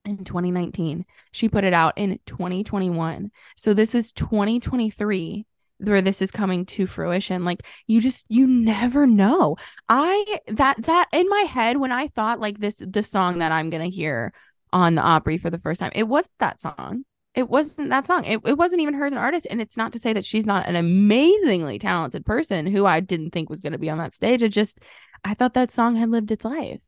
in 0.07 0.23
2019. 0.23 1.05
She 1.31 1.49
put 1.49 1.63
it 1.63 1.73
out 1.73 1.93
in 1.97 2.19
2021. 2.25 3.31
So 3.55 3.73
this 3.73 3.93
was 3.93 4.11
2023 4.13 5.45
where 5.79 6.01
this 6.01 6.21
is 6.21 6.31
coming 6.31 6.65
to 6.65 6.87
fruition. 6.87 7.45
Like 7.45 7.63
you 7.85 8.01
just 8.01 8.25
you 8.29 8.47
never 8.47 9.05
know. 9.05 9.57
I 9.87 10.39
that 10.47 10.81
that 10.83 11.07
in 11.13 11.29
my 11.29 11.41
head 11.41 11.77
when 11.77 11.91
i 11.91 12.07
thought 12.07 12.39
like 12.39 12.59
this 12.59 12.77
the 12.77 13.03
song 13.03 13.39
that 13.39 13.51
i'm 13.51 13.69
gonna 13.69 13.87
hear 13.87 14.33
on 14.73 14.95
the 14.95 15.01
opry 15.01 15.37
for 15.37 15.49
the 15.49 15.59
first 15.59 15.79
time 15.79 15.91
it 15.93 16.07
wasn't 16.07 16.37
that 16.39 16.61
song. 16.61 17.03
It 17.35 17.47
wasn't 17.47 17.89
that 17.89 18.07
song. 18.07 18.25
It, 18.25 18.41
it 18.45 18.57
wasn't 18.57 18.81
even 18.81 18.95
her 18.95 19.05
as 19.05 19.11
an 19.11 19.19
artist. 19.19 19.45
And 19.51 19.61
it's 19.61 19.77
not 19.77 19.91
to 19.91 19.99
say 19.99 20.11
that 20.11 20.25
she's 20.25 20.47
not 20.47 20.65
an 20.65 20.75
amazingly 20.75 21.77
talented 21.77 22.25
person 22.25 22.65
who 22.65 22.85
i 22.85 22.99
didn't 22.99 23.29
think 23.29 23.49
was 23.49 23.61
to 23.61 23.77
be 23.77 23.89
on 23.89 23.99
that 23.99 24.13
stage. 24.15 24.41
It 24.41 24.49
just 24.49 24.79
i 25.23 25.33
thought 25.33 25.53
that 25.53 25.71
song 25.71 25.95
had 25.95 26.09
lived 26.09 26.31
its 26.31 26.45
life 26.45 26.79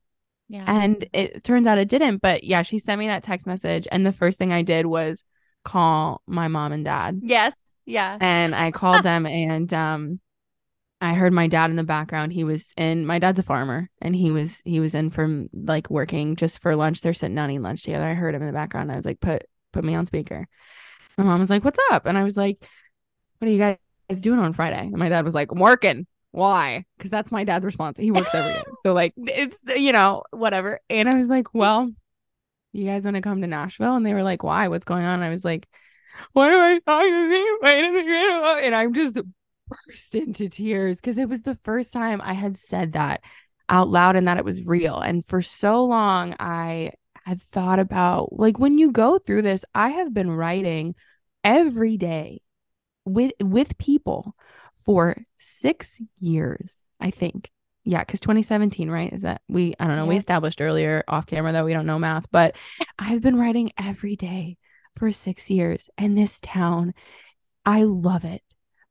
Yeah. 0.50 0.66
and 0.68 1.08
it 1.14 1.44
turns 1.44 1.68
out 1.68 1.78
it 1.78 1.88
didn't. 1.90 2.22
But 2.22 2.44
yeah, 2.44 2.64
she 2.64 2.80
sent 2.80 3.00
me 3.00 3.08
that 3.08 3.24
text 3.24 3.46
message. 3.48 3.88
And 3.92 4.06
the 4.06 4.12
first 4.12 4.40
thing 4.40 4.52
I 4.52 4.64
did 4.64 4.86
was 4.88 5.24
call 5.64 6.22
my 6.28 6.48
mom 6.48 6.72
and 6.72 6.84
dad. 6.84 7.20
yes. 7.24 7.54
Yeah. 7.86 8.18
And 8.20 8.54
I 8.54 8.70
called 8.72 9.04
them 9.04 9.26
and 9.26 9.72
um 9.74 10.20
I 11.02 11.14
heard 11.14 11.32
my 11.34 11.48
dad 11.48 11.70
in 11.70 11.76
the 11.76 11.84
background. 11.84 12.34
He 12.34 12.44
was 12.44 12.72
in 12.78 13.06
my 13.06 13.20
dad's 13.20 13.40
a 13.40 13.44
farmer 13.44 13.90
and 14.02 14.16
he 14.16 14.32
was 14.32 14.62
he 14.66 14.80
was 14.80 14.94
in 14.94 15.10
from 15.12 15.50
like 15.54 15.90
working 15.90 16.36
just 16.36 16.62
for 16.62 16.76
lunch. 16.76 17.02
They're 17.02 17.14
sitting 17.14 17.36
down 17.36 17.50
eating 17.52 17.62
lunch 17.62 17.84
together. 17.84 18.06
I 18.06 18.14
heard 18.14 18.36
him 18.36 18.42
in 18.42 18.48
the 18.48 18.54
background. 18.54 18.92
I 18.92 18.96
was 18.96 19.06
like, 19.06 19.20
put 19.20 19.44
put 19.72 19.84
me 19.84 19.96
on 19.96 20.06
speaker. 20.06 20.48
My 21.18 21.24
mom 21.24 21.40
was 21.40 21.50
like, 21.50 21.64
What's 21.64 21.80
up? 21.92 22.06
And 22.06 22.18
I 22.18 22.24
was 22.24 22.38
like, 22.38 22.58
What 23.40 23.48
are 23.48 23.52
you 23.52 23.60
guys 23.60 23.78
doing 24.22 24.40
on 24.40 24.54
Friday? 24.54 24.80
And 24.80 24.98
my 24.98 25.10
dad 25.10 25.24
was 25.26 25.34
like, 25.36 25.52
I'm 25.52 25.60
working. 25.60 26.06
Why? 26.32 26.86
Because 26.98 27.12
that's 27.12 27.32
my 27.32 27.44
dad's 27.44 27.66
response. 27.66 27.98
He 27.98 28.12
works 28.12 28.34
every 28.34 28.54
day. 28.54 28.64
So 28.84 28.94
like 28.94 29.14
it's 29.18 29.62
you 29.76 29.92
know, 29.92 30.24
whatever. 30.32 30.80
And 30.90 31.10
I 31.10 31.16
was 31.16 31.28
like, 31.28 31.54
Well, 31.54 31.92
you 32.72 32.86
guys 32.86 33.04
want 33.04 33.16
to 33.16 33.22
come 33.22 33.42
to 33.42 33.48
Nashville? 33.48 33.96
And 33.96 34.06
they 34.06 34.14
were 34.14 34.24
like, 34.24 34.44
Why? 34.44 34.68
What's 34.68 34.86
going 34.86 35.04
on? 35.06 35.16
And 35.16 35.24
I 35.24 35.30
was 35.30 35.44
like, 35.44 35.68
What 36.34 36.52
am 36.52 36.60
I 36.60 36.80
talking 36.86 37.12
to? 37.12 38.66
And 38.66 38.76
I'm 38.76 38.94
just 38.94 39.18
burst 39.68 40.16
into 40.16 40.50
tears 40.50 41.00
because 41.00 41.18
it 41.18 41.30
was 41.30 41.44
the 41.44 41.56
first 41.56 41.94
time 41.94 42.22
I 42.24 42.34
had 42.34 42.58
said 42.58 42.94
that 42.94 43.22
out 43.68 43.90
loud 43.90 44.16
and 44.16 44.28
that 44.28 44.38
it 44.38 44.46
was 44.46 44.66
real. 44.66 45.00
And 45.00 45.26
for 45.26 45.42
so 45.42 45.86
long, 45.86 46.36
I 46.40 46.92
had 47.26 47.42
thought 47.42 47.80
about 47.80 48.34
like 48.34 48.60
when 48.60 48.78
you 48.78 48.92
go 48.92 49.20
through 49.20 49.44
this, 49.44 49.66
I 49.74 49.90
have 49.90 50.14
been 50.14 50.32
writing 50.32 50.96
every 51.44 51.98
day 51.98 52.42
with 53.06 53.32
with 53.42 53.78
people 53.78 54.36
for 54.86 55.16
six 55.38 56.00
years, 56.20 56.86
I 57.00 57.12
think. 57.12 57.52
Yeah, 57.84 58.00
because 58.00 58.20
2017, 58.20 58.90
right? 58.90 59.12
Is 59.12 59.22
that 59.24 59.42
we 59.48 59.74
I 59.80 59.88
don't 59.88 59.96
know, 59.96 60.06
we 60.06 60.18
established 60.18 60.62
earlier 60.62 61.04
off 61.08 61.26
camera 61.26 61.54
that 61.54 61.66
we 61.66 61.74
don't 61.74 61.86
know 61.86 61.98
math, 62.00 62.30
but 62.32 62.56
I've 63.00 63.22
been 63.22 63.38
writing 63.40 63.72
every 63.78 64.16
day 64.16 64.58
for 64.96 65.12
six 65.12 65.50
years. 65.50 65.90
And 65.98 66.18
this 66.18 66.40
town, 66.42 66.94
I 67.66 67.84
love 67.84 68.26
it, 68.26 68.42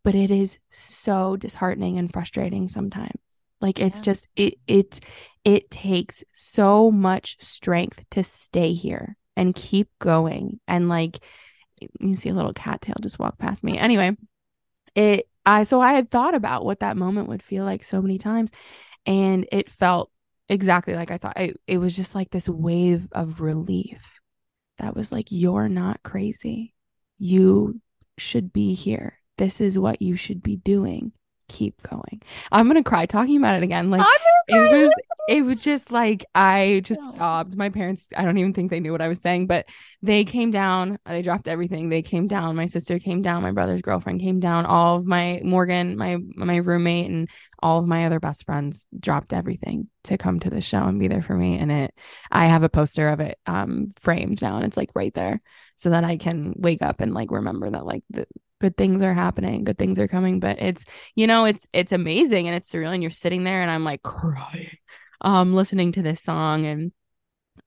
but 0.04 0.14
it 0.14 0.30
is 0.30 0.58
so 0.70 1.36
disheartening 1.36 1.98
and 1.98 2.12
frustrating 2.12 2.66
sometimes. 2.68 3.20
Like 3.60 3.78
it's 3.78 3.98
Yeah. 4.00 4.04
just 4.04 4.28
it 4.36 4.54
it 4.66 5.00
it 5.44 5.70
takes 5.70 6.24
so 6.34 6.90
much 6.90 7.36
strength 7.40 8.04
to 8.10 8.24
stay 8.24 8.72
here 8.72 9.16
and 9.36 9.54
keep 9.54 9.88
going. 10.00 10.60
And 10.66 10.88
like 10.88 11.18
you 12.00 12.14
see 12.14 12.30
a 12.30 12.34
little 12.34 12.52
cattail 12.54 12.96
just 13.00 13.18
walk 13.18 13.38
past 13.38 13.62
me. 13.62 13.78
Oh. 13.78 13.82
Anyway, 13.82 14.16
it 14.94 15.28
I 15.48 15.64
so 15.64 15.80
I 15.80 15.92
had 15.92 16.10
thought 16.10 16.34
about 16.34 16.64
what 16.64 16.80
that 16.80 16.96
moment 16.96 17.28
would 17.28 17.42
feel 17.42 17.64
like 17.64 17.82
so 17.82 18.02
many 18.02 18.18
times, 18.18 18.52
and 19.06 19.46
it 19.50 19.70
felt 19.70 20.10
exactly 20.48 20.94
like 20.94 21.10
I 21.10 21.18
thought. 21.18 21.38
It, 21.38 21.56
it 21.66 21.78
was 21.78 21.96
just 21.96 22.14
like 22.14 22.30
this 22.30 22.48
wave 22.48 23.08
of 23.12 23.40
relief 23.40 24.20
that 24.78 24.94
was 24.94 25.12
like, 25.12 25.28
You're 25.30 25.68
not 25.68 26.02
crazy. 26.02 26.74
You 27.18 27.80
should 28.18 28.52
be 28.52 28.74
here. 28.74 29.18
This 29.38 29.60
is 29.60 29.78
what 29.78 30.02
you 30.02 30.16
should 30.16 30.42
be 30.42 30.56
doing. 30.56 31.12
Keep 31.48 31.82
going. 31.82 32.22
I'm 32.52 32.66
gonna 32.66 32.82
cry 32.82 33.06
talking 33.06 33.36
about 33.36 33.56
it 33.56 33.62
again. 33.62 33.90
Like 33.90 34.06
it 34.48 34.70
was 34.70 34.92
it 35.28 35.42
was 35.44 35.62
just 35.62 35.92
like 35.92 36.24
I 36.34 36.80
just 36.84 37.02
No. 37.02 37.10
sobbed. 37.18 37.56
My 37.56 37.68
parents, 37.68 38.08
I 38.16 38.24
don't 38.24 38.38
even 38.38 38.54
think 38.54 38.70
they 38.70 38.80
knew 38.80 38.92
what 38.92 39.02
I 39.02 39.08
was 39.08 39.20
saying, 39.20 39.46
but 39.46 39.68
they 40.02 40.24
came 40.24 40.50
down. 40.50 40.98
They 41.04 41.20
dropped 41.22 41.48
everything. 41.48 41.88
They 41.90 42.00
came 42.02 42.28
down. 42.28 42.56
My 42.56 42.66
sister 42.66 42.98
came 42.98 43.20
down. 43.20 43.42
My 43.42 43.52
brother's 43.52 43.82
girlfriend 43.82 44.20
came 44.20 44.40
down. 44.40 44.64
All 44.66 44.96
of 44.96 45.06
my 45.06 45.40
Morgan, 45.44 45.96
my 45.96 46.16
my 46.34 46.56
roommate, 46.56 47.10
and 47.10 47.28
all 47.62 47.80
of 47.80 47.86
my 47.86 48.06
other 48.06 48.20
best 48.20 48.44
friends 48.44 48.86
dropped 48.98 49.32
everything 49.32 49.88
to 50.04 50.16
come 50.16 50.40
to 50.40 50.50
the 50.50 50.60
show 50.62 50.84
and 50.84 50.98
be 51.00 51.08
there 51.08 51.22
for 51.22 51.34
me. 51.34 51.58
And 51.58 51.70
it, 51.70 51.94
I 52.30 52.46
have 52.46 52.62
a 52.62 52.68
poster 52.70 53.08
of 53.08 53.20
it 53.20 53.38
um 53.46 53.92
framed 53.98 54.40
now, 54.40 54.56
and 54.56 54.64
it's 54.64 54.76
like 54.76 54.90
right 54.94 55.12
there, 55.14 55.40
so 55.76 55.90
that 55.90 56.04
I 56.04 56.16
can 56.16 56.54
wake 56.56 56.82
up 56.82 57.00
and 57.00 57.12
like 57.12 57.30
remember 57.30 57.70
that 57.70 57.84
like 57.84 58.04
the 58.10 58.26
good 58.60 58.76
things 58.76 59.02
are 59.02 59.14
happening, 59.14 59.64
good 59.64 59.78
things 59.78 59.98
are 59.98 60.08
coming. 60.08 60.40
But 60.40 60.60
it's 60.60 60.84
you 61.14 61.26
know 61.26 61.44
it's 61.44 61.66
it's 61.72 61.92
amazing 61.92 62.46
and 62.48 62.56
it's 62.56 62.70
surreal, 62.70 62.92
and 62.94 63.02
you're 63.02 63.10
sitting 63.10 63.44
there, 63.44 63.62
and 63.62 63.70
I'm 63.70 63.84
like 63.84 64.02
crying 64.02 64.70
um 65.20 65.52
listening 65.54 65.92
to 65.92 66.02
this 66.02 66.22
song 66.22 66.64
and 66.64 66.92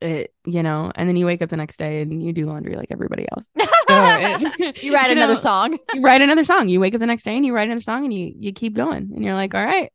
it 0.02 0.34
you 0.46 0.64
know 0.64 0.92
and 0.96 1.08
then 1.08 1.16
you 1.18 1.26
wake 1.26 1.42
up 1.42 1.50
the 1.50 1.58
next 1.58 1.78
day 1.78 2.02
and 2.02 2.24
you 2.24 2.34
do 2.34 2.46
laundry 2.46 2.76
like 2.76 2.88
everybody 2.92 3.28
else 3.32 3.46
so 3.60 3.68
it- 3.90 4.84
you 4.84 4.94
write 4.94 5.12
another 5.12 5.34
know, 5.34 5.40
song. 5.40 5.78
you 5.94 6.02
write 6.02 6.22
another 6.22 6.44
song 6.44 6.70
you 6.70 6.80
wake 6.80 6.94
up 6.94 7.00
the 7.00 7.06
next 7.06 7.24
day 7.24 7.36
and 7.36 7.46
you 7.46 7.54
write 7.54 7.68
another 7.68 7.82
song 7.82 8.06
and 8.06 8.14
you 8.14 8.34
you 8.40 8.54
keep 8.54 8.74
going 8.74 9.12
and 9.14 9.24
you're 9.24 9.36
like 9.36 9.54
all 9.54 9.64
right 9.66 9.92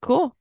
cool 0.00 0.36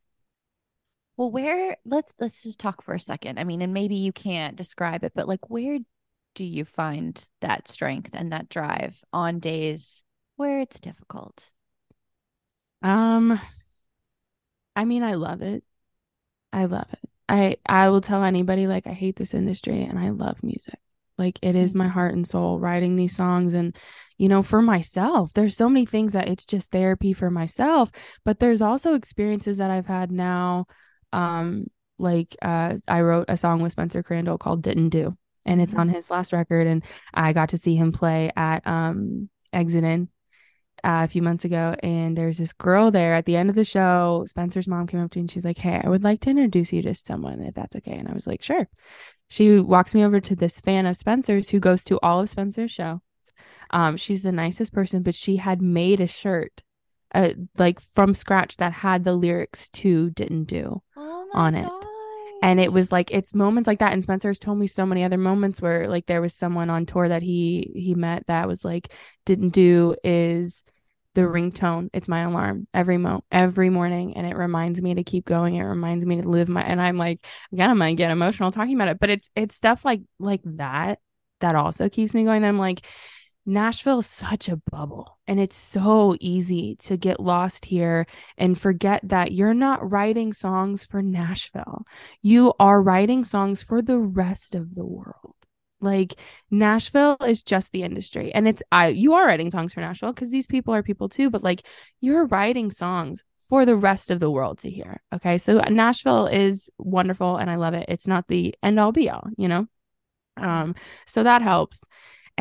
Well, 1.17 1.31
where 1.31 1.77
let's 1.85 2.13
let's 2.19 2.43
just 2.43 2.59
talk 2.59 2.83
for 2.83 2.93
a 2.93 2.99
second. 2.99 3.37
I 3.39 3.43
mean, 3.43 3.61
and 3.61 3.73
maybe 3.73 3.95
you 3.95 4.11
can't 4.11 4.55
describe 4.55 5.03
it, 5.03 5.13
but 5.13 5.27
like 5.27 5.49
where 5.49 5.79
do 6.35 6.43
you 6.45 6.65
find 6.65 7.23
that 7.41 7.67
strength 7.67 8.11
and 8.13 8.31
that 8.31 8.49
drive 8.49 9.03
on 9.11 9.39
days 9.39 10.03
where 10.35 10.59
it's 10.59 10.79
difficult? 10.79 11.51
um 12.83 13.39
i 14.75 14.85
mean 14.85 15.03
i 15.03 15.13
love 15.13 15.41
it. 15.41 15.63
I 16.53 16.65
love 16.65 16.87
it. 16.91 16.99
I 17.29 17.57
i 17.65 17.89
will 17.89 18.01
tell 18.01 18.23
anybody 18.23 18.67
like 18.67 18.87
i 18.87 18.93
hate 18.93 19.15
this 19.15 19.33
industry 19.33 19.83
and 19.83 19.99
i 19.99 20.09
love 20.09 20.43
music. 20.43 20.79
Like 21.17 21.37
it 21.43 21.55
is 21.55 21.75
my 21.75 21.87
heart 21.87 22.15
and 22.15 22.27
soul 22.27 22.59
writing 22.59 22.95
these 22.95 23.15
songs 23.15 23.53
and 23.53 23.75
you 24.17 24.27
know 24.29 24.41
for 24.41 24.61
myself 24.61 25.33
there's 25.33 25.55
so 25.55 25.69
many 25.69 25.85
things 25.85 26.13
that 26.13 26.27
it's 26.27 26.45
just 26.45 26.71
therapy 26.71 27.13
for 27.13 27.29
myself 27.29 27.91
but 28.25 28.39
there's 28.39 28.61
also 28.61 28.95
experiences 28.95 29.57
that 29.57 29.69
i've 29.69 29.85
had 29.85 30.11
now 30.11 30.65
um 31.13 31.65
like 31.99 32.35
uh 32.41 32.75
i 32.87 33.01
wrote 33.01 33.25
a 33.29 33.37
song 33.37 33.61
with 33.61 33.71
spencer 33.73 34.01
crandall 34.01 34.37
called 34.37 34.63
didn't 34.63 34.89
do 34.89 35.15
and 35.45 35.61
it's 35.61 35.73
Mhm. 35.73 35.79
on 35.79 35.89
his 35.89 36.09
last 36.11 36.33
record 36.33 36.67
and 36.67 36.83
i 37.13 37.33
got 37.33 37.49
to 37.49 37.57
see 37.57 37.75
him 37.75 37.91
play 37.91 38.31
at 38.35 38.65
um 38.67 39.29
exit 39.53 39.83
in 39.83 40.07
uh, 40.83 41.01
a 41.03 41.07
few 41.07 41.21
months 41.21 41.45
ago 41.45 41.75
and 41.83 42.17
there's 42.17 42.37
this 42.39 42.53
girl 42.53 42.89
there 42.89 43.13
at 43.13 43.25
the 43.25 43.35
end 43.37 43.49
of 43.49 43.55
the 43.55 43.63
show 43.63 44.25
spencer's 44.27 44.67
mom 44.67 44.87
came 44.87 44.99
up 44.99 45.11
to 45.11 45.19
me 45.19 45.21
and 45.21 45.31
she's 45.31 45.45
like 45.45 45.57
hey 45.59 45.79
i 45.83 45.87
would 45.89 46.03
like 46.03 46.19
to 46.21 46.29
introduce 46.29 46.73
you 46.73 46.81
to 46.81 46.93
someone 46.95 47.41
if 47.41 47.53
that's 47.53 47.75
okay 47.75 47.91
and 47.93 48.07
i 48.07 48.13
was 48.13 48.25
like 48.25 48.41
sure 48.41 48.67
she 49.29 49.59
walks 49.59 49.93
me 49.93 50.03
over 50.03 50.19
to 50.19 50.35
this 50.35 50.59
fan 50.59 50.85
of 50.85 50.97
spencer's 50.97 51.49
who 51.49 51.59
goes 51.59 51.83
to 51.83 51.99
all 52.01 52.19
of 52.21 52.29
spencer's 52.29 52.71
show 52.71 53.01
um 53.69 53.95
she's 53.95 54.23
the 54.23 54.31
nicest 54.31 54.73
person 54.73 55.03
but 55.03 55.13
she 55.13 55.37
had 55.37 55.61
made 55.61 56.01
a 56.01 56.07
shirt 56.07 56.63
uh, 57.13 57.29
like 57.57 57.79
from 57.79 58.13
scratch 58.13 58.57
that 58.57 58.71
had 58.73 59.03
the 59.03 59.13
lyrics 59.13 59.69
to 59.69 60.09
didn't 60.11 60.45
do 60.45 60.81
Oh 60.97 61.27
On 61.33 61.53
it. 61.55 61.69
And 62.41 62.59
it 62.59 62.71
was 62.71 62.91
like 62.91 63.11
it's 63.11 63.35
moments 63.35 63.67
like 63.67 63.79
that 63.79 63.93
and 63.93 64.03
spencer's 64.03 64.39
told 64.39 64.57
me 64.57 64.67
so 64.67 64.85
many 64.85 65.03
other 65.03 65.17
moments 65.17 65.61
where 65.61 65.87
like 65.87 66.05
there 66.07 66.21
was 66.21 66.33
someone 66.33 66.69
on 66.69 66.85
tour 66.85 67.07
that 67.07 67.21
he 67.21 67.71
he 67.75 67.95
met 67.95 68.25
that 68.27 68.47
was 68.47 68.65
like 68.65 68.91
didn't 69.25 69.49
do 69.49 69.95
is 70.03 70.63
the 71.13 71.21
ringtone 71.21 71.89
it's 71.93 72.07
my 72.07 72.21
alarm 72.21 72.67
every 72.73 72.97
mo 72.97 73.21
every 73.31 73.69
morning 73.69 74.15
and 74.15 74.25
it 74.25 74.35
reminds 74.35 74.81
me 74.81 74.93
to 74.95 75.03
keep 75.03 75.25
going 75.25 75.55
it 75.55 75.63
reminds 75.63 76.05
me 76.05 76.21
to 76.21 76.27
live 76.27 76.47
my 76.47 76.61
and 76.61 76.81
i'm 76.81 76.97
like 76.97 77.19
again 77.51 77.69
i'm 77.69 77.77
gonna 77.77 77.95
get 77.95 78.11
emotional 78.11 78.51
talking 78.51 78.75
about 78.75 78.87
it 78.87 78.99
but 78.99 79.09
it's 79.09 79.29
it's 79.35 79.55
stuff 79.55 79.83
like 79.83 80.01
like 80.19 80.41
that 80.45 80.99
that 81.41 81.55
also 81.55 81.89
keeps 81.89 82.13
me 82.13 82.23
going 82.23 82.41
then 82.41 82.49
i'm 82.49 82.59
like 82.59 82.85
Nashville 83.45 83.99
is 83.99 84.07
such 84.07 84.49
a 84.49 84.61
bubble 84.71 85.17
and 85.27 85.39
it's 85.39 85.57
so 85.57 86.15
easy 86.19 86.75
to 86.75 86.97
get 86.97 87.19
lost 87.19 87.65
here 87.65 88.05
and 88.37 88.59
forget 88.59 89.01
that 89.03 89.31
you're 89.31 89.53
not 89.53 89.89
writing 89.89 90.31
songs 90.31 90.85
for 90.85 91.01
Nashville. 91.01 91.85
You 92.21 92.53
are 92.59 92.81
writing 92.81 93.25
songs 93.25 93.63
for 93.63 93.81
the 93.81 93.97
rest 93.97 94.53
of 94.53 94.75
the 94.75 94.85
world. 94.85 95.35
Like 95.79 96.13
Nashville 96.51 97.17
is 97.25 97.41
just 97.41 97.71
the 97.71 97.81
industry 97.81 98.31
and 98.31 98.47
it's 98.47 98.61
I 98.71 98.89
you 98.89 99.13
are 99.13 99.25
writing 99.25 99.49
songs 99.49 99.73
for 99.73 99.81
Nashville 99.81 100.13
cuz 100.13 100.29
these 100.29 100.45
people 100.45 100.75
are 100.75 100.83
people 100.83 101.09
too 101.09 101.31
but 101.31 101.43
like 101.43 101.65
you're 101.99 102.27
writing 102.27 102.69
songs 102.69 103.23
for 103.49 103.65
the 103.65 103.75
rest 103.75 104.11
of 104.11 104.19
the 104.19 104.29
world 104.29 104.59
to 104.59 104.69
hear. 104.69 105.01
Okay? 105.11 105.39
So 105.39 105.57
Nashville 105.59 106.27
is 106.27 106.69
wonderful 106.77 107.37
and 107.37 107.49
I 107.49 107.55
love 107.55 107.73
it. 107.73 107.87
It's 107.89 108.07
not 108.07 108.27
the 108.27 108.55
end 108.61 108.79
all 108.79 108.91
be 108.91 109.09
all, 109.09 109.27
you 109.37 109.47
know? 109.47 109.65
Um 110.37 110.75
so 111.07 111.23
that 111.23 111.41
helps. 111.41 111.85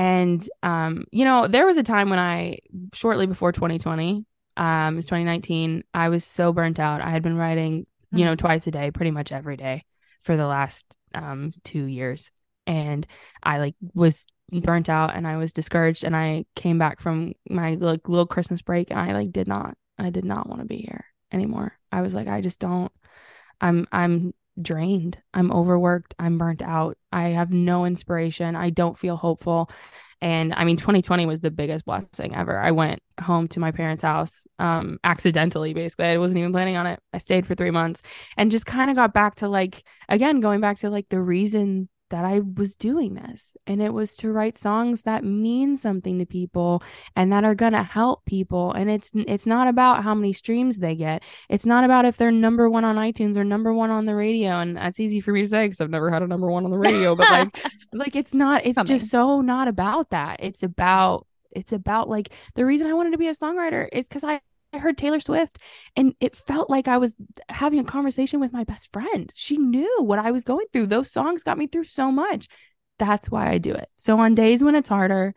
And 0.01 0.49
um, 0.63 1.05
you 1.13 1.27
know, 1.27 1.47
there 1.47 1.67
was 1.67 1.77
a 1.77 1.83
time 1.83 2.09
when 2.09 2.19
I 2.19 2.61
shortly 2.95 3.27
before 3.27 3.53
2020, 3.53 4.25
um, 4.57 4.95
it 4.95 4.97
was 4.97 5.05
2019, 5.05 5.85
I 5.93 6.09
was 6.09 6.25
so 6.25 6.55
burnt 6.55 6.81
out. 6.81 7.03
I 7.03 7.11
had 7.11 7.23
been 7.23 7.37
writing, 7.37 7.87
you 8.11 8.25
know, 8.25 8.31
mm-hmm. 8.31 8.47
twice 8.47 8.67
a 8.67 8.71
day, 8.71 8.91
pretty 8.91 9.11
much 9.11 9.31
every 9.31 9.59
day 9.59 9.85
for 10.23 10.39
the 10.39 10.47
last 10.47 10.87
um 11.15 11.53
2 11.65 11.85
years. 11.85 12.33
And 12.67 13.07
I 13.43 13.59
like 13.59 13.75
was 13.93 14.27
burnt 14.51 14.89
out 14.89 15.15
and 15.15 15.29
I 15.29 15.37
was 15.37 15.53
discouraged 15.53 16.05
and 16.05 16.17
I 16.17 16.47
came 16.57 16.79
back 16.79 17.03
from 17.03 17.35
my 17.51 17.75
like 17.75 18.09
little 18.09 18.27
Christmas 18.27 18.63
break 18.63 18.91
and 18.91 18.99
I 18.99 19.13
like 19.13 19.33
did 19.33 19.49
not 19.49 19.77
I 19.99 20.09
did 20.09 20.25
not 20.25 20.49
want 20.49 20.63
to 20.63 20.67
be 20.67 20.79
here 20.79 21.05
anymore. 21.31 21.79
I 21.93 22.01
was 22.01 22.15
like 22.15 22.27
I 22.27 22.41
just 22.41 22.59
don't 22.59 22.91
I'm 23.61 23.87
I'm 23.93 24.33
drained. 24.63 25.19
I'm 25.35 25.51
overworked. 25.51 26.15
I'm 26.19 26.39
burnt 26.39 26.63
out. 26.63 26.97
I 27.13 27.31
have 27.31 27.53
no 27.53 27.85
inspiration. 27.85 28.57
I 28.57 28.71
don't 28.71 28.99
feel 28.99 29.17
hopeful. 29.17 29.71
And 30.23 30.53
I 30.55 30.65
mean, 30.65 30.77
2020 30.77 31.27
was 31.27 31.41
the 31.41 31.51
biggest 31.51 31.87
blessing 31.87 32.35
ever. 32.35 32.59
I 32.59 32.73
went 32.73 33.01
home 33.21 33.49
to 33.49 33.61
my 33.61 33.71
parents' 33.71 34.03
house 34.03 34.47
um, 34.59 34.99
accidentally, 35.03 35.73
basically. 35.73 36.07
I 36.07 36.19
wasn't 36.19 36.41
even 36.41 36.53
planning 36.53 36.77
on 36.77 36.87
it. 36.87 37.01
I 37.13 37.19
stayed 37.19 37.47
for 37.47 37.55
three 37.55 37.71
months 37.71 38.03
and 38.37 38.51
just 38.51 38.67
kind 38.67 38.91
of 38.91 38.97
got 38.97 39.15
back 39.15 39.37
to 39.37 39.49
like, 39.49 39.83
again, 40.09 40.41
going 40.41 40.61
back 40.61 40.79
to 40.81 40.91
like 40.91 41.09
the 41.09 41.21
reason 41.21 41.89
that 42.11 42.25
I 42.25 42.41
was 42.41 42.77
doing 42.77 43.15
this. 43.15 43.57
And 43.67 43.81
it 43.81 43.93
was 43.93 44.17
to 44.17 44.31
write 44.31 44.59
songs 44.59 45.03
that 45.03 45.25
mean 45.25 45.77
something 45.77 46.19
to 46.19 46.27
people 46.27 46.83
and 47.17 47.33
that 47.33 47.45
are 47.45 47.55
going 47.55 47.73
to 47.73 47.83
help 47.83 48.25
people. 48.27 48.73
And 48.73 48.91
it's 48.91 49.11
it's 49.15 49.47
not 49.47 49.69
about 49.69 50.05
how 50.05 50.15
many 50.15 50.33
streams 50.33 50.79
they 50.79 50.95
get. 50.95 51.23
It's 51.49 51.67
not 51.67 51.85
about 51.85 52.05
if 52.05 52.17
they're 52.17 52.31
number 52.31 52.69
1 52.69 52.85
on 52.85 52.97
iTunes 52.97 53.37
or 53.37 53.45
number 53.45 53.73
1 53.73 53.91
on 53.91 54.07
the 54.07 54.15
radio 54.15 54.61
and 54.61 54.77
that's 54.77 55.01
easy 55.01 55.21
for 55.21 55.33
me 55.33 55.43
to 55.43 55.49
say 55.49 55.69
cuz 55.69 55.81
I've 55.81 55.91
never 55.91 56.11
had 56.11 56.23
a 56.23 56.27
number 56.27 56.51
1 56.51 56.65
on 56.65 56.71
the 56.71 56.79
radio, 56.79 57.17
but 57.17 57.31
like 57.31 57.73
like 57.93 58.17
it's 58.17 58.35
not 58.35 58.67
it's 58.67 58.75
Coming. 58.75 58.87
just 58.87 59.11
so 59.11 59.41
not 59.41 59.69
about 59.69 60.11
that. 60.11 60.39
It's 60.41 60.63
about 60.63 61.27
it's 61.53 61.73
about 61.73 62.09
like 62.09 62.33
the 62.55 62.65
reason 62.67 62.87
I 62.87 62.95
wanted 62.95 63.13
to 63.13 63.19
be 63.19 63.29
a 63.29 63.33
songwriter 63.33 63.89
is 63.93 64.09
cuz 64.09 64.25
I 64.25 64.41
I 64.73 64.79
heard 64.79 64.97
Taylor 64.97 65.21
Swift 65.21 65.59
and 65.97 66.15
it 66.21 66.37
felt 66.37 66.71
like 66.71 66.87
I 66.87 66.99
was 66.99 67.15
having 67.49 67.81
a 67.81 67.85
conversation 67.85 68.41
with 68.41 68.53
my 68.53 68.65
best 68.65 68.93
friend. 68.93 69.31
She 69.35 69.57
knew 69.57 70.03
what 70.03 70.19
I 70.19 70.31
was 70.31 70.45
going 70.45 70.67
through. 70.73 70.87
Those 70.87 71.11
songs 71.11 71.43
got 71.43 71.59
me 71.59 71.67
through 71.67 71.85
so 71.85 72.13
much. 72.13 72.49
That's 72.99 73.31
why 73.31 73.49
I 73.49 73.59
do 73.59 73.73
it. 73.73 73.89
So 73.97 74.19
on 74.19 74.35
days 74.35 74.63
when 74.63 74.75
it's 74.75 74.89
harder, 74.89 75.35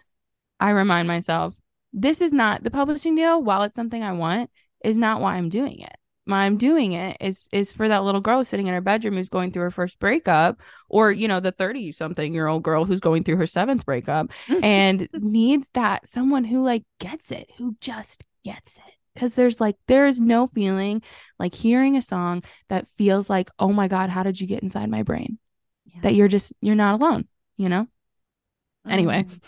I 0.59 0.71
remind 0.71 1.07
myself 1.07 1.55
this 1.93 2.21
is 2.21 2.34
not 2.34 2.63
the 2.63 2.71
publishing 2.71 3.15
deal, 3.15 3.41
while 3.41 3.63
it's 3.63 3.75
something 3.75 4.03
I 4.03 4.13
want, 4.13 4.49
is 4.84 4.97
not 4.97 5.21
why 5.21 5.36
I'm 5.36 5.49
doing 5.49 5.79
it. 5.79 5.95
Why 6.25 6.45
I'm 6.45 6.57
doing 6.57 6.93
it 6.93 7.17
is 7.19 7.47
is 7.51 7.71
for 7.71 7.88
that 7.88 8.03
little 8.03 8.21
girl 8.21 8.43
sitting 8.43 8.67
in 8.67 8.73
her 8.73 8.81
bedroom 8.81 9.15
who's 9.15 9.29
going 9.29 9.51
through 9.51 9.63
her 9.63 9.71
first 9.71 9.99
breakup, 9.99 10.59
or 10.89 11.11
you 11.11 11.27
know, 11.27 11.39
the 11.39 11.51
30 11.51 11.91
something 11.91 12.34
year 12.34 12.47
old 12.47 12.63
girl 12.63 12.86
who's 12.86 12.99
going 12.99 13.23
through 13.23 13.36
her 13.36 13.45
seventh 13.45 13.86
breakup 13.86 14.31
and 14.63 15.07
needs 15.13 15.69
that 15.73 16.07
someone 16.07 16.45
who 16.45 16.63
like 16.63 16.84
gets 16.99 17.31
it, 17.31 17.49
who 17.57 17.75
just 17.79 18.25
gets 18.43 18.77
it 18.77 18.93
because 19.14 19.36
there's 19.36 19.61
like 19.61 19.76
there 19.88 20.05
is 20.05 20.20
no 20.20 20.47
feeling 20.47 21.01
like 21.39 21.53
hearing 21.53 21.95
a 21.95 22.01
song 22.01 22.43
that 22.70 22.88
feels 22.88 23.30
like 23.30 23.49
oh 23.59 23.72
my 23.72 23.88
god 23.88 24.09
how 24.09 24.24
did 24.24 24.39
you 24.39 24.47
get 24.47 24.64
inside 24.64 24.89
my 24.89 25.03
brain? 25.03 25.39
Yeah. 25.86 26.01
that 26.03 26.16
you're 26.16 26.28
just 26.28 26.53
you're 26.61 26.76
not 26.76 26.99
alone 26.99 27.28
you 27.57 27.70
know? 27.70 27.88
Anyway. 28.88 29.20
Um, 29.20 29.41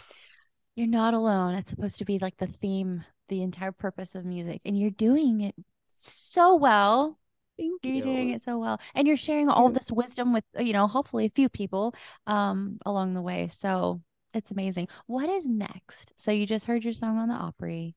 you're 0.75 0.87
not 0.87 1.13
alone. 1.13 1.55
It's 1.55 1.69
supposed 1.69 1.97
to 1.99 2.05
be 2.05 2.19
like 2.19 2.37
the 2.37 2.47
theme 2.47 3.03
the 3.27 3.41
entire 3.41 3.71
purpose 3.71 4.13
of 4.13 4.23
music 4.23 4.61
and 4.65 4.77
you're 4.77 4.91
doing 4.91 5.41
it 5.41 5.55
so 5.87 6.55
well. 6.55 7.17
Thank 7.57 7.83
you're 7.83 7.95
you. 7.95 8.03
doing 8.03 8.29
it 8.31 8.43
so 8.43 8.59
well 8.59 8.79
and 8.93 9.07
you're 9.07 9.17
sharing 9.17 9.47
all 9.47 9.69
this 9.69 9.91
wisdom 9.91 10.33
with 10.33 10.43
you 10.59 10.73
know 10.73 10.87
hopefully 10.87 11.25
a 11.25 11.29
few 11.29 11.47
people 11.47 11.95
um 12.27 12.79
along 12.85 13.13
the 13.13 13.21
way 13.21 13.47
so 13.47 14.01
it's 14.33 14.51
amazing. 14.51 14.89
What 15.07 15.29
is 15.29 15.45
next? 15.45 16.11
So 16.17 16.31
you 16.31 16.45
just 16.45 16.65
heard 16.65 16.83
your 16.83 16.91
song 16.91 17.17
on 17.17 17.29
the 17.29 17.35
opry 17.35 17.95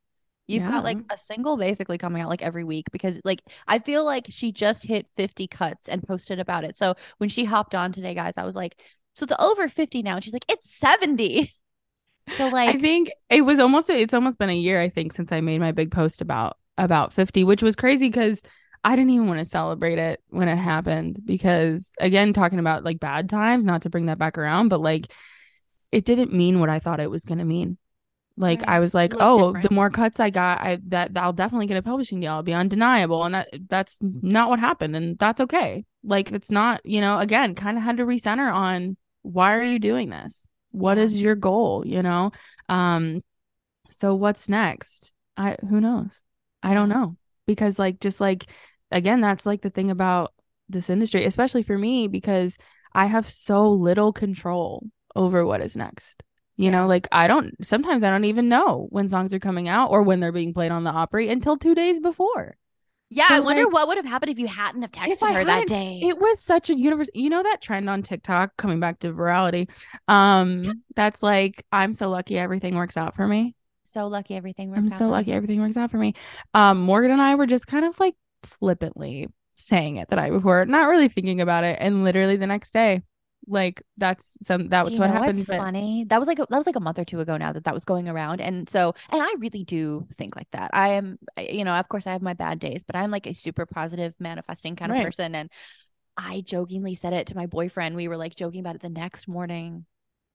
You've 0.49 0.63
yeah. 0.65 0.71
got 0.71 0.85
like 0.85 0.99
a 1.11 1.17
single 1.19 1.59
basically 1.59 1.99
coming 1.99 2.23
out 2.23 2.31
like 2.31 2.43
every 2.43 2.65
week 2.65 2.91
because 2.91 3.21
like 3.23 3.43
I 3.67 3.79
feel 3.79 4.03
like 4.03 4.27
she 4.31 4.51
just 4.51 4.85
hit 4.85 5.07
50 5.15 5.47
cuts 5.47 5.89
and 5.89 6.03
posted 6.03 6.41
about 6.41 6.65
it. 6.65 6.77
So 6.77 6.95
when 7.19 7.29
she 7.29 7.45
hopped 7.45 7.75
on 7.75 7.93
today, 7.93 8.15
guys, 8.15 8.39
I 8.39 8.45
was 8.45 8.57
like, 8.57 8.81
so 9.15 9.25
it's 9.25 9.33
over 9.39 9.69
50 9.69 10.03
now. 10.03 10.15
And 10.17 10.25
she's 10.25 10.33
like, 10.33 10.47
it's 10.49 10.75
70. 10.77 11.53
So 12.37 12.49
like 12.49 12.77
I 12.77 12.79
think 12.79 13.11
it 13.31 13.41
was 13.41 13.59
almost 13.59 13.89
it's 13.89 14.13
almost 14.13 14.39
been 14.39 14.51
a 14.51 14.55
year, 14.55 14.79
I 14.83 14.91
think, 14.91 15.15
since 15.15 15.33
I 15.33 15.41
made 15.41 15.61
my 15.61 15.73
big 15.73 15.91
post 15.91 16.21
about 16.21 16.59
about 16.77 17.15
50, 17.15 17.43
which 17.45 17.63
was 17.63 17.75
crazy 17.75 18.11
because 18.11 18.43
I 18.85 18.97
didn't 18.97 19.13
even 19.13 19.29
want 19.29 19.39
to 19.41 19.47
celebrate 19.47 19.99
it 19.99 20.23
when 20.29 20.47
it 20.47 20.57
happened 20.57 21.21
because 21.25 21.91
again, 21.99 22.35
talking 22.35 22.59
about 22.59 22.85
like 22.85 23.01
bad 23.01 23.31
times, 23.31 23.65
not 23.65 23.81
to 23.83 23.89
bring 23.91 24.07
that 24.07 24.19
back 24.19 24.37
around, 24.37 24.69
but 24.69 24.83
like 24.83 25.11
it 25.91 26.05
didn't 26.05 26.35
mean 26.35 26.61
what 26.61 26.69
I 26.69 26.81
thought 26.81 27.01
it 27.01 27.11
was 27.11 27.25
gonna 27.25 27.47
mean. 27.47 27.79
Like 28.39 28.61
right. 28.61 28.69
I 28.69 28.79
was 28.79 28.95
like, 28.95 29.15
oh, 29.19 29.49
different. 29.49 29.69
the 29.69 29.75
more 29.75 29.91
cuts 29.91 30.21
I 30.21 30.31
got, 30.31 30.61
I 30.61 30.79
that 30.89 31.11
I'll 31.17 31.33
definitely 31.33 31.67
get 31.67 31.77
a 31.77 31.83
publishing 31.83 32.21
deal. 32.21 32.33
I'll 32.33 32.45
be 32.45 32.55
undeniable, 32.55 33.25
and 33.25 33.35
that 33.35 33.49
that's 33.69 33.99
not 34.01 34.49
what 34.49 34.61
happened, 34.61 34.95
and 34.95 35.19
that's 35.19 35.41
okay. 35.41 35.85
Like 36.05 36.31
it's 36.31 36.51
not, 36.51 36.81
you 36.85 37.01
know. 37.01 37.19
Again, 37.19 37.57
kind 37.57 37.77
of 37.77 37.83
had 37.83 37.97
to 37.97 38.05
recenter 38.05 38.53
on 38.53 38.97
why 39.23 39.55
are 39.57 39.65
you 39.65 39.81
doing 39.81 40.09
this? 40.11 40.47
What 40.71 40.99
is 40.99 41.21
your 41.21 41.35
goal? 41.35 41.83
You 41.85 42.01
know. 42.03 42.31
Um. 42.69 43.25
So 43.91 44.15
what's 44.15 44.49
next? 44.49 45.13
I 45.37 45.57
who 45.69 45.81
knows? 45.81 46.23
I 46.63 46.75
don't 46.75 46.89
know 46.89 47.17
because 47.47 47.77
like 47.77 47.99
just 47.99 48.21
like 48.21 48.47
again, 48.93 49.21
that's 49.21 49.47
like 49.47 49.63
the 49.63 49.71
thing 49.71 49.91
about 49.91 50.33
this 50.69 50.91
industry, 50.91 51.25
especially 51.25 51.65
for 51.65 51.77
me 51.77 52.07
because 52.07 52.57
I 52.95 53.07
have 53.07 53.29
so 53.29 53.69
little 53.69 54.13
control 54.13 54.87
over 55.17 55.45
what 55.45 55.61
is 55.61 55.77
next. 55.77 56.23
You 56.59 56.73
know, 56.73 56.89
like 56.89 57.07
I 57.13 57.29
don't 57.29 57.55
sometimes 57.65 58.03
I 58.03 58.11
don't 58.11 58.25
even 58.25 58.49
know 58.49 58.89
when 58.91 59.09
songs 59.09 59.33
are 59.33 59.39
coming 59.39 59.69
out 59.69 59.91
or 59.91 60.03
when 60.03 60.19
they're 60.19 60.33
being 60.33 60.53
played 60.53 60.73
on 60.73 60.83
the 60.83 60.91
Opry 60.91 61.29
until 61.29 61.57
two 61.57 61.73
days 61.73 62.01
before. 62.01 62.57
Yeah, 63.11 63.29
so 63.29 63.35
I 63.37 63.41
wonder 63.41 63.65
like, 63.65 63.73
what 63.73 63.89
would 63.89 63.97
have 63.97 64.05
happened 64.05 64.33
if 64.33 64.41
you 64.41 64.49
hadn't 64.49 64.83
have 64.83 64.91
texted 64.91 65.33
her 65.33 65.45
that 65.45 65.69
day. 65.69 66.01
It 66.03 66.19
was 66.19 66.41
such 66.41 66.69
a 66.69 66.77
universe. 66.77 67.09
You 67.15 67.31
know 67.31 67.45
that 67.45 67.63
trend 67.63 67.89
on 67.89 68.03
TikTok 68.03 68.57
coming 68.57 68.81
back 68.81 68.99
to 68.99 69.13
virality. 69.13 69.71
Um, 70.09 70.83
that's 70.97 71.23
like 71.23 71.65
I'm 71.71 71.93
so 71.93 72.11
lucky 72.11 72.37
everything 72.37 72.75
works 72.75 72.97
out 72.97 73.15
for 73.15 73.27
me. 73.27 73.55
So 73.85 74.09
lucky 74.09 74.35
everything 74.35 74.71
works 74.71 74.81
I'm 74.81 74.91
so 74.91 75.09
lucky 75.09 75.31
me. 75.31 75.37
everything 75.37 75.61
works 75.61 75.77
out 75.77 75.93
for 75.93 75.97
me. 75.97 76.15
Um, 76.55 76.81
Morgan 76.81 77.13
and 77.13 77.23
I 77.23 77.37
were 77.37 77.47
just 77.47 77.69
kind 77.69 77.85
of 77.85 77.99
like 78.01 78.17
flippantly 78.43 79.29
saying 79.55 79.99
it 79.99 80.09
the 80.09 80.17
night 80.17 80.33
before, 80.33 80.67
not 80.67 80.89
really 80.89 81.09
thinking 81.09 81.41
about 81.41 81.63
it, 81.63 81.79
and 81.81 82.03
literally 82.03 82.37
the 82.37 82.49
next 82.49 82.73
day 82.73 83.03
like 83.47 83.83
that's 83.97 84.35
some 84.43 84.69
that 84.69 84.89
was 84.89 84.99
what 84.99 85.11
happened. 85.11 85.45
But... 85.47 85.59
Funny. 85.59 86.05
That 86.09 86.19
was 86.19 86.29
like 86.29 86.39
a, 86.39 86.47
that 86.51 86.57
was 86.57 86.67
like 86.67 86.77
a 86.77 86.81
month 86.81 86.99
or 86.99 87.05
two 87.05 87.21
ago 87.21 87.37
now 87.37 87.53
that 87.53 87.65
that 87.65 87.75
was 87.75 87.85
going 87.85 88.09
around, 88.09 88.41
and 88.41 88.69
so 88.69 88.95
and 89.11 89.23
I 89.23 89.35
really 89.39 89.65
do 89.65 90.07
think 90.15 90.37
like 90.37 90.49
that. 90.53 90.71
I 90.75 90.91
am, 90.91 91.19
you 91.39 91.65
know, 91.65 91.73
of 91.73 91.89
course 91.89 92.07
I 92.07 92.13
have 92.13 92.23
my 92.23 92.35
bad 92.35 92.59
days, 92.59 92.83
but 92.83 92.97
I'm 92.97 93.11
like 93.11 93.27
a 93.27 93.35
super 93.35 93.67
positive 93.67 94.15
manifesting 94.19 94.77
kind 94.77 94.93
of 94.93 95.03
person, 95.03 95.35
and 95.35 95.51
I 96.17 96.41
jokingly 96.41 96.95
said 96.95 97.13
it 97.13 97.29
to 97.29 97.37
my 97.37 97.47
boyfriend. 97.47 97.97
We 97.97 98.09
were 98.09 98.17
like 98.17 98.35
joking 98.35 98.61
about 98.61 98.75
it 98.75 98.83
the 98.83 98.89
next 98.89 99.29
morning 99.29 99.87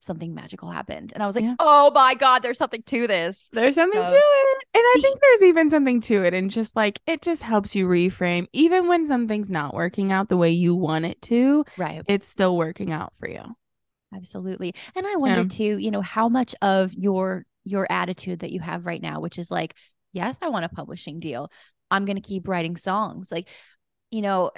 something 0.04 0.34
magical 0.34 0.70
happened. 0.70 1.14
And 1.14 1.24
I 1.24 1.26
was 1.26 1.36
like, 1.36 1.43
yeah. 1.43 1.56
oh 1.60 1.91
my 1.93 2.16
God, 2.16 2.39
there's 2.39 2.58
something 2.58 2.84
to 2.84 3.08
this. 3.08 3.39
There's 3.51 3.76
something 3.76 4.01
so, 4.01 4.08
to 4.08 4.16
it. 4.16 4.58
And 4.74 4.84
I 4.84 4.99
think 5.01 5.20
there's 5.22 5.43
even 5.43 5.70
something 5.70 6.01
to 6.01 6.24
it. 6.24 6.34
And 6.34 6.51
just 6.51 6.76
like 6.76 6.99
it 7.08 7.22
just 7.22 7.41
helps 7.41 7.76
you 7.76 7.88
reframe, 7.88 8.47
even 8.54 8.88
when 8.88 9.06
something's 9.06 9.49
not 9.49 9.74
working 9.74 10.12
out 10.12 10.30
the 10.30 10.38
way 10.38 10.51
you 10.51 10.76
want 10.76 11.06
it 11.06 11.22
to. 11.24 11.66
Right. 11.78 12.04
It's 12.08 12.28
still 12.28 12.58
working 12.58 12.91
out 12.91 13.14
for 13.18 13.30
you. 13.30 13.43
Absolutely. 14.16 14.76
And 14.95 15.08
I 15.08 15.16
wonder 15.16 15.41
yeah. 15.41 15.47
too, 15.47 15.78
you 15.78 15.91
know, 15.91 16.01
how 16.01 16.30
much 16.30 16.56
of 16.62 16.93
your 16.93 17.45
your 17.64 17.88
attitude 17.89 18.39
that 18.39 18.51
you 18.51 18.60
have 18.60 18.86
right 18.86 19.01
now, 19.01 19.22
which 19.22 19.39
is 19.39 19.49
like, 19.49 19.76
yes, 20.12 20.38
I 20.41 20.49
want 20.49 20.66
a 20.66 20.70
publishing 20.70 21.20
deal. 21.20 21.49
I'm 21.89 22.06
gonna 22.06 22.22
keep 22.22 22.47
writing 22.47 22.78
songs. 22.78 23.32
Like, 23.32 23.49
you 24.12 24.22
know, 24.22 24.51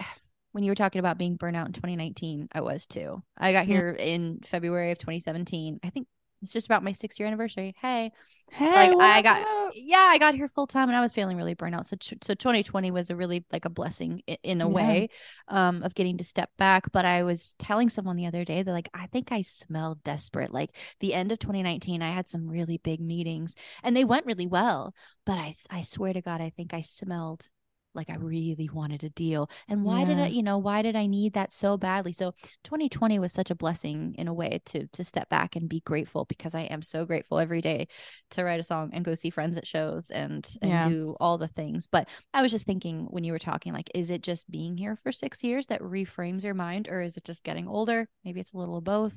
when 0.56 0.64
you 0.64 0.72
were 0.72 0.76
talking 0.76 1.00
about 1.00 1.18
being 1.18 1.38
burnout 1.38 1.66
in 1.66 1.74
2019, 1.74 2.48
I 2.54 2.62
was 2.62 2.88
too. 2.88 3.22
I 3.38 3.52
got 3.52 3.66
here 3.66 3.92
in 4.00 4.40
February 4.42 4.92
of 4.92 4.98
2017. 5.00 5.82
I 5.84 5.90
think 5.90 6.08
it's 6.42 6.54
just 6.54 6.66
about 6.68 6.82
my 6.84 6.94
six 6.94 7.20
year 7.20 7.28
anniversary. 7.28 7.76
Hey, 7.82 8.14
Hey, 8.52 8.66
like 8.74 8.96
I 9.00 9.22
got, 9.22 9.48
up? 9.68 9.76
yeah, 9.76 10.08
I 10.10 10.18
got 10.18 10.36
here 10.36 10.48
full 10.48 10.68
time 10.68 10.90
and 10.90 10.96
I 10.96 11.02
was 11.02 11.12
feeling 11.12 11.36
really 11.38 11.56
burnout. 11.56 11.86
So, 11.86 11.98
so 12.24 12.34
2020 12.36 12.92
was 12.92 13.10
a 13.10 13.16
really 13.16 13.44
like 13.52 13.66
a 13.66 13.70
blessing 13.70 14.22
in, 14.28 14.38
in 14.44 14.62
a 14.62 14.70
Yeah. 14.70 14.70
way, 14.70 15.10
um, 15.50 15.84
of 15.84 15.96
getting 15.96 16.18
to 16.20 16.24
step 16.24 16.52
back. 16.58 16.92
But 16.92 17.06
I 17.06 17.24
was 17.24 17.56
telling 17.60 17.90
someone 17.90 18.16
the 18.16 18.28
other 18.28 18.46
day 18.46 18.64
that 18.64 18.72
like 18.72 18.90
I 18.94 19.08
think 19.08 19.32
I 19.32 19.42
smelled 19.42 20.04
desperate. 20.04 20.54
Like 20.54 20.72
the 21.02 21.14
end 21.14 21.32
of 21.34 21.40
2019, 21.40 22.02
I 22.02 22.12
had 22.12 22.30
some 22.30 22.48
really 22.48 22.78
big 22.78 23.02
meetings 23.02 23.56
and 23.84 23.96
they 23.96 24.06
went 24.06 24.26
really 24.26 24.48
well. 24.48 24.94
But 25.26 25.38
I, 25.38 25.54
I 25.70 25.82
swear 25.82 26.14
to 26.14 26.22
God, 26.22 26.42
I 26.42 26.52
think 26.52 26.74
I 26.74 26.82
smelled 26.82 27.50
like 27.96 28.10
I 28.10 28.16
really 28.16 28.70
wanted 28.74 29.04
a 29.04 29.10
deal. 29.10 29.50
And 29.68 29.84
why 29.84 30.04
did 30.06 30.20
I, 30.20 30.28
you 30.28 30.44
know, 30.44 30.58
why 30.58 30.82
did 30.82 30.96
I 30.96 31.06
need 31.08 31.34
that 31.34 31.54
so 31.54 31.78
badly? 31.78 32.14
So 32.14 32.34
2020 32.64 33.20
was 33.20 33.32
such 33.34 33.52
a 33.52 33.56
blessing 33.56 34.16
in 34.18 34.28
a 34.28 34.34
way 34.34 34.62
to 34.66 34.88
to 34.88 35.04
step 35.04 35.30
back 35.30 35.56
and 35.56 35.70
be 35.70 35.82
grateful 35.82 36.26
because 36.26 36.56
I 36.56 36.62
am 36.62 36.82
so 36.82 37.06
grateful 37.06 37.40
every 37.40 37.62
day 37.62 37.88
to 38.32 38.44
write 38.44 38.60
a 38.60 38.64
song 38.64 38.90
and 38.94 39.06
go 39.06 39.16
see 39.16 39.30
friends 39.30 39.58
at 39.58 39.68
shows 39.68 40.10
and 40.12 40.48
and 40.62 40.72
Yeah. 40.72 40.82
do 40.82 41.16
all 41.20 41.38
the 41.38 41.48
things. 41.48 41.88
But 41.88 42.08
I 42.34 42.42
was 42.42 42.52
just 42.52 42.66
thinking 42.66 43.06
when 43.10 43.24
you 43.24 43.32
were 43.32 43.40
talking, 43.40 43.74
like, 43.74 43.90
is 43.94 44.10
it 44.10 44.22
just 44.24 44.50
being 44.50 44.78
here 44.78 44.96
for 44.96 45.12
six 45.12 45.44
years 45.44 45.68
that 45.68 45.82
reframes 45.82 46.44
your 46.44 46.54
mind, 46.54 46.88
or 46.90 47.02
is 47.02 47.18
it 47.18 47.24
just 47.24 47.44
getting 47.44 47.68
older? 47.68 48.08
Maybe 48.24 48.40
it's 48.40 48.54
a 48.54 48.58
little 48.58 48.78
of 48.78 48.84
both. 48.84 49.16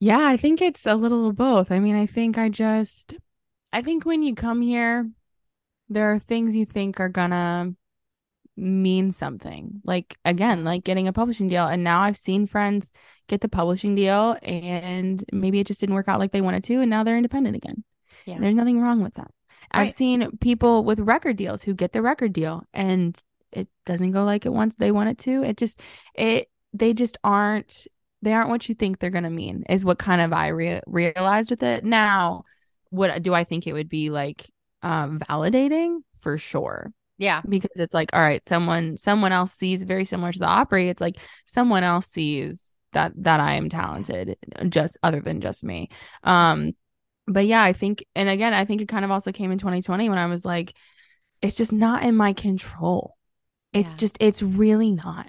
Yeah, 0.00 0.24
I 0.24 0.36
think 0.36 0.62
it's 0.62 0.86
a 0.86 0.94
little 0.94 1.28
of 1.28 1.36
both. 1.36 1.72
I 1.72 1.80
mean, 1.80 1.96
I 1.96 2.06
think 2.06 2.38
I 2.38 2.48
just, 2.48 3.14
I 3.72 3.82
think 3.82 4.06
when 4.06 4.22
you 4.22 4.34
come 4.34 4.62
here, 4.62 5.10
there 5.88 6.12
are 6.12 6.18
things 6.18 6.54
you 6.54 6.64
think 6.64 7.00
are 7.00 7.08
gonna 7.08 7.74
mean 8.58 9.12
something. 9.12 9.80
Like, 9.84 10.16
again, 10.24 10.64
like 10.64 10.84
getting 10.84 11.08
a 11.08 11.12
publishing 11.12 11.48
deal. 11.48 11.66
And 11.66 11.84
now 11.84 12.00
I've 12.00 12.16
seen 12.16 12.46
friends 12.46 12.90
get 13.28 13.40
the 13.40 13.48
publishing 13.48 13.94
deal 13.94 14.36
and 14.42 15.24
maybe 15.32 15.60
it 15.60 15.66
just 15.66 15.80
didn't 15.80 15.94
work 15.94 16.08
out 16.08 16.18
like 16.18 16.32
they 16.32 16.40
wanted 16.40 16.64
to. 16.64 16.80
And 16.80 16.90
now 16.90 17.04
they're 17.04 17.16
independent 17.16 17.56
again. 17.56 17.84
Yeah. 18.26 18.38
There's 18.40 18.56
nothing 18.56 18.80
wrong 18.80 19.02
with 19.02 19.14
that. 19.14 19.30
I've 19.70 19.92
seen 19.92 20.36
people 20.38 20.84
with 20.84 21.00
record 21.00 21.36
deals 21.36 21.62
who 21.62 21.74
get 21.74 21.92
the 21.92 22.02
record 22.02 22.32
deal 22.32 22.64
and 22.72 23.16
it 23.52 23.68
doesn't 23.86 24.12
go 24.12 24.24
like 24.24 24.46
it 24.46 24.52
wants 24.52 24.76
they 24.76 24.90
want 24.90 25.10
it 25.10 25.18
to. 25.18 25.42
It 25.42 25.56
just 25.56 25.80
it 26.14 26.48
they 26.72 26.94
just 26.94 27.18
aren't 27.22 27.86
they 28.22 28.32
aren't 28.32 28.50
what 28.50 28.68
you 28.68 28.74
think 28.74 28.98
they're 28.98 29.10
gonna 29.10 29.30
mean 29.30 29.64
is 29.68 29.84
what 29.84 29.98
kind 29.98 30.20
of 30.20 30.32
I 30.32 30.48
re- 30.48 30.82
realized 30.86 31.50
with 31.50 31.62
it. 31.62 31.84
Now, 31.84 32.44
what 32.90 33.22
do 33.22 33.34
I 33.34 33.44
think 33.44 33.66
it 33.66 33.72
would 33.72 33.88
be 33.88 34.10
like 34.10 34.48
um 34.82 35.18
validating 35.20 35.98
for 36.16 36.38
sure. 36.38 36.92
Yeah. 37.20 37.42
because 37.48 37.70
it's 37.76 37.94
like 37.94 38.10
all 38.12 38.20
right 38.20 38.44
someone 38.48 38.96
someone 38.96 39.32
else 39.32 39.52
sees 39.52 39.82
very 39.82 40.04
similar 40.04 40.30
to 40.30 40.38
the 40.38 40.46
Opry. 40.46 40.88
It's 40.88 41.00
like 41.00 41.16
someone 41.46 41.82
else 41.82 42.06
sees 42.06 42.70
that 42.92 43.12
that 43.16 43.40
I 43.40 43.54
am 43.54 43.68
talented 43.68 44.36
just 44.68 44.96
other 45.02 45.20
than 45.20 45.40
just 45.40 45.64
me. 45.64 45.88
Um 46.22 46.74
but 47.26 47.44
yeah 47.46 47.62
I 47.62 47.72
think 47.72 48.04
and 48.14 48.28
again 48.28 48.54
I 48.54 48.64
think 48.64 48.80
it 48.82 48.88
kind 48.88 49.04
of 49.04 49.10
also 49.10 49.32
came 49.32 49.50
in 49.50 49.58
2020 49.58 50.08
when 50.08 50.18
I 50.18 50.26
was 50.26 50.44
like 50.44 50.74
it's 51.42 51.56
just 51.56 51.72
not 51.72 52.02
in 52.04 52.14
my 52.16 52.32
control. 52.32 53.16
It's 53.72 53.92
Yeah. 53.92 53.96
just 53.98 54.16
it's 54.20 54.42
really 54.42 54.92
not 54.92 55.26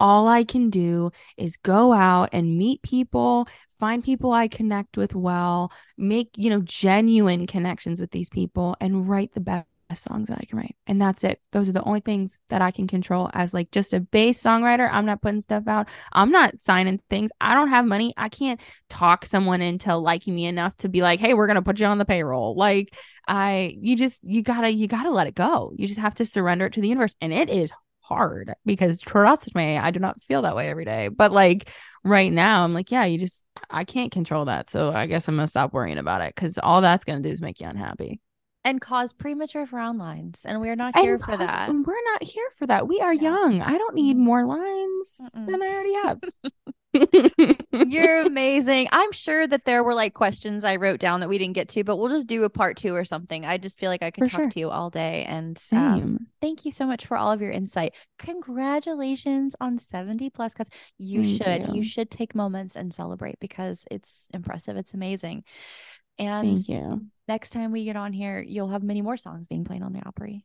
all 0.00 0.28
I 0.28 0.44
can 0.44 0.70
do 0.70 1.10
is 1.36 1.56
go 1.56 1.92
out 1.92 2.30
and 2.32 2.58
meet 2.58 2.82
people 2.82 3.48
find 3.78 4.02
people 4.02 4.32
I 4.32 4.48
connect 4.48 4.96
with 4.96 5.14
well 5.14 5.70
make 5.96 6.30
you 6.36 6.50
know 6.50 6.60
genuine 6.62 7.46
connections 7.46 8.00
with 8.00 8.10
these 8.10 8.30
people 8.30 8.76
and 8.80 9.08
write 9.08 9.32
the 9.34 9.40
best 9.40 9.66
songs 9.94 10.28
that 10.28 10.38
I 10.38 10.44
can 10.44 10.58
write. 10.58 10.76
And 10.86 11.00
that's 11.00 11.22
it. 11.24 11.40
Those 11.52 11.68
are 11.68 11.72
the 11.72 11.84
only 11.84 12.00
things 12.00 12.40
that 12.48 12.62
I 12.62 12.70
can 12.70 12.86
control 12.86 13.30
as 13.32 13.54
like 13.54 13.70
just 13.70 13.94
a 13.94 14.00
bass 14.00 14.42
songwriter. 14.42 14.88
I'm 14.90 15.06
not 15.06 15.22
putting 15.22 15.40
stuff 15.40 15.68
out. 15.68 15.88
I'm 16.12 16.30
not 16.30 16.60
signing 16.60 17.00
things. 17.08 17.30
I 17.40 17.54
don't 17.54 17.68
have 17.68 17.86
money. 17.86 18.12
I 18.16 18.28
can't 18.28 18.60
talk 18.88 19.24
someone 19.24 19.62
into 19.62 19.94
liking 19.96 20.34
me 20.34 20.46
enough 20.46 20.76
to 20.78 20.88
be 20.88 21.02
like, 21.02 21.20
"Hey, 21.20 21.34
we're 21.34 21.46
going 21.46 21.56
to 21.56 21.62
put 21.62 21.78
you 21.78 21.86
on 21.86 21.98
the 21.98 22.04
payroll." 22.04 22.56
Like 22.56 22.94
I 23.28 23.76
you 23.80 23.96
just 23.96 24.20
you 24.22 24.42
got 24.42 24.62
to 24.62 24.72
you 24.72 24.88
got 24.88 25.04
to 25.04 25.10
let 25.10 25.26
it 25.28 25.34
go. 25.34 25.72
You 25.76 25.86
just 25.86 26.00
have 26.00 26.14
to 26.16 26.26
surrender 26.26 26.66
it 26.66 26.72
to 26.74 26.80
the 26.80 26.88
universe 26.88 27.14
and 27.20 27.32
it 27.32 27.50
is 27.50 27.72
hard 28.08 28.54
because 28.64 29.00
trust 29.00 29.54
me, 29.54 29.76
I 29.78 29.90
do 29.90 29.98
not 30.00 30.22
feel 30.22 30.42
that 30.42 30.56
way 30.56 30.68
every 30.68 30.84
day. 30.84 31.08
But 31.08 31.32
like 31.32 31.70
right 32.04 32.32
now, 32.32 32.64
I'm 32.64 32.74
like, 32.74 32.90
yeah, 32.90 33.04
you 33.04 33.18
just 33.18 33.44
I 33.70 33.84
can't 33.84 34.12
control 34.12 34.44
that. 34.46 34.70
So 34.70 34.92
I 34.92 35.06
guess 35.06 35.28
I'm 35.28 35.36
going 35.36 35.46
to 35.46 35.50
stop 35.50 35.72
worrying 35.72 35.98
about 35.98 36.20
it 36.22 36.34
cuz 36.36 36.58
all 36.58 36.80
that's 36.80 37.04
going 37.04 37.22
to 37.22 37.28
do 37.28 37.32
is 37.32 37.40
make 37.42 37.60
you 37.60 37.66
unhappy. 37.66 38.20
And 38.64 38.80
cause 38.80 39.12
premature 39.12 39.64
frown 39.66 39.96
lines, 39.96 40.42
and 40.44 40.60
we're 40.60 40.74
not 40.74 40.96
And 40.96 41.06
here 41.06 41.18
for 41.18 41.36
plus, 41.36 41.50
that. 41.50 41.68
We're 41.70 42.04
not 42.12 42.22
here 42.22 42.48
for 42.58 42.66
that. 42.66 42.88
We 42.88 43.00
are 43.00 43.14
Yeah. 43.14 43.20
young. 43.22 43.62
I 43.62 43.78
don't 43.78 43.94
need 43.94 44.16
Mhm. 44.16 44.20
more 44.20 44.44
lines 44.44 45.20
Mm-mm. 45.20 45.46
than 45.46 45.62
I 45.62 45.66
already 45.68 45.94
have. 45.94 46.18
You're 47.72 48.22
amazing. 48.22 48.88
I'm 48.92 49.12
sure 49.12 49.46
that 49.46 49.64
there 49.64 49.82
were 49.84 49.94
like 49.94 50.14
questions 50.14 50.64
I 50.64 50.76
wrote 50.76 51.00
down 51.00 51.20
that 51.20 51.28
we 51.28 51.38
didn't 51.38 51.54
get 51.54 51.68
to, 51.70 51.84
but 51.84 51.96
we'll 51.96 52.08
just 52.08 52.26
do 52.26 52.44
a 52.44 52.50
part 52.50 52.76
two 52.76 52.94
or 52.94 53.04
something. 53.04 53.44
I 53.44 53.58
just 53.58 53.78
feel 53.78 53.90
like 53.90 54.02
I 54.02 54.10
could 54.10 54.24
For 54.24 54.30
talk 54.30 54.40
sure. 54.40 54.50
to 54.50 54.60
you 54.60 54.70
all 54.70 54.90
day. 54.90 55.24
And 55.24 55.60
um, 55.72 56.26
thank 56.40 56.64
you 56.64 56.72
so 56.72 56.86
much 56.86 57.06
for 57.06 57.16
all 57.16 57.32
of 57.32 57.40
your 57.40 57.50
insight. 57.50 57.94
Congratulations 58.18 59.54
on 59.60 59.78
70 59.90 60.30
plus 60.30 60.54
cuts. 60.54 60.70
You 60.98 61.22
Thank 61.22 61.42
should. 61.42 61.68
You. 61.68 61.80
you. 61.80 61.84
should 61.84 62.10
take 62.10 62.34
moments 62.34 62.76
and 62.76 62.92
celebrate 62.92 63.38
because 63.40 63.84
it's 63.90 64.28
impressive. 64.32 64.76
It's 64.76 64.94
amazing. 64.94 65.44
And 66.18 66.56
Thank 66.56 66.68
you. 66.68 67.06
next 67.28 67.50
time 67.50 67.72
we 67.72 67.84
get 67.84 67.96
on 67.96 68.12
here, 68.12 68.40
you'll 68.40 68.68
have 68.68 68.82
many 68.82 69.02
more 69.02 69.16
songs 69.16 69.48
being 69.48 69.64
played 69.64 69.82
on 69.82 69.92
the 69.92 70.00
Opry. 70.06 70.44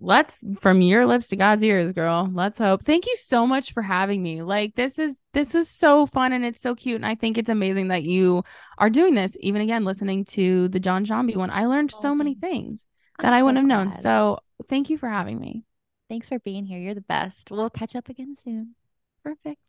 Let's 0.00 0.44
from 0.60 0.80
your 0.80 1.06
lips 1.06 1.28
to 1.28 1.36
God's 1.36 1.62
ears, 1.62 1.92
girl. 1.92 2.30
Let's 2.32 2.58
hope. 2.58 2.84
Thank 2.84 3.06
you 3.06 3.16
so 3.16 3.46
much 3.46 3.72
for 3.72 3.82
having 3.82 4.22
me. 4.22 4.42
Like 4.42 4.74
this 4.74 4.98
is 4.98 5.20
this 5.32 5.54
is 5.54 5.68
so 5.68 6.06
fun 6.06 6.32
and 6.32 6.44
it's 6.44 6.60
so 6.60 6.74
cute. 6.74 6.96
And 6.96 7.06
I 7.06 7.14
think 7.14 7.38
it's 7.38 7.50
amazing 7.50 7.88
that 7.88 8.02
you 8.02 8.42
are 8.78 8.90
doing 8.90 9.14
this. 9.14 9.36
Even 9.40 9.62
again, 9.62 9.84
listening 9.84 10.24
to 10.26 10.68
the 10.68 10.80
John 10.80 11.04
Zombie 11.04 11.36
one, 11.36 11.50
I 11.50 11.66
learned 11.66 11.92
so 11.92 12.14
many 12.14 12.34
things 12.34 12.86
I'm 13.18 13.24
that 13.24 13.32
I 13.32 13.42
wouldn't 13.42 13.58
have 13.58 13.66
known. 13.66 13.86
glad. 13.86 13.98
So 13.98 14.38
thank 14.68 14.90
you 14.90 14.98
for 14.98 15.08
having 15.08 15.38
me. 15.38 15.64
thanks 16.08 16.28
for 16.28 16.38
being 16.38 16.64
here. 16.64 16.78
You're 16.78 16.94
the 16.94 17.00
best. 17.00 17.50
We'll 17.50 17.70
catch 17.70 17.96
up 17.96 18.08
again 18.08 18.36
soon. 18.36 18.74
Perfect. 19.22 19.60